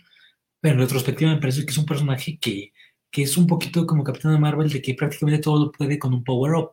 pero 0.62 0.76
en 0.76 0.82
retrospectiva 0.82 1.32
me 1.32 1.40
parece 1.40 1.66
que 1.66 1.72
es 1.72 1.78
un 1.78 1.86
personaje 1.86 2.40
que, 2.40 2.74
que 3.12 3.24
es 3.24 3.38
un 3.38 3.48
poquito 3.48 3.86
como 3.88 4.04
Capitán 4.04 4.34
de 4.34 4.40
Marvel, 4.40 4.70
de 4.70 4.82
que 4.82 4.96
prácticamente 4.96 5.42
todo 5.44 5.66
lo 5.66 5.72
puede 5.72 6.00
con 6.00 6.14
un 6.14 6.24
power-up. 6.24 6.72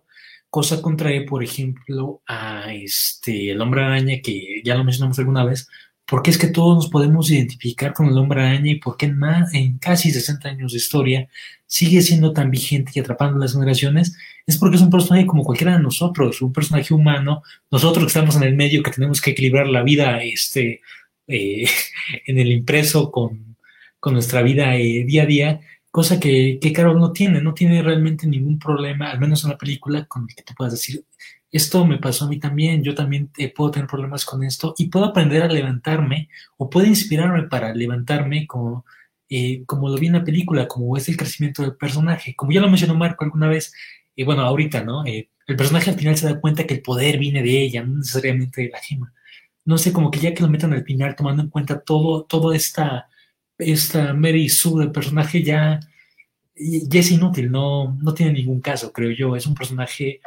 Cosa 0.50 0.80
contrae, 0.82 1.22
por 1.22 1.42
ejemplo, 1.44 2.22
a 2.26 2.72
este, 2.72 3.50
el 3.52 3.60
hombre 3.60 3.82
araña, 3.84 4.20
que 4.22 4.62
ya 4.64 4.76
lo 4.76 4.84
mencionamos 4.84 5.18
alguna 5.18 5.44
vez, 5.44 5.68
¿Por 6.06 6.22
qué 6.22 6.30
es 6.30 6.38
que 6.38 6.46
todos 6.46 6.76
nos 6.76 6.88
podemos 6.88 7.30
identificar 7.30 7.92
con 7.92 8.06
el 8.06 8.16
hombre 8.16 8.40
araña 8.40 8.70
y 8.70 8.76
por 8.76 8.96
qué 8.96 9.12
en, 9.52 9.78
casi 9.78 10.12
60 10.12 10.48
años 10.48 10.72
de 10.72 10.78
historia 10.78 11.28
sigue 11.66 12.00
siendo 12.00 12.32
tan 12.32 12.50
vigente 12.50 12.92
y 12.94 13.00
atrapando 13.00 13.38
las 13.38 13.54
generaciones? 13.54 14.16
Es 14.46 14.56
porque 14.56 14.76
es 14.76 14.82
un 14.82 14.90
personaje 14.90 15.26
como 15.26 15.42
cualquiera 15.42 15.76
de 15.76 15.82
nosotros, 15.82 16.40
un 16.42 16.52
personaje 16.52 16.94
humano, 16.94 17.42
nosotros 17.72 18.04
que 18.04 18.08
estamos 18.08 18.36
en 18.36 18.44
el 18.44 18.54
medio, 18.54 18.84
que 18.84 18.92
tenemos 18.92 19.20
que 19.20 19.32
equilibrar 19.32 19.66
la 19.66 19.82
vida 19.82 20.22
este, 20.22 20.80
eh, 21.26 21.66
en 22.26 22.38
el 22.38 22.52
impreso 22.52 23.10
con, 23.10 23.56
con 23.98 24.12
nuestra 24.14 24.42
vida 24.42 24.76
eh, 24.76 25.04
día 25.04 25.24
a 25.24 25.26
día, 25.26 25.60
cosa 25.90 26.20
que, 26.20 26.58
que 26.60 26.72
Carol 26.72 27.00
no 27.00 27.12
tiene, 27.12 27.40
no 27.40 27.52
tiene 27.52 27.82
realmente 27.82 28.28
ningún 28.28 28.60
problema, 28.60 29.10
al 29.10 29.18
menos 29.18 29.42
en 29.42 29.50
la 29.50 29.58
película, 29.58 30.04
con 30.04 30.26
el 30.28 30.36
que 30.36 30.42
te 30.42 30.54
puedas 30.54 30.74
decir, 30.74 31.04
esto 31.52 31.86
me 31.86 31.98
pasó 31.98 32.24
a 32.24 32.28
mí 32.28 32.38
también, 32.38 32.82
yo 32.82 32.94
también 32.94 33.30
eh, 33.38 33.52
puedo 33.52 33.70
tener 33.70 33.88
problemas 33.88 34.24
con 34.24 34.42
esto 34.44 34.74
y 34.78 34.88
puedo 34.88 35.06
aprender 35.06 35.42
a 35.42 35.48
levantarme 35.48 36.28
o 36.56 36.68
puedo 36.68 36.86
inspirarme 36.86 37.44
para 37.44 37.74
levantarme 37.74 38.46
como, 38.46 38.84
eh, 39.28 39.64
como 39.66 39.88
lo 39.88 39.96
vi 39.96 40.08
en 40.08 40.14
la 40.14 40.24
película, 40.24 40.68
como 40.68 40.96
es 40.96 41.08
el 41.08 41.16
crecimiento 41.16 41.62
del 41.62 41.76
personaje. 41.76 42.34
Como 42.34 42.52
ya 42.52 42.60
lo 42.60 42.68
mencionó 42.68 42.94
Marco 42.94 43.24
alguna 43.24 43.48
vez, 43.48 43.72
y 44.14 44.24
bueno, 44.24 44.42
ahorita, 44.42 44.82
¿no? 44.84 45.04
Eh, 45.06 45.30
el 45.46 45.56
personaje 45.56 45.90
al 45.90 45.98
final 45.98 46.16
se 46.16 46.26
da 46.26 46.40
cuenta 46.40 46.64
que 46.64 46.74
el 46.74 46.82
poder 46.82 47.18
viene 47.18 47.42
de 47.42 47.62
ella, 47.62 47.84
no 47.84 47.98
necesariamente 47.98 48.62
de 48.62 48.70
la 48.70 48.78
gema. 48.80 49.12
No 49.64 49.78
sé, 49.78 49.92
como 49.92 50.10
que 50.10 50.20
ya 50.20 50.34
que 50.34 50.42
lo 50.42 50.48
metan 50.48 50.72
al 50.72 50.84
final, 50.84 51.16
tomando 51.16 51.42
en 51.42 51.50
cuenta 51.50 51.80
todo, 51.80 52.24
todo 52.24 52.52
esta, 52.52 53.08
esta 53.58 54.14
Mary 54.14 54.48
Sue 54.48 54.80
del 54.80 54.92
personaje, 54.92 55.42
ya, 55.42 55.80
ya 56.56 57.00
es 57.00 57.10
inútil, 57.10 57.50
no, 57.50 57.96
no 58.00 58.14
tiene 58.14 58.32
ningún 58.32 58.60
caso, 58.60 58.92
creo 58.92 59.10
yo. 59.12 59.36
Es 59.36 59.46
un 59.46 59.54
personaje 59.54 60.20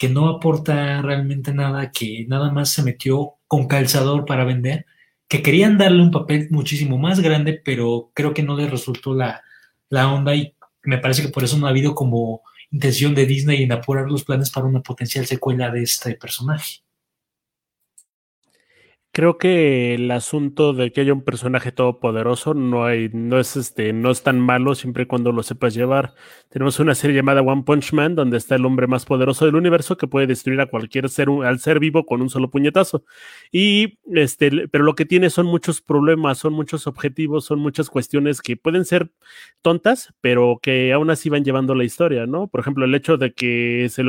que 0.00 0.08
no 0.08 0.30
aporta 0.30 1.02
realmente 1.02 1.52
nada, 1.52 1.92
que 1.92 2.24
nada 2.26 2.50
más 2.50 2.70
se 2.70 2.82
metió 2.82 3.34
con 3.46 3.68
calzador 3.68 4.24
para 4.24 4.46
vender, 4.46 4.86
que 5.28 5.42
querían 5.42 5.76
darle 5.76 6.02
un 6.02 6.10
papel 6.10 6.48
muchísimo 6.50 6.96
más 6.96 7.20
grande, 7.20 7.60
pero 7.62 8.10
creo 8.14 8.32
que 8.32 8.42
no 8.42 8.56
les 8.56 8.70
resultó 8.70 9.12
la, 9.12 9.42
la 9.90 10.10
onda 10.10 10.34
y 10.34 10.56
me 10.84 10.96
parece 10.96 11.20
que 11.20 11.28
por 11.28 11.44
eso 11.44 11.58
no 11.58 11.66
ha 11.66 11.70
habido 11.70 11.94
como 11.94 12.40
intención 12.70 13.14
de 13.14 13.26
Disney 13.26 13.62
en 13.62 13.72
apurar 13.72 14.10
los 14.10 14.24
planes 14.24 14.50
para 14.50 14.64
una 14.64 14.80
potencial 14.80 15.26
secuela 15.26 15.70
de 15.70 15.82
este 15.82 16.14
personaje. 16.14 16.80
Creo 19.12 19.38
que 19.38 19.94
el 19.94 20.08
asunto 20.12 20.72
de 20.72 20.92
que 20.92 21.00
haya 21.00 21.12
un 21.12 21.24
personaje 21.24 21.72
todopoderoso 21.72 22.54
no 22.54 22.84
hay, 22.84 23.08
no 23.12 23.40
es 23.40 23.56
este, 23.56 23.92
no 23.92 24.12
es 24.12 24.22
tan 24.22 24.38
malo 24.38 24.76
siempre 24.76 25.02
y 25.02 25.06
cuando 25.06 25.32
lo 25.32 25.42
sepas 25.42 25.74
llevar. 25.74 26.14
Tenemos 26.48 26.78
una 26.78 26.94
serie 26.94 27.16
llamada 27.16 27.42
One 27.42 27.64
Punch 27.64 27.92
Man, 27.92 28.14
donde 28.14 28.36
está 28.36 28.54
el 28.54 28.64
hombre 28.64 28.86
más 28.86 29.06
poderoso 29.06 29.46
del 29.46 29.56
universo 29.56 29.96
que 29.96 30.06
puede 30.06 30.28
destruir 30.28 30.60
a 30.60 30.66
cualquier 30.66 31.08
ser, 31.08 31.28
al 31.28 31.58
ser 31.58 31.80
vivo 31.80 32.06
con 32.06 32.22
un 32.22 32.30
solo 32.30 32.50
puñetazo. 32.50 33.04
Y 33.50 33.98
este, 34.14 34.68
pero 34.68 34.84
lo 34.84 34.94
que 34.94 35.06
tiene 35.06 35.28
son 35.30 35.46
muchos 35.46 35.80
problemas, 35.80 36.38
son 36.38 36.52
muchos 36.52 36.86
objetivos, 36.86 37.44
son 37.44 37.58
muchas 37.58 37.90
cuestiones 37.90 38.40
que 38.40 38.56
pueden 38.56 38.84
ser 38.84 39.10
tontas, 39.60 40.14
pero 40.20 40.60
que 40.62 40.92
aún 40.92 41.10
así 41.10 41.28
van 41.30 41.44
llevando 41.44 41.74
la 41.74 41.82
historia, 41.82 42.26
¿no? 42.26 42.46
Por 42.46 42.60
ejemplo, 42.60 42.84
el 42.84 42.94
hecho 42.94 43.16
de 43.16 43.32
que 43.32 43.88
se, 43.90 44.04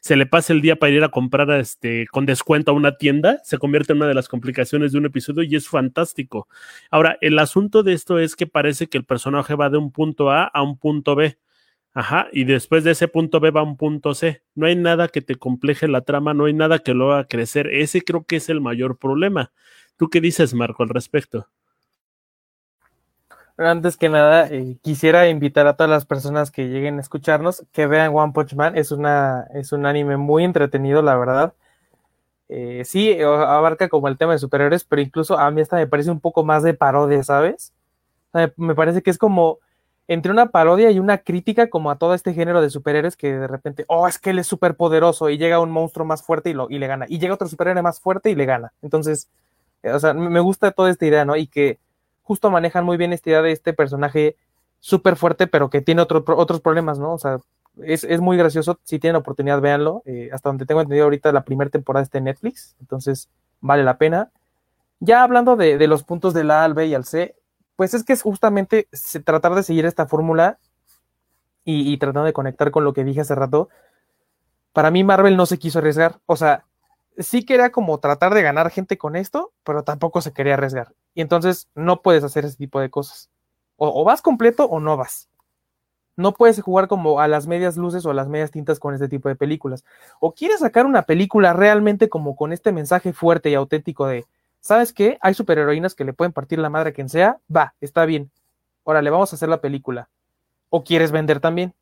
se 0.00 0.16
le 0.16 0.26
pase 0.26 0.52
el 0.52 0.62
día 0.62 0.76
para 0.76 0.92
ir 0.92 1.04
a 1.04 1.10
comprar 1.10 1.48
este, 1.52 2.08
con 2.08 2.26
descuento 2.26 2.72
a 2.72 2.74
una 2.74 2.96
tienda 2.96 3.38
se 3.44 3.58
convierte 3.58 3.92
en 3.92 3.98
una 3.98 4.08
de 4.08 4.14
las 4.14 4.31
complicaciones 4.32 4.92
de 4.92 4.98
un 4.98 5.04
episodio 5.04 5.42
y 5.42 5.54
es 5.54 5.68
fantástico. 5.68 6.48
Ahora, 6.90 7.18
el 7.20 7.38
asunto 7.38 7.82
de 7.82 7.92
esto 7.92 8.18
es 8.18 8.34
que 8.34 8.46
parece 8.46 8.86
que 8.86 8.96
el 8.96 9.04
personaje 9.04 9.54
va 9.54 9.68
de 9.68 9.76
un 9.76 9.92
punto 9.92 10.30
A 10.30 10.44
a 10.44 10.62
un 10.62 10.78
punto 10.78 11.14
B. 11.14 11.36
Ajá, 11.92 12.28
y 12.32 12.44
después 12.44 12.82
de 12.82 12.92
ese 12.92 13.08
punto 13.08 13.40
B 13.40 13.50
va 13.50 13.62
un 13.62 13.76
punto 13.76 14.14
C. 14.14 14.42
No 14.54 14.66
hay 14.66 14.74
nada 14.74 15.08
que 15.08 15.20
te 15.20 15.34
compleje 15.36 15.86
la 15.86 16.00
trama, 16.00 16.32
no 16.32 16.46
hay 16.46 16.54
nada 16.54 16.78
que 16.78 16.94
lo 16.94 17.12
haga 17.12 17.26
crecer. 17.28 17.66
Ese 17.66 18.00
creo 18.00 18.24
que 18.24 18.36
es 18.36 18.48
el 18.48 18.62
mayor 18.62 18.96
problema. 18.96 19.52
¿Tú 19.98 20.08
qué 20.08 20.22
dices, 20.22 20.54
Marco, 20.54 20.82
al 20.82 20.88
respecto? 20.88 21.48
Antes 23.58 23.98
que 23.98 24.08
nada, 24.08 24.48
eh, 24.48 24.78
quisiera 24.82 25.28
invitar 25.28 25.66
a 25.66 25.76
todas 25.76 25.90
las 25.90 26.06
personas 26.06 26.50
que 26.50 26.68
lleguen 26.68 26.96
a 26.96 27.02
escucharnos 27.02 27.66
que 27.72 27.86
vean 27.86 28.12
One 28.14 28.32
Punch 28.32 28.54
Man. 28.54 28.78
Es, 28.78 28.92
una, 28.92 29.46
es 29.52 29.72
un 29.72 29.84
anime 29.84 30.16
muy 30.16 30.44
entretenido, 30.44 31.02
la 31.02 31.16
verdad. 31.16 31.54
Eh, 32.54 32.84
sí, 32.84 33.18
abarca 33.22 33.88
como 33.88 34.08
el 34.08 34.18
tema 34.18 34.32
de 34.34 34.38
superhéroes, 34.38 34.84
pero 34.84 35.00
incluso 35.00 35.38
a 35.38 35.50
mí 35.50 35.62
esta 35.62 35.76
me 35.76 35.86
parece 35.86 36.10
un 36.10 36.20
poco 36.20 36.44
más 36.44 36.62
de 36.62 36.74
parodia, 36.74 37.24
¿sabes? 37.24 37.72
me 38.56 38.74
parece 38.74 39.02
que 39.02 39.10
es 39.10 39.16
como 39.16 39.58
entre 40.06 40.32
una 40.32 40.50
parodia 40.50 40.90
y 40.90 40.98
una 40.98 41.18
crítica 41.18 41.70
como 41.70 41.90
a 41.90 41.96
todo 41.96 42.12
este 42.12 42.34
género 42.34 42.60
de 42.60 42.68
superhéroes 42.68 43.16
que 43.16 43.32
de 43.32 43.46
repente, 43.46 43.86
oh, 43.88 44.06
es 44.06 44.18
que 44.18 44.30
él 44.30 44.38
es 44.38 44.46
súper 44.46 44.76
poderoso 44.76 45.30
y 45.30 45.38
llega 45.38 45.60
un 45.60 45.70
monstruo 45.70 46.04
más 46.04 46.22
fuerte 46.22 46.50
y, 46.50 46.52
lo, 46.52 46.68
y 46.68 46.78
le 46.78 46.86
gana. 46.88 47.06
Y 47.08 47.18
llega 47.18 47.32
otro 47.32 47.48
superhéroe 47.48 47.80
más 47.80 48.00
fuerte 48.00 48.28
y 48.30 48.34
le 48.34 48.44
gana. 48.44 48.74
Entonces, 48.82 49.30
eh, 49.82 49.92
o 49.92 49.98
sea, 49.98 50.12
me 50.12 50.40
gusta 50.40 50.72
toda 50.72 50.90
esta 50.90 51.06
idea, 51.06 51.24
¿no? 51.24 51.36
Y 51.36 51.46
que 51.46 51.78
justo 52.22 52.50
manejan 52.50 52.84
muy 52.84 52.98
bien 52.98 53.14
esta 53.14 53.30
idea 53.30 53.42
de 53.42 53.52
este 53.52 53.72
personaje 53.72 54.36
súper 54.78 55.16
fuerte, 55.16 55.46
pero 55.46 55.70
que 55.70 55.80
tiene 55.80 56.02
otros 56.02 56.60
problemas, 56.60 56.98
¿no? 56.98 57.14
O 57.14 57.18
sea, 57.18 57.38
es, 57.82 58.04
es, 58.04 58.20
muy 58.20 58.36
gracioso. 58.36 58.78
Si 58.84 58.98
tienen 58.98 59.16
oportunidad, 59.16 59.60
véanlo. 59.60 60.02
Eh, 60.04 60.30
hasta 60.32 60.48
donde 60.48 60.66
tengo 60.66 60.80
entendido 60.80 61.04
ahorita, 61.04 61.32
la 61.32 61.44
primera 61.44 61.70
temporada 61.70 62.02
está 62.02 62.18
en 62.18 62.24
Netflix, 62.24 62.76
entonces 62.80 63.28
vale 63.60 63.84
la 63.84 63.98
pena. 63.98 64.30
Ya 65.00 65.22
hablando 65.22 65.56
de, 65.56 65.78
de 65.78 65.86
los 65.88 66.04
puntos 66.04 66.34
del 66.34 66.50
A 66.50 66.64
al 66.64 66.74
B 66.74 66.86
y 66.86 66.94
al 66.94 67.04
C, 67.04 67.34
pues 67.76 67.94
es 67.94 68.04
que 68.04 68.12
es 68.12 68.22
justamente 68.22 68.88
tratar 69.24 69.54
de 69.54 69.62
seguir 69.62 69.86
esta 69.86 70.06
fórmula 70.06 70.58
y, 71.64 71.92
y 71.92 71.96
tratando 71.96 72.24
de 72.24 72.32
conectar 72.32 72.70
con 72.70 72.84
lo 72.84 72.92
que 72.92 73.04
dije 73.04 73.22
hace 73.22 73.34
rato. 73.34 73.68
Para 74.72 74.90
mí, 74.90 75.04
Marvel 75.04 75.36
no 75.36 75.46
se 75.46 75.58
quiso 75.58 75.80
arriesgar. 75.80 76.20
O 76.26 76.36
sea, 76.36 76.64
sí 77.18 77.44
quería 77.44 77.70
como 77.72 77.98
tratar 77.98 78.34
de 78.34 78.42
ganar 78.42 78.70
gente 78.70 78.98
con 78.98 79.16
esto, 79.16 79.52
pero 79.64 79.84
tampoco 79.84 80.20
se 80.20 80.32
quería 80.32 80.54
arriesgar. 80.54 80.94
Y 81.14 81.20
entonces 81.20 81.68
no 81.74 82.02
puedes 82.02 82.24
hacer 82.24 82.44
ese 82.44 82.56
tipo 82.56 82.80
de 82.80 82.90
cosas. 82.90 83.30
O, 83.76 84.04
vas 84.04 84.22
completo 84.22 84.64
o 84.66 84.78
no 84.78 84.96
vas. 84.96 85.28
No 86.16 86.32
puedes 86.32 86.60
jugar 86.60 86.88
como 86.88 87.20
a 87.20 87.28
las 87.28 87.46
medias 87.46 87.76
luces 87.76 88.04
o 88.04 88.10
a 88.10 88.14
las 88.14 88.28
medias 88.28 88.50
tintas 88.50 88.78
con 88.78 88.94
este 88.94 89.08
tipo 89.08 89.28
de 89.28 89.36
películas. 89.36 89.84
O 90.20 90.32
quieres 90.32 90.60
sacar 90.60 90.84
una 90.84 91.02
película 91.02 91.52
realmente 91.52 92.08
como 92.08 92.36
con 92.36 92.52
este 92.52 92.72
mensaje 92.72 93.12
fuerte 93.12 93.50
y 93.50 93.54
auténtico 93.54 94.06
de, 94.06 94.26
¿sabes 94.60 94.92
qué? 94.92 95.18
Hay 95.22 95.34
superheroínas 95.34 95.94
que 95.94 96.04
le 96.04 96.12
pueden 96.12 96.32
partir 96.32 96.58
la 96.58 96.70
madre 96.70 96.90
a 96.90 96.92
quien 96.92 97.08
sea. 97.08 97.38
Va, 97.54 97.74
está 97.80 98.04
bien. 98.04 98.30
Órale, 98.84 99.10
vamos 99.10 99.32
a 99.32 99.36
hacer 99.36 99.48
la 99.48 99.60
película. 99.60 100.08
O 100.68 100.84
quieres 100.84 101.12
vender 101.12 101.40
también. 101.40 101.74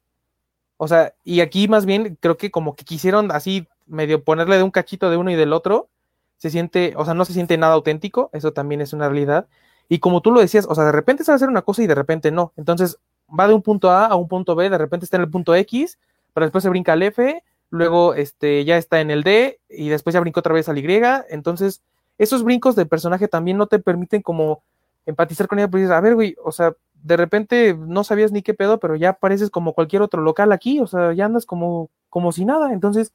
O 0.76 0.88
sea, 0.88 1.12
y 1.24 1.40
aquí 1.40 1.68
más 1.68 1.84
bien 1.84 2.16
creo 2.20 2.36
que 2.36 2.50
como 2.50 2.74
que 2.74 2.84
quisieron 2.84 3.30
así 3.32 3.68
medio 3.86 4.22
ponerle 4.22 4.56
de 4.56 4.62
un 4.62 4.70
cachito 4.70 5.10
de 5.10 5.16
uno 5.16 5.30
y 5.30 5.34
del 5.34 5.52
otro, 5.52 5.88
se 6.36 6.48
siente, 6.48 6.94
o 6.96 7.04
sea, 7.04 7.12
no 7.12 7.24
se 7.26 7.34
siente 7.34 7.58
nada 7.58 7.74
auténtico, 7.74 8.30
eso 8.32 8.52
también 8.52 8.80
es 8.80 8.92
una 8.92 9.08
realidad. 9.08 9.46
Y 9.90 9.98
como 9.98 10.22
tú 10.22 10.30
lo 10.30 10.40
decías, 10.40 10.66
o 10.68 10.74
sea, 10.74 10.84
de 10.84 10.92
repente 10.92 11.24
se 11.24 11.32
va 11.32 11.34
a 11.34 11.36
hacer 11.36 11.50
una 11.50 11.62
cosa 11.62 11.82
y 11.82 11.86
de 11.86 11.94
repente 11.94 12.30
no. 12.30 12.52
Entonces 12.56 12.98
va 13.38 13.48
de 13.48 13.54
un 13.54 13.62
punto 13.62 13.90
A 13.90 14.06
a 14.06 14.16
un 14.16 14.28
punto 14.28 14.54
B, 14.54 14.70
de 14.70 14.78
repente 14.78 15.04
está 15.04 15.16
en 15.16 15.22
el 15.22 15.30
punto 15.30 15.54
X, 15.54 15.98
pero 16.32 16.46
después 16.46 16.62
se 16.62 16.70
brinca 16.70 16.92
al 16.92 17.02
F, 17.02 17.42
luego 17.70 18.14
este, 18.14 18.64
ya 18.64 18.76
está 18.76 19.00
en 19.00 19.10
el 19.10 19.22
D 19.22 19.60
y 19.68 19.88
después 19.88 20.14
ya 20.14 20.20
brinca 20.20 20.40
otra 20.40 20.54
vez 20.54 20.68
al 20.68 20.78
Y. 20.78 21.02
Entonces, 21.30 21.82
esos 22.18 22.42
brincos 22.42 22.76
de 22.76 22.86
personaje 22.86 23.28
también 23.28 23.56
no 23.56 23.66
te 23.66 23.78
permiten 23.78 24.22
como 24.22 24.62
empatizar 25.06 25.48
con 25.48 25.58
ella, 25.58 25.68
pues 25.68 25.90
a 25.90 26.00
ver, 26.00 26.14
güey, 26.14 26.36
o 26.44 26.52
sea, 26.52 26.74
de 27.02 27.16
repente 27.16 27.74
no 27.74 28.04
sabías 28.04 28.32
ni 28.32 28.42
qué 28.42 28.54
pedo, 28.54 28.78
pero 28.78 28.94
ya 28.96 29.14
pareces 29.14 29.50
como 29.50 29.72
cualquier 29.72 30.02
otro 30.02 30.22
local 30.22 30.52
aquí, 30.52 30.80
o 30.80 30.86
sea, 30.86 31.12
ya 31.12 31.24
andas 31.24 31.46
como, 31.46 31.88
como 32.08 32.32
si 32.32 32.44
nada. 32.44 32.72
Entonces, 32.72 33.12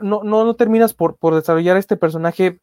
no, 0.00 0.22
no, 0.22 0.54
terminas 0.54 0.94
por, 0.94 1.16
por, 1.16 1.34
desarrollar 1.34 1.76
este 1.76 1.96
personaje 1.96 2.58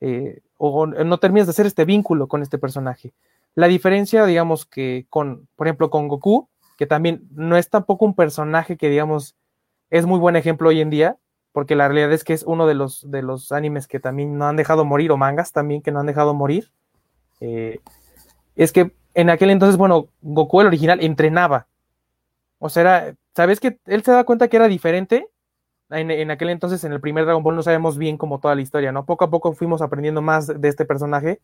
eh, 0.00 0.40
o 0.58 0.86
no 0.86 1.18
terminas 1.18 1.46
de 1.46 1.50
hacer 1.50 1.66
este 1.66 1.84
vínculo 1.84 2.26
con 2.28 2.42
este 2.42 2.58
personaje. 2.58 3.12
La 3.54 3.68
diferencia, 3.68 4.24
digamos, 4.24 4.66
que 4.66 5.06
con, 5.10 5.48
por 5.56 5.66
ejemplo, 5.66 5.90
con 5.90 6.08
Goku, 6.08 6.48
que 6.78 6.86
también 6.86 7.28
no 7.30 7.56
es 7.56 7.68
tampoco 7.68 8.04
un 8.04 8.14
personaje 8.14 8.76
que, 8.76 8.88
digamos, 8.88 9.36
es 9.90 10.06
muy 10.06 10.18
buen 10.18 10.36
ejemplo 10.36 10.70
hoy 10.70 10.80
en 10.80 10.90
día, 10.90 11.18
porque 11.52 11.76
la 11.76 11.86
realidad 11.86 12.12
es 12.12 12.24
que 12.24 12.32
es 12.32 12.44
uno 12.44 12.66
de 12.66 12.74
los, 12.74 13.10
de 13.10 13.22
los 13.22 13.52
animes 13.52 13.86
que 13.86 14.00
también 14.00 14.38
no 14.38 14.46
han 14.46 14.56
dejado 14.56 14.84
morir, 14.84 15.12
o 15.12 15.16
mangas 15.16 15.52
también 15.52 15.82
que 15.82 15.92
no 15.92 16.00
han 16.00 16.06
dejado 16.06 16.32
morir. 16.32 16.70
Eh, 17.40 17.80
es 18.56 18.72
que 18.72 18.94
en 19.14 19.28
aquel 19.28 19.50
entonces, 19.50 19.76
bueno, 19.76 20.08
Goku 20.22 20.60
el 20.60 20.68
original 20.68 21.00
entrenaba. 21.02 21.66
O 22.58 22.70
sea, 22.70 23.14
¿sabes 23.34 23.60
que 23.60 23.78
él 23.86 24.02
se 24.02 24.12
da 24.12 24.24
cuenta 24.24 24.48
que 24.48 24.56
era 24.56 24.68
diferente 24.68 25.28
en, 25.92 26.30
aquel 26.30 26.48
entonces, 26.48 26.82
en 26.84 26.92
el 26.92 27.00
primer 27.00 27.24
Dragon 27.24 27.42
Ball, 27.42 27.56
no 27.56 27.62
sabemos 27.62 27.98
bien 27.98 28.16
como 28.16 28.40
toda 28.40 28.54
la 28.54 28.62
historia, 28.62 28.92
¿no? 28.92 29.04
Poco 29.04 29.24
a 29.24 29.30
poco 29.30 29.52
fuimos 29.52 29.82
aprendiendo 29.82 30.22
más 30.22 30.46
de 30.46 30.68
este 30.68 30.86
personaje, 30.86 31.40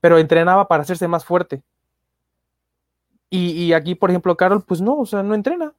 pero 0.00 0.18
entrenaba 0.18 0.68
para 0.68 0.82
hacerse 0.82 1.08
más 1.08 1.24
fuerte. 1.24 1.62
Y, 3.32 3.72
aquí, 3.74 3.94
por 3.94 4.10
ejemplo, 4.10 4.36
Carol, 4.36 4.64
pues 4.64 4.80
no, 4.80 4.98
o 4.98 5.06
sea, 5.06 5.22
no 5.22 5.34
entrena. 5.34 5.72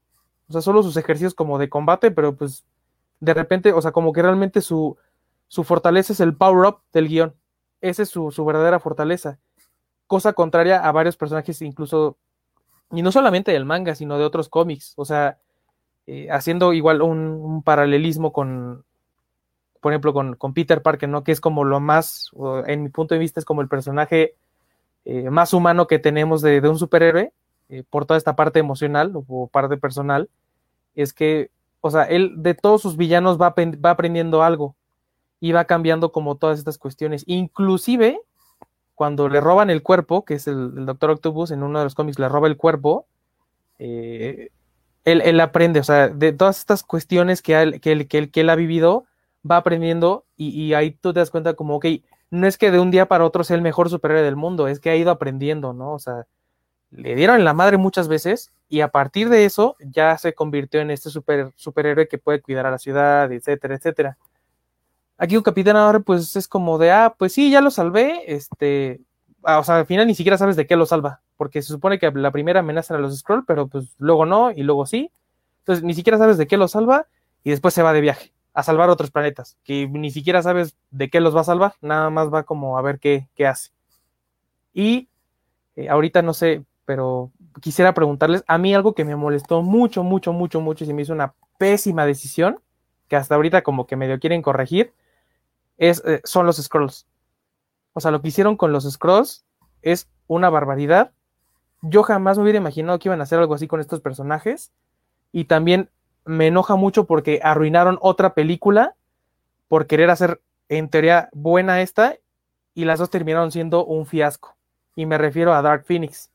O 0.47 0.53
sea, 0.53 0.61
solo 0.61 0.84
sus 0.84 0.95
ejercicios 0.95 1.34
como 1.34 1.57
de 1.59 1.69
combate, 1.69 2.09
pero 2.09 2.34
pues 2.34 2.63
de 3.19 3.34
repente, 3.34 3.74
o 3.74 3.82
sea, 3.82 3.91
como 3.91 4.13
que 4.13 4.22
realmente 4.22 4.61
su, 4.61 4.97
su 5.49 5.65
fortaleza 5.65 6.13
es 6.13 6.22
el 6.22 6.34
power-up 6.34 6.80
del 6.93 7.09
guion. 7.09 7.36
Esa 7.82 8.03
es 8.03 8.09
su, 8.09 8.32
su 8.32 8.45
verdadera 8.45 8.80
fortaleza. 8.80 9.38
Cosa 10.07 10.32
contraria 10.32 10.80
a 10.80 10.91
varios 10.93 11.17
personajes, 11.17 11.61
incluso, 11.61 12.17
y 12.91 13.01
no 13.01 13.11
solamente 13.11 13.51
del 13.51 13.65
manga, 13.65 13.95
sino 13.95 14.17
de 14.17 14.24
otros 14.24 14.47
cómics. 14.47 14.93
O 14.95 15.03
sea, 15.03 15.38
eh, 16.07 16.30
haciendo 16.32 16.74
igual 16.74 17.01
un, 17.01 17.63
paralelismo 17.63 18.34
con, 18.34 18.86
por 19.82 19.91
ejemplo, 19.91 20.13
con, 20.13 20.53
Peter 20.53 20.82
Parker, 20.82 21.09
¿no? 21.09 21.23
Que 21.23 21.32
es 21.32 21.41
como 21.41 21.63
lo 21.63 21.79
más, 21.79 22.32
en 22.67 22.84
mi 22.84 22.89
punto 22.89 23.15
de 23.15 23.19
vista, 23.19 23.39
es 23.39 23.45
como 23.45 23.61
el 23.61 23.67
personaje 23.67 24.36
eh, 25.05 25.29
más 25.29 25.53
humano 25.53 25.88
que 25.88 25.99
tenemos 25.99 26.41
de, 26.41 26.59
un 26.67 26.77
superhéroe, 26.77 27.34
eh, 27.69 27.84
por 27.89 28.05
toda 28.05 28.17
esta 28.17 28.36
parte 28.36 28.59
emocional 28.59 29.11
o, 29.27 29.47
parte 29.47 29.77
personal, 29.77 30.29
es 30.95 31.13
que, 31.13 31.49
o 31.82 31.89
sea, 31.91 32.03
él 32.03 32.34
de 32.38 32.53
todos 32.53 32.82
sus 32.82 32.95
villanos 32.95 33.41
va, 33.41 33.53
va 33.57 33.89
aprendiendo 33.89 34.43
algo 34.43 34.75
y 35.39 35.51
va 35.51 35.65
cambiando 35.65 36.11
como 36.11 36.36
todas 36.36 36.59
estas 36.59 36.77
cuestiones. 36.77 37.23
Inclusive, 37.25 38.21
cuando 38.95 39.27
le 39.29 39.41
roban 39.41 39.69
el 39.69 39.82
cuerpo, 39.82 40.23
que 40.23 40.36
es 40.36 40.47
el, 40.47 40.73
el 40.77 40.86
Doctor 40.86 41.09
Octopus, 41.09 41.51
en 41.51 41.63
uno 41.63 41.79
de 41.79 41.86
los 41.86 41.95
cómics 41.95 42.19
le 42.19 42.29
roba 42.29 42.47
el 42.47 42.57
cuerpo, 42.57 43.07
eh, 43.84 44.51
él, 45.05 45.39
aprende, 45.39 45.79
o 45.79 45.84
sea, 45.84 46.09
de 46.09 46.34
todas 46.34 46.59
estas 46.59 46.84
cuestiones 46.84 47.41
que 47.41 47.59
él, 47.59 47.82
que 47.82 48.07
que 48.07 48.41
él, 48.41 48.49
ha 48.51 48.55
vivido, 48.55 49.05
va 49.49 49.57
aprendiendo 49.57 50.25
y, 50.37 50.73
ahí 50.73 50.91
tú 50.91 51.13
te 51.13 51.19
das 51.19 51.31
cuenta 51.31 51.53
como, 51.53 51.75
ok, 51.75 51.85
no 52.29 52.47
es 52.47 52.57
que 52.57 52.71
de 52.71 52.79
un 52.79 52.91
día 52.91 53.07
para 53.07 53.25
otro 53.25 53.43
sea 53.43 53.55
el 53.55 53.61
mejor 53.61 53.89
superhéroe 53.89 54.23
del 54.23 54.35
mundo, 54.35 54.67
es 54.67 54.79
que 54.79 54.89
ha 54.89 54.95
ido 54.95 55.11
aprendiendo, 55.11 55.73
¿no? 55.73 55.93
O 55.93 55.99
sea, 55.99 56.25
le 56.91 57.15
dieron 57.15 57.43
la 57.43 57.53
madre 57.53 57.77
muchas 57.77 58.07
veces 58.07 58.51
y 58.69 58.81
a 58.81 58.89
partir 58.89 59.29
de 59.29 59.45
eso 59.45 59.75
ya 59.79 60.17
se 60.17 60.33
convirtió 60.33 60.81
en 60.81 60.91
este 60.91 61.09
super, 61.09 61.51
superhéroe 61.55 62.07
que 62.07 62.17
puede 62.17 62.41
cuidar 62.41 62.65
a 62.65 62.71
la 62.71 62.79
ciudad, 62.79 63.31
etcétera, 63.31 63.75
etcétera. 63.75 64.17
Aquí 65.17 65.37
un 65.37 65.43
capitán 65.43 65.75
ahora 65.75 65.99
pues 65.99 66.35
es 66.35 66.47
como 66.47 66.77
de, 66.77 66.91
ah, 66.91 67.15
pues 67.17 67.33
sí, 67.33 67.51
ya 67.51 67.61
lo 67.61 67.71
salvé, 67.71 68.23
este, 68.33 69.01
ah, 69.43 69.59
o 69.59 69.63
sea, 69.63 69.77
al 69.77 69.85
final 69.85 70.07
ni 70.07 70.15
siquiera 70.15 70.37
sabes 70.37 70.55
de 70.55 70.67
qué 70.67 70.75
lo 70.75 70.85
salva 70.85 71.21
porque 71.41 71.63
se 71.63 71.69
supone 71.69 71.97
que 71.97 72.11
la 72.11 72.29
primera 72.29 72.59
amenaza 72.59 72.93
a 72.93 72.99
los 72.99 73.17
Scroll, 73.17 73.45
pero 73.45 73.67
pues 73.67 73.95
luego 73.97 74.27
no 74.27 74.51
y 74.51 74.61
luego 74.61 74.85
sí. 74.85 75.11
Entonces 75.61 75.83
ni 75.83 75.95
siquiera 75.95 76.19
sabes 76.19 76.37
de 76.37 76.45
qué 76.45 76.55
lo 76.55 76.67
salva 76.67 77.07
y 77.43 77.49
después 77.49 77.73
se 77.73 77.81
va 77.81 77.93
de 77.93 78.01
viaje 78.01 78.31
a 78.54 78.64
salvar 78.64 78.89
otros 78.89 79.12
planetas, 79.12 79.58
que 79.64 79.88
ni 79.88 80.12
siquiera 80.12 80.41
sabes 80.41 80.76
de 80.89 81.10
qué 81.10 81.22
los 81.22 81.36
va 81.36 81.41
a 81.41 81.45
salvar, 81.45 81.76
nada 81.82 82.10
más 82.10 82.34
va 82.34 82.43
como 82.43 82.78
a 82.78 82.82
ver 82.82 82.99
qué, 82.99 83.28
qué 83.36 83.47
hace. 83.47 83.72
Y 84.74 85.08
eh, 85.76 85.89
ahorita 85.89 86.22
no 86.22 86.34
sé, 86.34 86.64
pero 86.86 87.32
quisiera 87.62 87.93
preguntarles, 87.93 88.43
a 88.47 88.58
mí 88.58 88.74
algo 88.74 88.93
que 88.93 89.06
me 89.06 89.16
molestó 89.16 89.62
mucho, 89.62 90.04
mucho, 90.04 90.34
mucho, 90.34 90.62
mucho 90.62 90.84
y 90.84 90.88
se 90.88 90.93
me 90.93 91.02
hizo 91.02 91.14
una 91.14 91.34
pésima 91.58 92.06
decisión, 92.06 92.60
que 93.08 93.16
hasta 93.16 93.36
ahorita 93.36 93.62
como 93.62 93.88
que 93.88 93.95
medio 93.95 94.20
quieren 94.20 94.41
corregir, 94.41 94.93
es, 95.78 96.04
eh, 96.06 96.22
son 96.24 96.45
los 96.45 96.58
scrolls. 96.58 97.08
O 97.93 97.99
sea, 97.99 98.12
lo 98.12 98.22
que 98.22 98.30
hicieron 98.30 98.58
con 98.58 98.72
los 98.72 98.89
scrolls 98.89 99.45
es 99.82 100.10
una 100.28 100.49
barbaridad 100.49 101.12
yo 101.82 102.04
jamás 102.04 102.38
me 102.38 102.43
hubiera 102.43 102.60
imaginado 102.60 102.99
que 102.99 103.10
iban 103.10 103.20
a 103.20 103.24
hacer 103.24 103.39
algo 103.39 103.56
así 103.56 103.68
con 103.68 103.80
estos 103.80 104.02
personajes. 104.02 104.72
Y 105.32 105.45
también 105.45 105.89
me 106.26 106.47
enoja 106.47 106.76
mucho 106.76 107.05
porque 107.05 107.39
arruinaron 107.43 107.97
otra 108.01 108.34
película 108.34 108.95
por 109.67 109.88
querer 109.88 110.09
hacer, 110.09 110.41
en 110.69 110.89
teoría, 110.89 111.30
buena 111.34 111.82
esta. 111.82 112.17
Y 112.74 112.86
las 112.86 112.99
dos 112.99 113.09
terminaron 113.09 113.51
siendo 113.51 113.86
un 113.86 114.05
fiasco. 114.05 114.55
Y 114.95 115.05
me 115.05 115.17
refiero 115.17 115.53
a 115.53 115.61
Dark 115.61 115.86
Phoenix. 115.86 116.32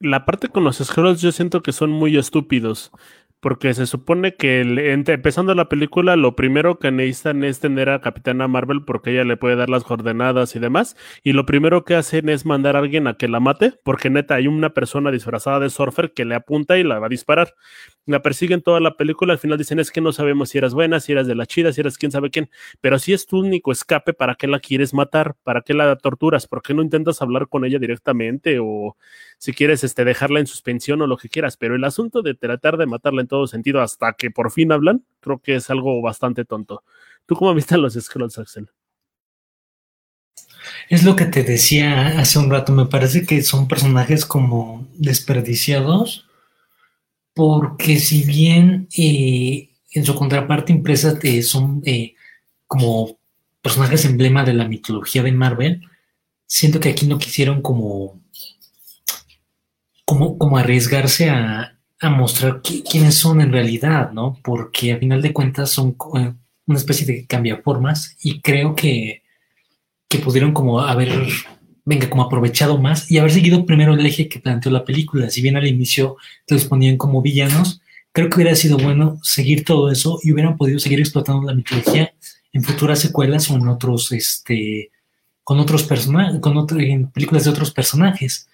La 0.00 0.24
parte 0.24 0.48
con 0.48 0.64
los 0.64 0.78
scrolls 0.78 1.20
yo 1.20 1.32
siento 1.32 1.62
que 1.62 1.72
son 1.72 1.90
muy 1.90 2.18
estúpidos. 2.18 2.90
Porque 3.44 3.74
se 3.74 3.84
supone 3.84 4.36
que 4.36 4.62
empezando 4.62 5.54
la 5.54 5.68
película 5.68 6.16
lo 6.16 6.34
primero 6.34 6.78
que 6.78 6.90
necesitan 6.90 7.44
es 7.44 7.60
tener 7.60 7.90
a 7.90 8.00
Capitana 8.00 8.48
Marvel 8.48 8.86
porque 8.86 9.10
ella 9.10 9.24
le 9.24 9.36
puede 9.36 9.54
dar 9.54 9.68
las 9.68 9.84
coordenadas 9.84 10.56
y 10.56 10.60
demás, 10.60 10.96
y 11.22 11.34
lo 11.34 11.44
primero 11.44 11.84
que 11.84 11.94
hacen 11.94 12.30
es 12.30 12.46
mandar 12.46 12.74
a 12.74 12.78
alguien 12.78 13.06
a 13.06 13.18
que 13.18 13.28
la 13.28 13.40
mate, 13.40 13.74
porque 13.84 14.08
neta 14.08 14.36
hay 14.36 14.46
una 14.46 14.70
persona 14.70 15.10
disfrazada 15.10 15.60
de 15.60 15.68
surfer 15.68 16.14
que 16.14 16.24
le 16.24 16.36
apunta 16.36 16.78
y 16.78 16.84
la 16.84 16.98
va 16.98 17.04
a 17.08 17.10
disparar. 17.10 17.52
La 18.06 18.20
persiguen 18.20 18.60
toda 18.60 18.80
la 18.80 18.96
película, 18.96 19.32
al 19.32 19.38
final 19.38 19.56
dicen 19.56 19.80
es 19.80 19.90
que 19.90 20.02
no 20.02 20.12
sabemos 20.12 20.50
si 20.50 20.58
eras 20.58 20.74
buena, 20.74 21.00
si 21.00 21.12
eras 21.12 21.26
de 21.26 21.34
la 21.34 21.46
chida, 21.46 21.72
si 21.72 21.80
eras 21.80 21.96
quién 21.96 22.12
sabe 22.12 22.30
quién, 22.30 22.50
pero 22.82 22.98
si 22.98 23.14
es 23.14 23.26
tu 23.26 23.38
único 23.38 23.72
escape, 23.72 24.12
¿para 24.12 24.34
qué 24.34 24.46
la 24.46 24.60
quieres 24.60 24.92
matar? 24.92 25.36
¿Para 25.42 25.62
qué 25.62 25.72
la 25.72 25.96
torturas? 25.96 26.46
¿Por 26.46 26.60
qué 26.60 26.74
no 26.74 26.82
intentas 26.82 27.22
hablar 27.22 27.48
con 27.48 27.64
ella 27.64 27.78
directamente 27.78 28.58
o 28.60 28.96
si 29.38 29.54
quieres 29.54 29.84
este, 29.84 30.04
dejarla 30.04 30.40
en 30.40 30.46
suspensión 30.46 31.00
o 31.00 31.06
lo 31.06 31.16
que 31.16 31.30
quieras? 31.30 31.56
Pero 31.56 31.76
el 31.76 31.84
asunto 31.84 32.20
de 32.20 32.34
tratar 32.34 32.76
de 32.76 32.86
matarla 32.86 33.22
en 33.22 33.28
todo 33.28 33.46
sentido 33.46 33.80
hasta 33.80 34.12
que 34.12 34.30
por 34.30 34.50
fin 34.50 34.72
hablan, 34.72 35.04
creo 35.20 35.38
que 35.38 35.54
es 35.54 35.70
algo 35.70 36.02
bastante 36.02 36.44
tonto. 36.44 36.82
¿Tú 37.24 37.36
cómo 37.36 37.54
viste 37.54 37.78
los 37.78 37.94
scrolls, 37.94 38.38
Axel? 38.38 38.68
Es 40.88 41.04
lo 41.04 41.16
que 41.16 41.24
te 41.24 41.42
decía 41.42 42.18
hace 42.18 42.38
un 42.38 42.50
rato, 42.50 42.72
me 42.72 42.86
parece 42.86 43.24
que 43.24 43.42
son 43.42 43.68
personajes 43.68 44.26
como 44.26 44.86
desperdiciados, 44.94 46.28
porque 47.34 47.98
si 47.98 48.22
bien 48.24 48.88
eh, 48.96 49.70
en 49.92 50.04
su 50.04 50.14
contraparte 50.14 50.72
impresa 50.72 51.18
eh, 51.22 51.42
son 51.42 51.82
eh, 51.84 52.14
como 52.66 53.18
personajes 53.60 54.04
emblema 54.04 54.44
de 54.44 54.54
la 54.54 54.68
mitología 54.68 55.22
de 55.22 55.32
Marvel, 55.32 55.82
siento 56.46 56.80
que 56.80 56.90
aquí 56.90 57.06
no 57.06 57.18
quisieron 57.18 57.62
como, 57.62 58.20
como, 60.04 60.38
como 60.38 60.58
arriesgarse 60.58 61.30
a, 61.30 61.74
a 62.00 62.10
mostrar 62.10 62.60
quiénes 62.62 63.14
son 63.14 63.40
en 63.40 63.52
realidad, 63.52 64.12
¿no? 64.12 64.38
Porque 64.42 64.92
a 64.92 64.98
final 64.98 65.22
de 65.22 65.32
cuentas 65.32 65.70
son 65.70 65.96
eh, 66.16 66.32
una 66.66 66.78
especie 66.78 67.06
de 67.06 67.26
cambiaformas 67.26 68.16
y 68.22 68.40
creo 68.40 68.74
que, 68.74 69.22
que 70.08 70.18
pudieron 70.18 70.52
como 70.52 70.80
haber, 70.80 71.26
venga, 71.84 72.08
como 72.10 72.22
aprovechado 72.22 72.78
más 72.78 73.10
y 73.10 73.18
haber 73.18 73.32
seguido 73.32 73.66
primero 73.66 73.94
el 73.94 74.04
eje 74.04 74.28
que 74.28 74.40
planteó 74.40 74.72
la 74.72 74.84
película. 74.84 75.30
Si 75.30 75.42
bien 75.42 75.56
al 75.56 75.66
inicio 75.66 76.16
los 76.48 76.64
ponían 76.64 76.96
como 76.96 77.22
villanos, 77.22 77.80
creo 78.12 78.28
que 78.28 78.36
hubiera 78.36 78.54
sido 78.54 78.78
bueno 78.78 79.18
seguir 79.22 79.64
todo 79.64 79.90
eso 79.90 80.18
y 80.22 80.32
hubieran 80.32 80.56
podido 80.56 80.78
seguir 80.78 81.00
explotando 81.00 81.46
la 81.46 81.54
mitología 81.54 82.12
en 82.52 82.62
futuras 82.62 83.00
secuelas 83.00 83.50
o 83.50 83.56
en 83.56 83.68
otros, 83.68 84.12
este, 84.12 84.90
con 85.42 85.58
otros 85.58 85.82
personajes, 85.82 86.40
con 86.40 86.66
películas 87.12 87.44
de 87.44 87.50
otros 87.50 87.70
personajes 87.72 88.48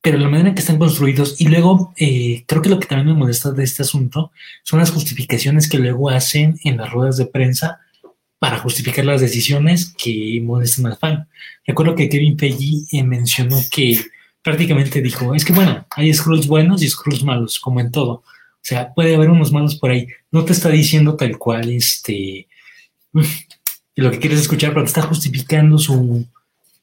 pero 0.00 0.18
la 0.18 0.28
manera 0.28 0.50
en 0.50 0.54
que 0.54 0.60
están 0.60 0.78
construidos, 0.78 1.40
y 1.40 1.48
luego 1.48 1.92
eh, 1.96 2.44
creo 2.46 2.62
que 2.62 2.68
lo 2.68 2.78
que 2.78 2.86
también 2.86 3.08
me 3.08 3.18
molesta 3.18 3.50
de 3.50 3.64
este 3.64 3.82
asunto 3.82 4.30
son 4.62 4.78
las 4.78 4.90
justificaciones 4.90 5.68
que 5.68 5.78
luego 5.78 6.08
hacen 6.08 6.58
en 6.64 6.76
las 6.76 6.90
ruedas 6.90 7.16
de 7.16 7.26
prensa 7.26 7.80
para 8.38 8.58
justificar 8.58 9.04
las 9.04 9.20
decisiones 9.20 9.92
que 9.96 10.40
molestan 10.42 10.86
al 10.86 10.96
fan. 10.96 11.28
Recuerdo 11.66 11.94
que 11.94 12.08
Kevin 12.08 12.38
Feige 12.38 12.84
eh, 12.92 13.02
mencionó 13.02 13.58
que 13.70 13.98
prácticamente 14.42 15.02
dijo, 15.02 15.34
es 15.34 15.44
que 15.44 15.52
bueno, 15.52 15.86
hay 15.90 16.12
scrolls 16.14 16.46
buenos 16.46 16.82
y 16.82 16.88
scrolls 16.88 17.24
malos, 17.24 17.58
como 17.58 17.80
en 17.80 17.90
todo. 17.90 18.12
O 18.12 18.24
sea, 18.62 18.92
puede 18.94 19.14
haber 19.14 19.30
unos 19.30 19.52
malos 19.52 19.76
por 19.76 19.90
ahí. 19.90 20.06
No 20.30 20.44
te 20.44 20.52
está 20.52 20.68
diciendo 20.68 21.16
tal 21.16 21.38
cual 21.38 21.70
este 21.70 22.46
lo 23.96 24.10
que 24.10 24.18
quieres 24.18 24.40
escuchar, 24.40 24.70
pero 24.70 24.84
te 24.84 24.88
está 24.88 25.02
justificando 25.02 25.78
su, 25.78 26.24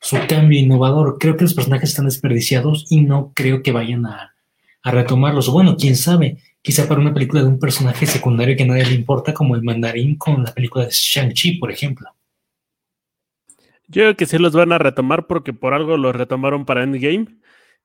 su 0.02 0.18
cambio 0.28 0.60
innovador. 0.60 1.18
Creo 1.20 1.38
que 1.38 1.44
los 1.44 1.54
personajes 1.54 1.90
están 1.90 2.06
desperdiciados 2.06 2.86
y 2.90 3.02
no 3.02 3.32
creo 3.34 3.64
que 3.64 3.72
vayan 3.72 4.06
a, 4.06 4.36
a 4.84 4.92
retomarlos. 4.92 5.50
Bueno, 5.50 5.78
quién 5.78 5.96
sabe, 5.96 6.38
quizá 6.66 6.88
para 6.88 7.00
una 7.00 7.14
película 7.14 7.44
de 7.44 7.48
un 7.48 7.60
personaje 7.60 8.08
secundario 8.08 8.58
que 8.58 8.64
a 8.64 8.66
nadie 8.66 8.88
le 8.88 8.96
importa, 8.96 9.36
como 9.36 9.56
el 9.56 9.62
mandarín 9.62 10.16
con 10.18 10.44
la 10.44 10.52
película 10.52 10.86
de 10.86 10.92
Shang-Chi, 10.92 11.60
por 11.60 11.72
ejemplo. 11.72 12.10
Yo 13.88 14.02
creo 14.02 14.18
que 14.18 14.26
sí 14.26 14.40
los 14.40 14.54
van 14.54 14.72
a 14.72 14.80
retomar 14.80 15.28
porque 15.28 15.54
por 15.54 15.76
algo 15.76 15.96
los 15.96 16.16
retomaron 16.16 16.66
para 16.66 16.82
Endgame. 16.82 17.28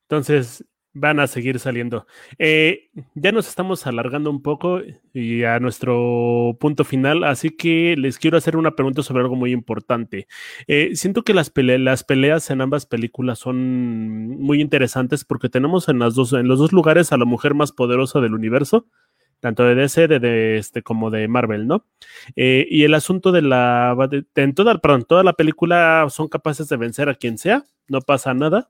Entonces, 0.09 0.65
van 0.93 1.19
a 1.19 1.27
seguir 1.27 1.59
saliendo. 1.59 2.05
Eh, 2.37 2.89
ya 3.15 3.31
nos 3.31 3.47
estamos 3.47 3.87
alargando 3.87 4.29
un 4.29 4.41
poco 4.41 4.81
y 5.13 5.43
a 5.43 5.59
nuestro 5.59 6.57
punto 6.59 6.83
final, 6.83 7.23
así 7.23 7.49
que 7.49 7.95
les 7.97 8.17
quiero 8.17 8.37
hacer 8.37 8.57
una 8.57 8.75
pregunta 8.75 9.03
sobre 9.03 9.23
algo 9.23 9.35
muy 9.35 9.51
importante. 9.51 10.27
Eh, 10.67 10.91
siento 10.95 11.23
que 11.23 11.33
las, 11.33 11.51
las, 11.55 12.03
peleas 12.03 12.49
en 12.49 12.61
ambas 12.61 12.85
películas 12.85 13.39
son 13.39 14.29
muy 14.39 14.61
interesantes 14.61 15.23
porque 15.23 15.49
tenemos 15.49 15.87
en, 15.89 15.99
las 15.99 16.15
dos, 16.15 16.33
en 16.33 16.47
los 16.47 16.59
dos 16.59 16.73
lugares 16.73 17.11
a 17.11 17.17
la 17.17 17.25
mujer 17.25 17.53
más 17.53 17.71
poderosa 17.71 18.19
del 18.19 18.33
universo. 18.33 18.85
Tanto 19.39 19.63
de 19.63 19.73
DC 19.73 20.07
de, 20.07 20.57
este, 20.57 20.83
como 20.83 21.09
de 21.09 21.27
Marvel, 21.27 21.65
¿no? 21.65 21.87
Eh, 22.35 22.67
y 22.69 22.83
el 22.83 22.93
asunto 22.93 23.31
de 23.31 23.41
la. 23.41 23.97
en 24.35 24.53
toda, 24.53 24.77
perdón, 24.77 25.03
toda 25.03 25.23
la 25.23 25.33
película 25.33 26.05
son 26.11 26.27
capaces 26.27 26.69
de 26.69 26.77
vencer 26.77 27.09
a 27.09 27.15
quien 27.15 27.39
sea, 27.39 27.63
no 27.87 28.01
pasa 28.01 28.35
nada 28.35 28.69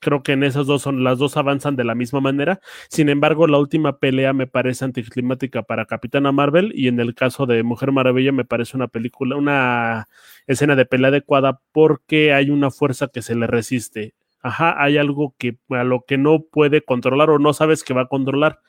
creo 0.00 0.22
que 0.22 0.32
en 0.32 0.42
esas 0.44 0.66
dos 0.66 0.82
son, 0.82 1.04
las 1.04 1.18
dos 1.18 1.36
avanzan 1.36 1.76
de 1.76 1.84
la 1.84 1.94
misma 1.94 2.20
manera. 2.20 2.60
Sin 2.88 3.08
embargo, 3.08 3.46
la 3.46 3.58
última 3.58 3.98
pelea 3.98 4.32
me 4.32 4.46
parece 4.46 4.84
anticlimática 4.84 5.62
para 5.62 5.86
Capitana 5.86 6.32
Marvel 6.32 6.72
y 6.74 6.88
en 6.88 7.00
el 7.00 7.14
caso 7.14 7.46
de 7.46 7.62
Mujer 7.62 7.92
Maravilla 7.92 8.32
me 8.32 8.44
parece 8.44 8.76
una 8.76 8.88
película, 8.88 9.36
una 9.36 10.08
escena 10.46 10.76
de 10.76 10.86
pelea 10.86 11.08
adecuada 11.08 11.60
porque 11.72 12.32
hay 12.32 12.50
una 12.50 12.70
fuerza 12.70 13.08
que 13.08 13.22
se 13.22 13.34
le 13.34 13.46
resiste. 13.46 14.14
Ajá, 14.40 14.80
hay 14.82 14.98
algo 14.98 15.34
que 15.38 15.58
a 15.70 15.84
lo 15.84 16.04
que 16.06 16.18
no 16.18 16.44
puede 16.44 16.82
controlar 16.82 17.30
o 17.30 17.38
no 17.38 17.52
sabes 17.52 17.82
que 17.82 17.94
va 17.94 18.02
a 18.02 18.08
controlar. 18.08 18.60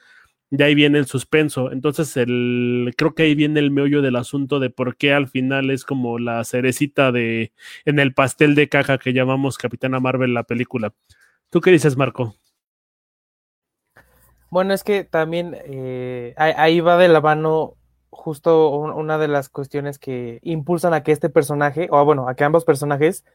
De 0.49 0.63
ahí 0.63 0.75
viene 0.75 0.97
el 0.97 1.05
suspenso. 1.07 1.71
Entonces, 1.71 2.15
el, 2.15 2.93
creo 2.97 3.13
que 3.13 3.23
ahí 3.23 3.35
viene 3.35 3.59
el 3.59 3.71
meollo 3.71 4.01
del 4.01 4.15
asunto 4.15 4.59
de 4.59 4.69
por 4.69 4.95
qué 4.95 5.13
al 5.13 5.27
final 5.27 5.69
es 5.69 5.83
como 5.83 6.19
la 6.19 6.43
cerecita 6.45 7.11
de 7.11 7.51
en 7.85 7.99
el 7.99 8.13
pastel 8.13 8.55
de 8.55 8.69
caja 8.69 8.97
que 8.97 9.13
llamamos 9.13 9.57
Capitana 9.57 9.99
Marvel 9.99 10.33
la 10.33 10.43
película. 10.43 10.93
¿Tú 11.49 11.59
qué 11.59 11.71
dices, 11.71 11.97
Marco? 11.97 12.35
Bueno, 14.49 14.73
es 14.73 14.83
que 14.83 15.03
también 15.03 15.57
eh, 15.65 16.33
ahí 16.37 16.79
va 16.79 16.97
de 16.97 17.09
la 17.09 17.19
mano 17.19 17.75
justo 18.09 18.69
una 18.69 19.17
de 19.17 19.27
las 19.27 19.49
cuestiones 19.49 19.99
que 19.99 20.39
impulsan 20.43 20.93
a 20.93 21.03
que 21.03 21.11
este 21.11 21.29
personaje, 21.29 21.87
o 21.91 22.03
bueno, 22.05 22.27
a 22.27 22.35
que 22.35 22.43
ambos 22.43 22.65
personajes 22.65 23.25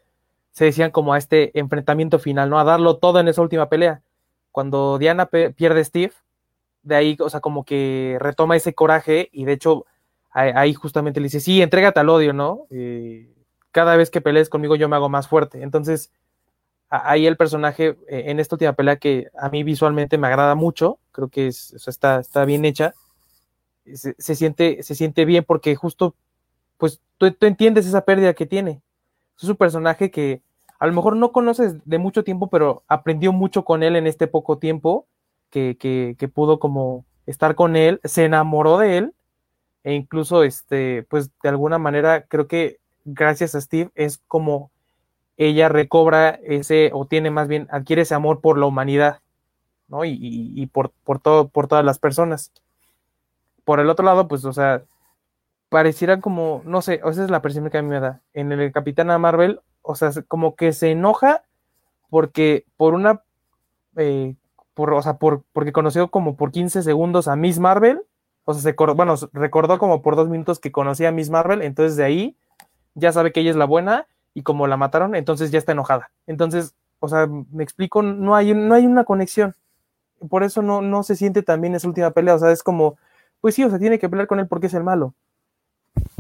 se 0.51 0.67
decían 0.67 0.91
como 0.91 1.15
a 1.15 1.19
este 1.19 1.59
enfrentamiento 1.59 2.19
final, 2.19 2.51
¿no? 2.51 2.59
A 2.59 2.65
darlo 2.65 2.99
todo 2.99 3.21
en 3.21 3.29
esa 3.29 3.43
última 3.43 3.69
pelea. 3.69 4.03
Cuando 4.51 4.99
Diana 4.99 5.27
pierde 5.27 5.85
Steve, 5.85 6.13
de 6.83 6.97
ahí, 6.97 7.17
o 7.21 7.31
sea, 7.31 7.41
como 7.41 7.65
que 7.65 8.17
retoma 8.21 8.57
ese 8.57 8.75
coraje 8.75 9.29
y 9.33 9.45
de 9.45 9.53
hecho 9.53 9.87
ahí 10.33 10.73
justamente 10.73 11.21
le 11.21 11.25
dice, 11.25 11.41
sí, 11.41 11.61
entrégate 11.61 12.01
al 12.01 12.09
odio, 12.09 12.33
¿no? 12.33 12.67
Eh, 12.71 13.29
cada 13.71 13.97
vez 13.97 14.11
que 14.11 14.21
pelees 14.21 14.49
conmigo 14.49 14.77
yo 14.77 14.89
me 14.89 14.97
hago 14.97 15.09
más 15.09 15.29
fuerte. 15.29 15.63
Entonces, 15.63 16.11
ahí 16.89 17.27
el 17.27 17.37
personaje 17.37 17.97
eh, 18.09 18.25
en 18.27 18.41
esta 18.41 18.55
última 18.55 18.73
pelea 18.73 18.97
que 18.97 19.29
a 19.39 19.49
mí 19.51 19.63
visualmente 19.63 20.19
me 20.19 20.27
agrada 20.27 20.55
mucho, 20.55 20.99
creo 21.13 21.29
que 21.29 21.49
es, 21.49 21.75
está, 21.87 22.21
está 22.21 22.45
bien 22.45 22.65
hecha, 22.65 22.95
se, 23.95 24.35
siente, 24.35 24.83
se 24.83 24.95
siente 24.95 25.25
bien 25.25 25.45
porque 25.45 25.75
justo, 25.75 26.15
pues 26.79 27.01
tú, 27.19 27.31
tú, 27.33 27.47
entiendes 27.47 27.87
esa 27.87 28.05
pérdida 28.05 28.33
que 28.35 28.47
tiene. 28.47 28.81
Es 29.41 29.49
un 29.49 29.57
personaje 29.57 30.11
que 30.11 30.41
a 30.79 30.87
lo 30.87 30.93
mejor 30.93 31.17
no 31.17 31.33
conoces 31.33 31.77
de 31.85 31.99
mucho 31.99 32.25
tiempo, 32.25 32.49
pero 32.49 32.85
aprendió 32.89 33.33
mucho 33.33 33.65
con 33.65 33.83
él 33.83 33.97
en 33.97 34.07
este 34.07 34.27
poco 34.29 34.59
tiempo 34.59 35.07
que, 35.53 36.31
pudo 36.35 36.59
como 36.59 37.05
estar 37.27 37.55
con 37.55 37.77
él, 37.77 38.01
se 38.05 38.25
enamoró 38.25 38.79
de 38.79 38.99
él 38.99 39.15
e 39.85 39.95
incluso, 39.95 40.43
este, 40.43 41.05
pues 41.09 41.31
de 41.43 41.49
alguna 41.49 41.79
manera 41.79 42.25
creo 42.27 42.47
que 42.47 42.79
gracias 43.05 43.55
a 43.55 43.61
Steve 43.61 43.91
es 43.95 44.19
como 44.29 44.71
ella 45.37 45.69
recobra 45.69 46.31
ese, 46.45 46.91
o 46.93 47.07
tiene 47.07 47.31
más 47.31 47.49
bien, 47.49 47.69
adquiere 47.71 48.03
ese 48.03 48.15
amor 48.15 48.41
por 48.41 48.59
la 48.59 48.67
humanidad, 48.67 49.21
¿no? 49.89 50.05
Y, 50.05 50.19
y, 50.21 50.67
por, 50.67 50.93
por, 51.05 51.21
todo, 51.21 51.49
por 51.49 51.69
todas 51.69 51.85
las 51.85 51.99
personas. 51.99 52.53
Por 53.65 53.81
el 53.81 53.91
otro 53.91 54.05
lado, 54.05 54.29
pues, 54.29 54.45
o 54.45 54.53
sea, 54.53 54.83
pareciera 55.69 56.21
como, 56.21 56.63
no 56.65 56.83
sé, 56.83 57.01
esa 57.05 57.25
es 57.25 57.31
la 57.31 57.43
percepción 57.43 57.71
que 57.71 57.79
a 57.79 57.83
mí 57.83 57.89
me 57.89 58.01
da. 58.01 58.21
En 58.35 58.53
el 58.53 58.73
Capitán 58.73 59.21
Marvel, 59.21 59.61
o 59.83 59.95
sea, 59.95 60.11
como 60.29 60.55
que 60.55 60.73
se 60.73 60.91
enoja 60.91 61.43
porque 62.11 62.67
por 62.77 62.93
una, 62.93 63.23
eh, 63.97 64.35
por, 64.75 64.93
o 64.93 65.03
sea, 65.03 65.15
por, 65.15 65.43
porque 65.53 65.73
conoció 65.73 66.09
como 66.09 66.37
por 66.37 66.51
15 66.51 66.83
segundos 66.83 67.29
a 67.29 67.37
Miss 67.37 67.59
Marvel, 67.59 68.03
o 68.45 68.55
sea, 68.55 68.63
se, 68.63 68.85
bueno, 68.95 69.15
recordó 69.33 69.79
como 69.79 70.03
por 70.03 70.17
dos 70.17 70.29
minutos 70.29 70.59
que 70.59 70.73
conocía 70.73 71.09
a 71.09 71.13
Miss 71.13 71.31
Marvel, 71.31 71.63
entonces 71.63 71.97
de 71.97 72.05
ahí 72.05 72.37
ya 72.95 73.13
sabe 73.13 73.33
que 73.33 73.41
ella 73.41 73.51
es 73.51 73.57
la 73.57 73.65
buena 73.65 74.07
y 74.35 74.43
como 74.43 74.67
la 74.67 74.77
mataron, 74.77 75.15
entonces 75.15 75.51
ya 75.51 75.59
está 75.59 75.73
enojada. 75.73 76.11
Entonces, 76.27 76.75
o 77.01 77.09
sea, 77.09 77.27
me 77.27 77.63
explico, 77.63 78.03
no 78.03 78.35
hay, 78.35 78.55
no 78.55 78.75
hay 78.75 78.87
una 78.87 79.05
conexión. 79.05 79.55
Por 80.29 80.45
eso 80.45 80.63
no, 80.63 80.83
no 80.83 81.03
se 81.03 81.17
siente 81.17 81.43
también 81.43 81.75
esa 81.75 81.89
última 81.89 82.13
pelea. 82.13 82.37
O 82.37 82.39
sea, 82.39 82.53
es 82.53 82.63
como, 82.63 82.97
pues 83.41 83.55
sí, 83.55 83.65
o 83.65 83.71
sea, 83.71 83.79
tiene 83.79 83.99
que 83.99 84.09
pelear 84.09 84.29
con 84.29 84.39
él 84.39 84.47
porque 84.47 84.69
es 84.69 84.75
el 84.75 84.85
malo. 84.85 85.15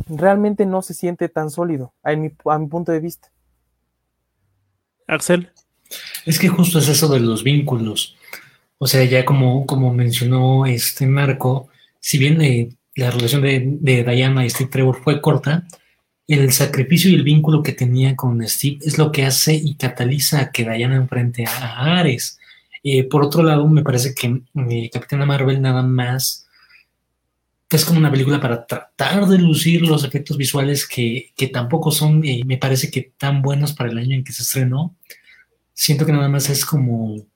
Realmente 0.08 0.66
no 0.66 0.82
se 0.82 0.92
siente 0.92 1.28
tan 1.28 1.50
sólido, 1.50 1.92
a 2.02 2.14
mi, 2.16 2.32
a 2.46 2.58
mi 2.58 2.66
punto 2.66 2.92
de 2.92 3.00
vista. 3.00 3.28
Axel. 5.06 5.52
Es 6.26 6.38
que 6.38 6.48
justo 6.48 6.78
es 6.78 6.88
eso 6.88 7.08
de 7.08 7.20
los 7.20 7.42
vínculos. 7.42 8.16
O 8.78 8.86
sea, 8.86 9.04
ya 9.04 9.24
como, 9.24 9.66
como 9.66 9.92
mencionó 9.94 10.66
este 10.66 11.06
Marco, 11.06 11.68
si 12.00 12.18
bien 12.18 12.42
eh, 12.42 12.68
la 12.96 13.10
relación 13.10 13.42
de, 13.42 13.62
de, 13.64 14.04
Diana 14.04 14.44
y 14.44 14.50
Steve 14.50 14.70
Trevor 14.70 15.00
fue 15.02 15.20
corta, 15.20 15.66
el 16.26 16.52
sacrificio 16.52 17.10
y 17.10 17.14
el 17.14 17.22
vínculo 17.22 17.62
que 17.62 17.72
tenía 17.72 18.16
con 18.16 18.46
Steve 18.48 18.78
es 18.82 18.98
lo 18.98 19.12
que 19.12 19.24
hace 19.24 19.54
y 19.54 19.74
cataliza 19.74 20.50
que 20.50 20.68
Diana 20.68 20.96
enfrente 20.96 21.44
a 21.46 21.98
Ares. 21.98 22.38
Eh, 22.82 23.04
por 23.04 23.22
otro 23.22 23.42
lado, 23.42 23.68
me 23.68 23.82
parece 23.82 24.14
que 24.14 24.42
eh, 24.68 24.90
Capitana 24.92 25.26
Marvel 25.26 25.62
nada 25.62 25.82
más 25.82 26.48
es 27.70 27.84
como 27.84 27.98
una 27.98 28.10
película 28.10 28.40
para 28.40 28.66
tratar 28.66 29.26
de 29.26 29.38
lucir 29.38 29.82
los 29.82 30.04
efectos 30.04 30.36
visuales 30.36 30.86
que, 30.86 31.32
que 31.36 31.48
tampoco 31.48 31.90
son, 31.90 32.20
me 32.20 32.58
parece 32.58 32.90
que 32.90 33.12
tan 33.16 33.42
buenos 33.42 33.72
para 33.72 33.90
el 33.90 33.98
año 33.98 34.16
en 34.16 34.24
que 34.24 34.32
se 34.32 34.42
estrenó. 34.42 34.94
Siento 35.74 36.06
que 36.06 36.12
nada 36.12 36.28
más 36.28 36.48
es 36.50 36.64
como, 36.64 37.26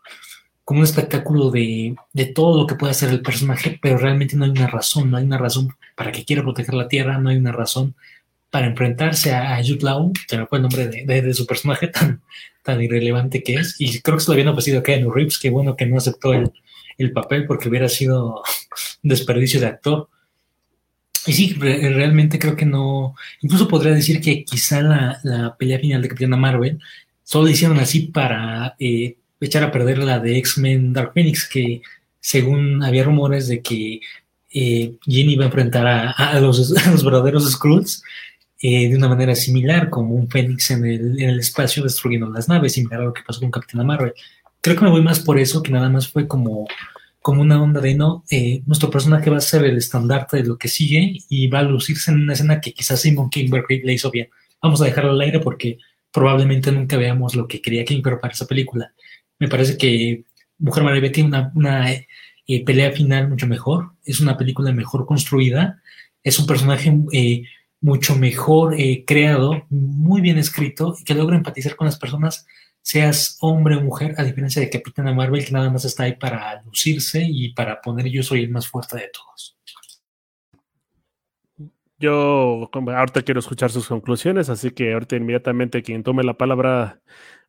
como 0.64 0.80
un 0.80 0.84
espectáculo 0.84 1.50
de, 1.50 1.94
de 2.12 2.26
todo 2.26 2.60
lo 2.60 2.66
que 2.66 2.74
puede 2.74 2.92
hacer 2.92 3.10
el 3.10 3.22
personaje, 3.22 3.78
pero 3.80 3.98
realmente 3.98 4.36
no 4.36 4.44
hay 4.44 4.50
una 4.50 4.66
razón, 4.66 5.10
no 5.10 5.16
hay 5.16 5.24
una 5.24 5.38
razón 5.38 5.74
para 5.94 6.12
que 6.12 6.24
quiera 6.24 6.42
proteger 6.42 6.74
la 6.74 6.88
Tierra, 6.88 7.18
no 7.18 7.30
hay 7.30 7.36
una 7.36 7.52
razón 7.52 7.94
para 8.50 8.66
enfrentarse 8.66 9.34
a, 9.34 9.56
Jude 9.62 9.82
Law, 9.82 10.12
se 10.26 10.38
me 10.38 10.46
fue 10.46 10.58
el 10.58 10.62
nombre 10.62 10.88
de, 10.88 11.04
de, 11.22 11.34
su 11.34 11.46
personaje 11.46 11.88
tan, 11.88 12.22
tan 12.62 12.80
irrelevante 12.82 13.42
que 13.42 13.54
es, 13.54 13.76
y 13.78 14.00
creo 14.00 14.16
que 14.16 14.22
se 14.22 14.28
lo 14.28 14.32
habían 14.32 14.48
ofrecido 14.48 14.80
a 14.80 14.82
Keanu 14.82 15.10
Reeves, 15.10 15.38
qué 15.38 15.50
bueno 15.50 15.76
que 15.76 15.86
no 15.86 15.98
aceptó 15.98 16.32
el, 16.32 16.50
el 16.98 17.12
papel 17.12 17.46
porque 17.46 17.68
hubiera 17.68 17.88
sido 17.88 18.36
un 18.36 18.42
desperdicio 19.10 19.60
de 19.60 19.66
actor. 19.66 20.08
Y 21.26 21.32
sí, 21.32 21.54
realmente 21.54 22.38
creo 22.38 22.54
que 22.54 22.66
no, 22.66 23.16
incluso 23.40 23.66
podría 23.66 23.92
decir 23.92 24.20
que 24.20 24.44
quizá 24.44 24.80
la, 24.80 25.18
la 25.24 25.56
pelea 25.56 25.80
final 25.80 26.00
de 26.00 26.08
Capitana 26.08 26.36
Marvel 26.36 26.78
solo 27.26 27.48
hicieron 27.48 27.78
así 27.80 28.02
para 28.02 28.76
eh, 28.78 29.16
echar 29.40 29.64
a 29.64 29.72
perder 29.72 29.98
la 29.98 30.20
de 30.20 30.38
X-Men 30.38 30.92
Dark 30.92 31.12
Phoenix, 31.12 31.48
que 31.48 31.82
según 32.20 32.84
había 32.84 33.02
rumores 33.02 33.48
de 33.48 33.60
que 33.62 34.00
eh, 34.54 34.94
Jenny 35.04 35.32
iba 35.32 35.42
a 35.42 35.48
enfrentar 35.48 35.86
a, 35.86 36.40
los, 36.40 36.70
los, 36.90 37.04
verdaderos 37.04 37.50
Skrulls 37.50 38.02
eh, 38.62 38.88
de 38.88 38.96
una 38.96 39.08
manera 39.08 39.34
similar, 39.34 39.90
como 39.90 40.14
un 40.14 40.30
Fénix 40.30 40.70
en 40.70 40.84
el, 40.86 41.20
en 41.20 41.30
el, 41.30 41.40
espacio 41.40 41.82
destruyendo 41.82 42.30
las 42.30 42.48
naves, 42.48 42.74
similar 42.74 43.00
a 43.00 43.04
lo 43.06 43.12
que 43.12 43.22
pasó 43.26 43.40
con 43.40 43.50
Capitana 43.50 43.82
Marvel. 43.82 44.14
Creo 44.60 44.76
que 44.76 44.84
me 44.84 44.90
voy 44.90 45.02
más 45.02 45.18
por 45.18 45.38
eso, 45.38 45.62
que 45.62 45.72
nada 45.72 45.88
más 45.88 46.08
fue 46.08 46.28
como 46.28 46.66
como 47.26 47.42
una 47.42 47.60
onda 47.60 47.80
de 47.80 47.96
no, 47.96 48.22
eh, 48.30 48.62
nuestro 48.66 48.88
personaje 48.88 49.30
va 49.30 49.38
a 49.38 49.40
ser 49.40 49.64
el 49.64 49.76
estandarte 49.76 50.36
de 50.36 50.44
lo 50.44 50.56
que 50.56 50.68
sigue 50.68 51.18
y 51.28 51.48
va 51.48 51.58
a 51.58 51.62
lucirse 51.64 52.12
en 52.12 52.22
una 52.22 52.34
escena 52.34 52.60
que 52.60 52.72
quizás 52.72 53.00
Simon 53.00 53.30
Kinberg 53.30 53.66
le 53.68 53.94
hizo 53.94 54.12
bien. 54.12 54.28
Vamos 54.62 54.80
a 54.80 54.84
dejarlo 54.84 55.10
al 55.10 55.20
aire 55.20 55.40
porque 55.40 55.78
probablemente 56.16 56.72
nunca 56.72 56.96
veamos 56.96 57.34
lo 57.34 57.46
que 57.46 57.60
quería 57.60 57.84
Kinberg 57.84 58.18
para 58.18 58.32
esa 58.32 58.46
película. 58.46 58.90
Me 59.38 59.48
parece 59.48 59.76
que 59.76 60.24
Mujer 60.56 60.82
Maravilla 60.82 61.12
tiene 61.12 61.28
una, 61.28 61.52
una 61.54 61.92
eh, 61.92 62.64
pelea 62.64 62.90
final 62.92 63.28
mucho 63.28 63.46
mejor, 63.46 63.92
es 64.02 64.20
una 64.20 64.38
película 64.38 64.72
mejor 64.72 65.04
construida, 65.04 65.82
es 66.24 66.38
un 66.38 66.46
personaje 66.46 66.90
eh, 67.12 67.42
mucho 67.82 68.16
mejor 68.16 68.80
eh, 68.80 69.04
creado, 69.06 69.66
muy 69.68 70.22
bien 70.22 70.38
escrito 70.38 70.96
y 70.98 71.04
que 71.04 71.12
logra 71.14 71.36
empatizar 71.36 71.76
con 71.76 71.84
las 71.84 71.98
personas 71.98 72.46
seas 72.80 73.36
hombre 73.40 73.76
o 73.76 73.82
mujer, 73.82 74.14
a 74.16 74.24
diferencia 74.24 74.62
de 74.62 74.70
Capitana 74.70 75.12
Marvel, 75.12 75.44
que 75.44 75.52
nada 75.52 75.68
más 75.68 75.84
está 75.84 76.04
ahí 76.04 76.14
para 76.14 76.62
lucirse 76.62 77.26
y 77.28 77.52
para 77.52 77.82
poner 77.82 78.06
yo 78.06 78.22
soy 78.22 78.44
el 78.44 78.48
más 78.48 78.66
fuerte 78.66 78.96
de 78.96 79.10
todos. 79.12 79.55
Yo 81.98 82.70
ahorita 82.72 83.22
quiero 83.22 83.40
escuchar 83.40 83.70
sus 83.70 83.88
conclusiones, 83.88 84.50
así 84.50 84.70
que 84.70 84.92
ahorita 84.92 85.16
inmediatamente 85.16 85.82
quien 85.82 86.02
tome 86.02 86.24
la 86.24 86.34
palabra 86.34 87.00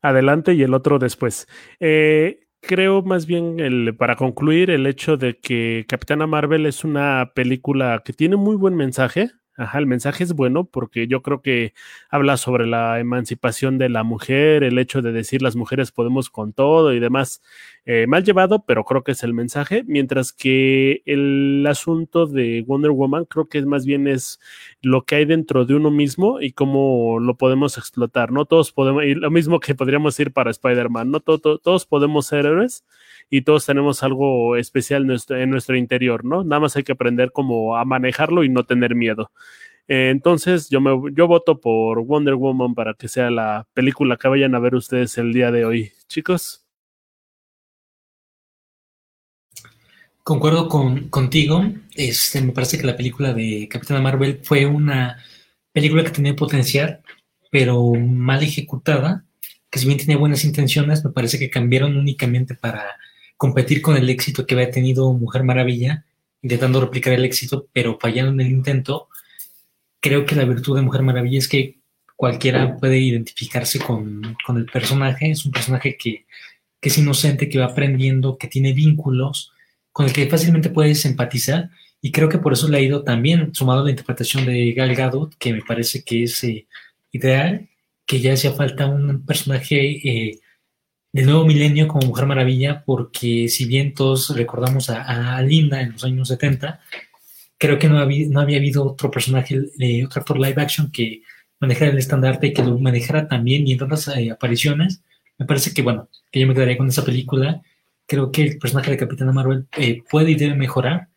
adelante 0.02 0.54
y 0.54 0.64
el 0.64 0.74
otro 0.74 1.00
después. 1.00 1.48
Eh, 1.80 2.48
creo 2.62 3.02
más 3.02 3.26
bien, 3.26 3.60
el, 3.60 3.96
para 3.98 4.16
concluir, 4.16 4.70
el 4.70 4.88
hecho 4.88 5.18
de 5.18 5.38
que 5.40 5.86
Capitana 5.88 6.28
Marvel 6.28 6.66
es 6.66 6.84
una 6.84 7.32
película 7.36 8.02
que 8.06 8.14
tiene 8.14 8.38
muy 8.38 8.56
buen 8.56 8.76
mensaje, 8.76 9.32
Ajá, 9.60 9.80
el 9.80 9.88
mensaje 9.88 10.24
es 10.24 10.34
bueno 10.34 10.66
porque 10.66 11.08
yo 11.08 11.24
creo 11.24 11.42
que 11.42 11.74
habla 12.12 12.38
sobre 12.38 12.68
la 12.68 13.00
emancipación 13.00 13.80
de 13.80 13.90
la 13.90 14.04
mujer, 14.04 14.64
el 14.64 14.78
hecho 14.78 15.02
de 15.02 15.12
decir 15.12 15.42
las 15.42 15.56
mujeres 15.56 15.92
podemos 15.92 16.30
con 16.30 16.54
todo 16.54 16.94
y 16.94 17.00
demás. 17.00 17.42
Eh, 17.84 18.06
mal 18.06 18.24
llevado, 18.24 18.64
pero 18.68 18.84
creo 18.86 19.04
que 19.04 19.14
es 19.14 19.24
el 19.24 19.34
mensaje. 19.34 19.84
Mientras 19.88 20.32
que 20.32 21.02
el 21.08 21.66
asunto 21.68 22.28
de 22.28 22.64
Wonder 22.68 22.92
Woman 22.92 23.26
creo 23.26 23.50
que 23.50 23.58
es 23.58 23.66
más 23.66 23.84
bien 23.84 24.08
es 24.08 24.40
lo 24.84 25.06
que 25.06 25.16
hay 25.16 25.26
dentro 25.26 25.66
de 25.66 25.74
uno 25.74 25.90
mismo 25.90 26.40
y 26.40 26.52
cómo 26.52 27.20
lo 27.20 27.36
podemos 27.36 27.80
explotar. 27.80 28.32
No 28.32 28.46
todos 28.46 28.72
podemos, 28.72 29.06
y 29.06 29.16
lo 29.16 29.32
mismo 29.32 29.60
que 29.60 29.74
podríamos 29.74 30.20
ir 30.20 30.34
para 30.34 30.52
Spider-Man, 30.52 31.10
no 31.10 31.20
todos 31.20 31.86
podemos 31.88 32.28
ser 32.28 32.46
héroes 32.46 32.84
y 33.30 33.42
todos 33.42 33.66
tenemos 33.66 34.04
algo 34.04 34.56
especial 34.56 35.02
en 35.30 35.50
nuestro, 35.50 35.76
interior, 35.76 36.24
¿no? 36.24 36.44
Nada 36.44 36.62
más 36.62 36.76
hay 36.76 36.84
que 36.84 36.94
aprender 36.94 37.32
cómo 37.32 37.78
a 37.78 37.86
manejarlo 37.86 38.44
y 38.44 38.50
no 38.50 38.66
tener 38.66 38.96
miedo. 38.96 39.32
Eh, 39.88 40.10
entonces, 40.12 40.70
yo, 40.70 40.82
me, 40.82 40.92
yo 41.14 41.28
voto 41.28 41.60
por 41.60 42.02
Wonder 42.06 42.36
Woman 42.36 42.74
para 42.76 42.94
que 42.94 43.08
sea 43.08 43.30
la 43.30 43.68
película 43.74 44.18
que 44.18 44.28
vayan 44.28 44.56
a 44.56 44.60
ver 44.60 44.76
ustedes 44.76 45.18
el 45.18 45.34
día 45.34 45.52
de 45.52 45.66
hoy. 45.66 45.92
Chicos. 46.08 46.66
Concuerdo 50.24 50.68
con, 50.68 51.10
contigo. 51.10 51.64
Este, 51.96 52.42
me 52.42 52.52
parece 52.52 52.78
que 52.78 52.86
la 52.86 52.98
película 52.98 53.34
de 53.34 53.68
Capitana 53.70 54.02
Marvel 54.02 54.42
fue 54.44 54.66
una 54.66 55.18
película 55.72 56.04
que 56.04 56.12
tenía 56.12 56.36
potencial, 56.36 57.02
pero 57.52 57.94
mal 57.94 58.44
ejecutada, 58.44 59.26
que 59.70 59.80
si 59.80 59.86
bien 59.86 59.98
tenía 60.00 60.18
buenas 60.18 60.44
intenciones, 60.44 61.04
me 61.06 61.12
parece 61.12 61.40
que 61.40 61.50
cambiaron 61.50 61.96
únicamente 61.96 62.56
para 62.56 62.98
competir 63.38 63.82
con 63.82 63.96
el 63.96 64.10
éxito 64.10 64.46
que 64.46 64.56
había 64.56 64.72
tenido 64.72 65.14
Mujer 65.14 65.44
Maravilla, 65.44 66.06
intentando 66.42 66.82
replicar 66.82 67.14
el 67.14 67.26
éxito, 67.26 67.68
pero 67.72 67.98
fallando 68.00 68.32
en 68.32 68.42
el 68.42 68.52
intento. 68.52 69.08
Creo 70.00 70.26
que 70.26 70.36
la 70.36 70.46
virtud 70.46 70.76
de 70.76 70.82
Mujer 70.82 71.04
Maravilla 71.04 71.40
es 71.40 71.48
que 71.48 71.78
cualquiera 72.16 72.78
puede 72.78 73.00
identificarse 73.00 73.80
con, 73.80 74.36
con 74.46 74.58
el 74.58 74.66
personaje. 74.66 75.32
Es 75.32 75.46
un 75.46 75.52
personaje 75.52 75.98
que, 75.98 76.26
que, 76.82 76.90
es 76.90 76.98
inocente, 76.98 77.48
que 77.48 77.60
va 77.60 77.66
aprendiendo, 77.66 78.38
que 78.38 78.48
tiene 78.48 78.74
vínculos, 78.74 79.54
con 79.92 80.08
el 80.08 80.14
que 80.14 80.28
fácilmente 80.28 80.70
puedes 80.70 81.06
empatizar. 81.06 81.70
Y 82.02 82.12
creo 82.12 82.30
que 82.30 82.40
por 82.40 82.54
eso 82.54 82.68
le 82.68 82.78
ha 82.78 82.82
ido 82.82 83.04
también, 83.04 83.54
sumado 83.54 83.82
a 83.82 83.84
la 83.86 83.90
interpretación 83.92 84.46
de 84.46 84.72
Gal 84.74 84.96
Gadot, 84.96 85.36
que 85.38 85.54
me 85.54 85.62
parece 85.62 86.04
que 86.04 86.24
es 86.24 86.44
eh, 86.44 86.68
ideal, 87.12 87.70
que 88.06 88.20
ya 88.20 88.34
hacía 88.34 88.54
falta 88.54 88.88
un 88.88 89.26
personaje 89.26 89.78
eh, 90.08 90.40
del 91.18 91.26
nuevo 91.26 91.46
milenio 91.46 91.88
como 91.88 92.06
Mujer 92.06 92.28
Maravilla, 92.28 92.84
porque 92.86 93.48
si 93.48 93.66
bien 93.66 93.96
todos 93.96 94.36
recordamos 94.36 94.92
a, 94.92 95.42
Linda 95.42 95.82
en 95.82 95.94
los 95.94 96.04
años 96.04 96.28
70, 96.28 96.80
creo 97.58 97.80
que 97.80 97.90
no 97.90 97.98
había, 97.98 98.28
no 98.30 98.40
había 98.40 98.58
habido 98.58 98.86
otro 98.86 99.10
personaje, 99.10 99.60
de 99.78 100.06
otro 100.06 100.20
actor 100.20 100.38
live 100.38 100.62
action 100.62 100.92
que 100.92 101.24
manejara 101.60 101.90
el 101.90 101.98
estandarte 101.98 102.46
y 102.46 102.54
que 102.54 102.62
lo 102.62 102.78
manejara 102.78 103.28
también 103.28 103.68
y 103.68 103.74
en 103.74 103.82
otras 103.82 104.10
eh, 104.10 104.30
apariciones. 104.30 105.02
Me 105.40 105.48
parece 105.48 105.74
que, 105.74 105.82
bueno, 105.82 106.08
que 106.32 106.40
yo 106.40 106.46
me 106.46 106.54
quedaría 106.54 106.78
con 106.78 106.88
esa 106.88 107.04
película. 107.04 107.64
Creo 108.06 108.32
que 108.32 108.44
el 108.44 108.60
personaje 108.60 108.92
de 108.92 108.98
Capitana 108.98 109.32
Marvel 109.32 109.66
eh, 109.76 110.04
puede 110.08 110.30
y 110.30 110.36
debe 110.36 110.54
mejorar, 110.54 111.08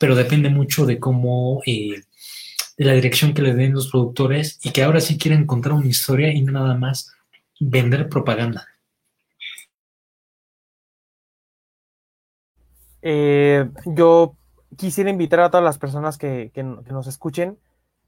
pero 0.00 0.16
depende 0.16 0.48
mucho 0.48 0.84
de 0.84 0.98
cómo, 0.98 1.62
eh, 1.64 2.02
de 2.76 2.84
la 2.84 2.94
dirección 2.94 3.34
que 3.34 3.42
le 3.42 3.54
den 3.54 3.72
los 3.72 3.86
productores 3.88 4.58
y 4.64 4.70
que 4.70 4.82
ahora 4.82 5.00
sí 5.00 5.16
quieren 5.16 5.46
contar 5.46 5.74
una 5.74 5.86
historia 5.86 6.32
y 6.32 6.42
no 6.42 6.50
nada 6.50 6.74
más 6.74 7.12
vender 7.60 8.08
propaganda. 8.08 8.66
Eh, 13.10 13.66
yo 13.86 14.36
quisiera 14.76 15.08
invitar 15.08 15.40
a 15.40 15.48
todas 15.48 15.64
las 15.64 15.78
personas 15.78 16.18
que, 16.18 16.52
nos 16.90 17.06
escuchen, 17.06 17.58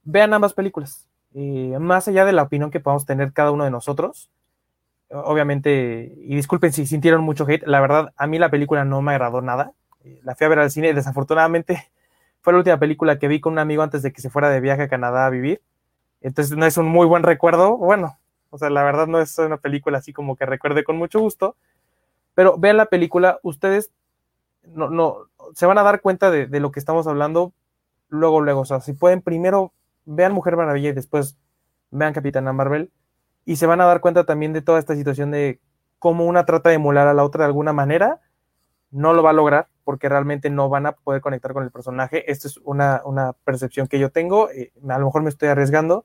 vean 0.05 0.35
ambas 0.35 0.53
películas. 0.53 1.09
Eh, 1.33 1.75
más 1.81 2.07
allá 2.07 2.27
de 2.27 2.33
la 2.33 2.43
opinión 2.43 2.71
que 2.71 2.81
podamos 2.81 3.07
tener 3.07 3.33
cada 3.33 3.51
uno 3.51 3.65
de 3.65 3.71
nosotros, 3.71 4.31
obviamente, 5.09 6.13
y 6.19 6.37
disculpen 6.37 6.75
si 6.75 6.85
sintieron 6.85 7.23
mucho 7.23 7.47
hate, 7.49 7.67
la 7.67 7.81
verdad, 7.81 8.13
a 8.15 8.27
mí 8.27 8.39
la 8.39 8.51
película 8.51 8.85
no 8.85 9.01
me 9.01 9.13
agradó 9.13 9.41
nada. 9.41 9.73
Eh, 10.05 10.21
la 10.23 10.35
fui 10.35 10.45
a 10.45 10.51
ver 10.51 10.59
al 10.59 10.71
cine, 10.71 10.93
desafortunadamente 10.93 11.91
fue 12.43 12.53
la 12.53 12.59
última 12.59 12.79
película 12.79 13.19
que 13.19 13.29
vi 13.29 13.41
con 13.41 13.55
un 13.55 13.59
amigo 13.59 13.83
antes 13.83 14.03
de 14.03 14.13
que 14.13 14.21
se 14.21 14.29
fuera 14.29 14.51
de 14.51 14.61
viaje 14.61 14.83
a 14.83 14.89
Canadá 14.91 15.25
a 15.25 15.31
vivir. 15.31 15.63
Entonces 16.21 16.59
no 16.59 16.67
es 16.67 16.77
un 16.77 16.87
muy 16.87 17.07
buen 17.07 17.23
recuerdo. 17.23 17.79
Bueno, 17.79 18.19
o 18.51 18.59
sea, 18.59 18.69
la 18.69 18.83
verdad 18.83 19.07
no 19.07 19.19
es 19.19 19.39
una 19.39 19.57
película 19.57 19.97
así 19.97 20.13
como 20.13 20.37
que 20.37 20.45
recuerde 20.45 20.85
con 20.85 20.99
mucho 20.99 21.21
gusto. 21.21 21.57
Pero 22.35 22.59
vean 22.59 22.77
la 22.77 22.87
película, 22.87 23.41
ustedes 23.43 23.91
no, 24.75 24.91
no, 24.91 25.29
se 25.55 25.67
van 25.67 25.79
a 25.79 25.83
dar 25.83 26.01
cuenta 26.01 26.31
de, 26.31 26.61
lo 26.61 26.71
que 26.71 26.81
estamos 26.81 27.07
hablando 27.07 27.53
luego, 28.09 28.41
luego. 28.41 28.61
O 28.61 28.65
sea, 28.65 28.81
si 28.81 28.93
pueden, 28.93 29.23
primero 29.23 29.73
vean 30.05 30.33
Mujer 30.33 30.57
Maravilla 30.57 30.91
y 30.91 30.93
después 30.93 31.37
vean 31.91 32.13
Capitana 32.13 32.53
Marvel. 32.53 32.91
Y 33.45 33.57
se 33.57 33.67
van 33.67 33.81
a 33.81 33.87
dar 33.87 34.01
cuenta 34.01 34.25
también 34.25 34.53
de 34.53 34.63
toda 34.63 34.79
esta 34.79 34.95
situación 34.95 35.31
de 35.31 35.61
cómo 35.99 36.25
una 36.25 36.45
trata 36.45 36.71
de 36.71 36.77
emular 36.77 37.09
a 37.09 37.15
la 37.15 37.25
otra 37.25 37.45
de 37.45 37.49
alguna 37.49 37.73
manera. 37.73 38.21
No 38.91 39.13
lo 39.13 39.23
va 39.23 39.31
a 39.31 39.35
lograr 39.35 39.69
porque 39.85 40.09
realmente 40.09 40.51
no 40.51 40.69
van 40.69 40.87
a 40.87 40.93
poder 40.93 41.21
conectar 41.21 41.53
con 41.53 41.63
el 41.63 41.71
personaje. 41.71 42.31
Esta 42.31 42.49
es 42.49 42.59
una, 42.59 43.03
percepción 43.45 43.87
que 43.87 43.99
yo 43.99 44.11
tengo. 44.11 44.51
Eh, 44.51 44.73
a 44.89 44.99
lo 44.99 45.07
mejor 45.07 45.23
me 45.23 45.31
estoy 45.31 45.49
arriesgando. 45.49 46.05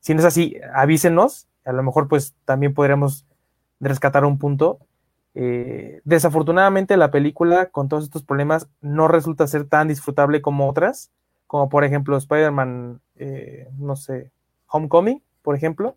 Si 0.00 0.14
no 0.14 0.20
es 0.20 0.26
así, 0.26 0.56
avísenos. 0.74 1.48
A 1.64 1.72
lo 1.72 1.82
mejor 1.82 2.08
pues 2.08 2.34
también 2.44 2.74
podríamos 2.74 3.26
rescatar 3.80 4.24
un 4.24 4.38
punto 4.38 4.78
Eh, 5.34 6.00
desafortunadamente 6.04 6.96
la 6.96 7.10
película 7.10 7.66
con 7.66 7.88
todos 7.88 8.04
estos 8.04 8.22
problemas 8.22 8.68
no 8.80 9.08
resulta 9.08 9.46
ser 9.48 9.64
tan 9.68 9.88
disfrutable 9.88 10.40
como 10.40 10.68
otras, 10.68 11.10
como 11.46 11.68
por 11.68 11.84
ejemplo 11.84 12.16
Spider-Man, 12.16 13.00
eh, 13.16 13.68
no 13.78 13.96
sé, 13.96 14.30
Homecoming, 14.68 15.22
por 15.42 15.56
ejemplo. 15.56 15.96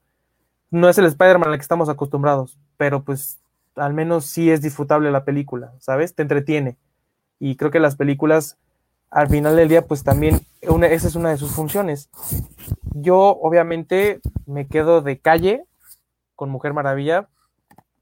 No 0.70 0.90
es 0.90 0.98
el 0.98 1.06
Spider-Man 1.06 1.50
al 1.50 1.58
que 1.58 1.62
estamos 1.62 1.88
acostumbrados, 1.90 2.58
pero 2.78 3.04
pues 3.04 3.40
al 3.76 3.94
menos 3.94 4.26
sí 4.26 4.52
es 4.52 4.62
disfrutable 4.62 5.12
la 5.12 5.24
película, 5.24 5.74
¿sabes? 5.80 6.16
Te 6.16 6.24
entretiene. 6.24 6.78
Y 7.40 7.56
creo 7.56 7.72
que 7.72 7.80
las 7.80 7.96
películas, 7.96 8.58
al 9.10 9.30
final 9.30 9.56
del 9.56 9.70
día, 9.70 9.86
pues 9.86 10.04
también, 10.04 10.42
esa 10.62 11.08
es 11.08 11.16
una 11.16 11.30
de 11.30 11.38
sus 11.38 11.52
funciones. 11.52 12.10
Yo, 12.94 13.38
obviamente, 13.42 14.20
me 14.46 14.68
quedo 14.68 15.02
de 15.02 15.20
calle 15.20 15.64
con 16.36 16.50
Mujer 16.50 16.74
Maravilla. 16.74 17.30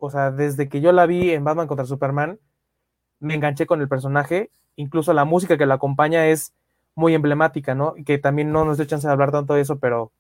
O 0.06 0.10
sea, 0.10 0.32
desde 0.32 0.70
que 0.70 0.82
yo 0.82 0.92
la 0.92 1.06
vi 1.06 1.32
en 1.32 1.44
Batman 1.44 1.68
contra 1.68 1.86
Superman, 1.86 2.40
me 3.20 3.36
enganché 3.36 3.66
con 3.66 3.82
el 3.82 3.88
personaje. 3.88 4.52
Incluso 4.76 5.14
la 5.14 5.26
música 5.26 5.58
que 5.58 5.66
la 5.66 5.76
acompaña 5.76 6.28
es 6.28 6.54
muy 6.96 7.14
emblemática, 7.14 7.76
¿no? 7.76 7.96
Que 8.06 8.18
también 8.18 8.52
no 8.52 8.66
nos 8.66 8.78
dio 8.78 8.86
chance 8.86 9.08
de 9.08 9.14
hablar 9.14 9.32
tanto 9.32 9.54
de 9.54 9.62
eso, 9.62 9.80
pero 9.80 10.12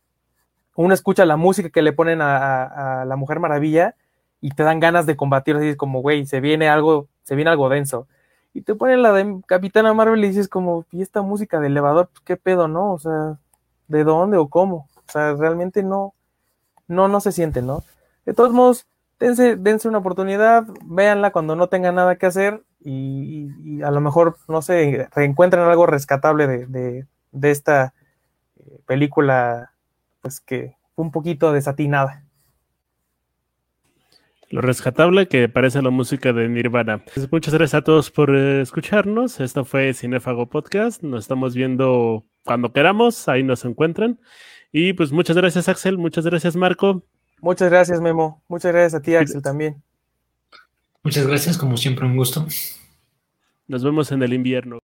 uno 0.75 0.93
escucha 0.93 1.25
la 1.25 1.37
música 1.37 1.69
que 1.69 1.81
le 1.81 1.93
ponen 1.93 2.21
a, 2.21 3.01
a 3.01 3.05
la 3.05 3.15
Mujer 3.15 3.39
Maravilla 3.39 3.95
y 4.41 4.51
te 4.51 4.63
dan 4.63 4.79
ganas 4.79 5.05
de 5.05 5.15
combatir, 5.15 5.55
así 5.55 5.75
como, 5.75 6.01
güey, 6.01 6.25
se 6.25 6.41
viene 6.41 6.67
algo, 6.69 7.07
se 7.23 7.35
viene 7.35 7.51
algo 7.51 7.69
denso. 7.69 8.07
Y 8.53 8.61
te 8.61 8.75
ponen 8.75 9.01
la 9.01 9.11
de 9.11 9.41
Capitana 9.47 9.93
Marvel 9.93 10.23
y 10.23 10.29
dices 10.29 10.47
como, 10.47 10.85
¿y 10.91 11.01
esta 11.01 11.21
música 11.21 11.59
de 11.59 11.67
elevador? 11.67 12.09
Pues 12.11 12.21
qué 12.21 12.37
pedo, 12.37 12.67
¿no? 12.67 12.93
O 12.93 12.99
sea, 12.99 13.37
¿de 13.87 14.03
dónde 14.03 14.37
o 14.37 14.47
cómo? 14.47 14.87
O 14.95 15.11
sea, 15.11 15.33
realmente 15.33 15.83
no, 15.83 16.13
no, 16.87 17.07
no 17.07 17.19
se 17.19 17.31
siente, 17.31 17.61
¿no? 17.61 17.83
De 18.25 18.33
todos 18.33 18.53
modos, 18.53 18.85
dense, 19.19 19.55
dense 19.55 19.87
una 19.87 19.99
oportunidad, 19.99 20.65
véanla 20.83 21.31
cuando 21.31 21.55
no 21.55 21.67
tengan 21.67 21.95
nada 21.95 22.17
que 22.17 22.25
hacer 22.25 22.63
y, 22.79 23.81
a 23.83 23.91
lo 23.91 24.01
mejor, 24.01 24.37
no 24.47 24.61
sé, 24.61 25.07
reencuentren 25.15 25.63
algo 25.63 25.85
rescatable 25.85 26.47
de, 26.47 27.05
de 27.31 27.51
esta 27.51 27.93
eh, 28.57 28.79
película, 28.85 29.71
pues 30.21 30.39
que 30.39 30.75
fue 30.95 31.05
un 31.05 31.11
poquito 31.11 31.51
desatinada. 31.51 32.25
Lo 34.49 34.61
rescatable 34.61 35.27
que 35.27 35.49
parece 35.49 35.81
la 35.81 35.89
música 35.89 36.31
de 36.31 36.47
Nirvana. 36.47 37.03
Pues, 37.13 37.29
muchas 37.31 37.53
gracias 37.53 37.81
a 37.81 37.83
todos 37.83 38.11
por 38.11 38.35
eh, 38.35 38.61
escucharnos. 38.61 39.39
Esto 39.39 39.65
fue 39.65 39.93
Cinefago 39.93 40.47
Podcast. 40.47 41.01
Nos 41.03 41.25
estamos 41.25 41.55
viendo 41.55 42.23
cuando 42.43 42.71
queramos. 42.71 43.27
Ahí 43.27 43.43
nos 43.43 43.65
encuentran. 43.65 44.19
Y 44.71 44.93
pues 44.93 45.11
muchas 45.11 45.35
gracias, 45.35 45.67
Axel. 45.67 45.97
Muchas 45.97 46.25
gracias, 46.25 46.55
Marco. 46.55 47.03
Muchas 47.41 47.69
gracias, 47.69 48.01
Memo. 48.01 48.41
Muchas 48.47 48.71
gracias 48.71 48.93
a 48.99 49.01
ti, 49.01 49.15
Axel, 49.15 49.41
también. 49.41 49.81
Muchas 51.03 51.27
gracias, 51.27 51.57
como 51.57 51.77
siempre, 51.77 52.05
un 52.05 52.17
gusto. 52.17 52.45
Nos 53.67 53.83
vemos 53.83 54.11
en 54.11 54.23
el 54.23 54.33
invierno. 54.33 54.79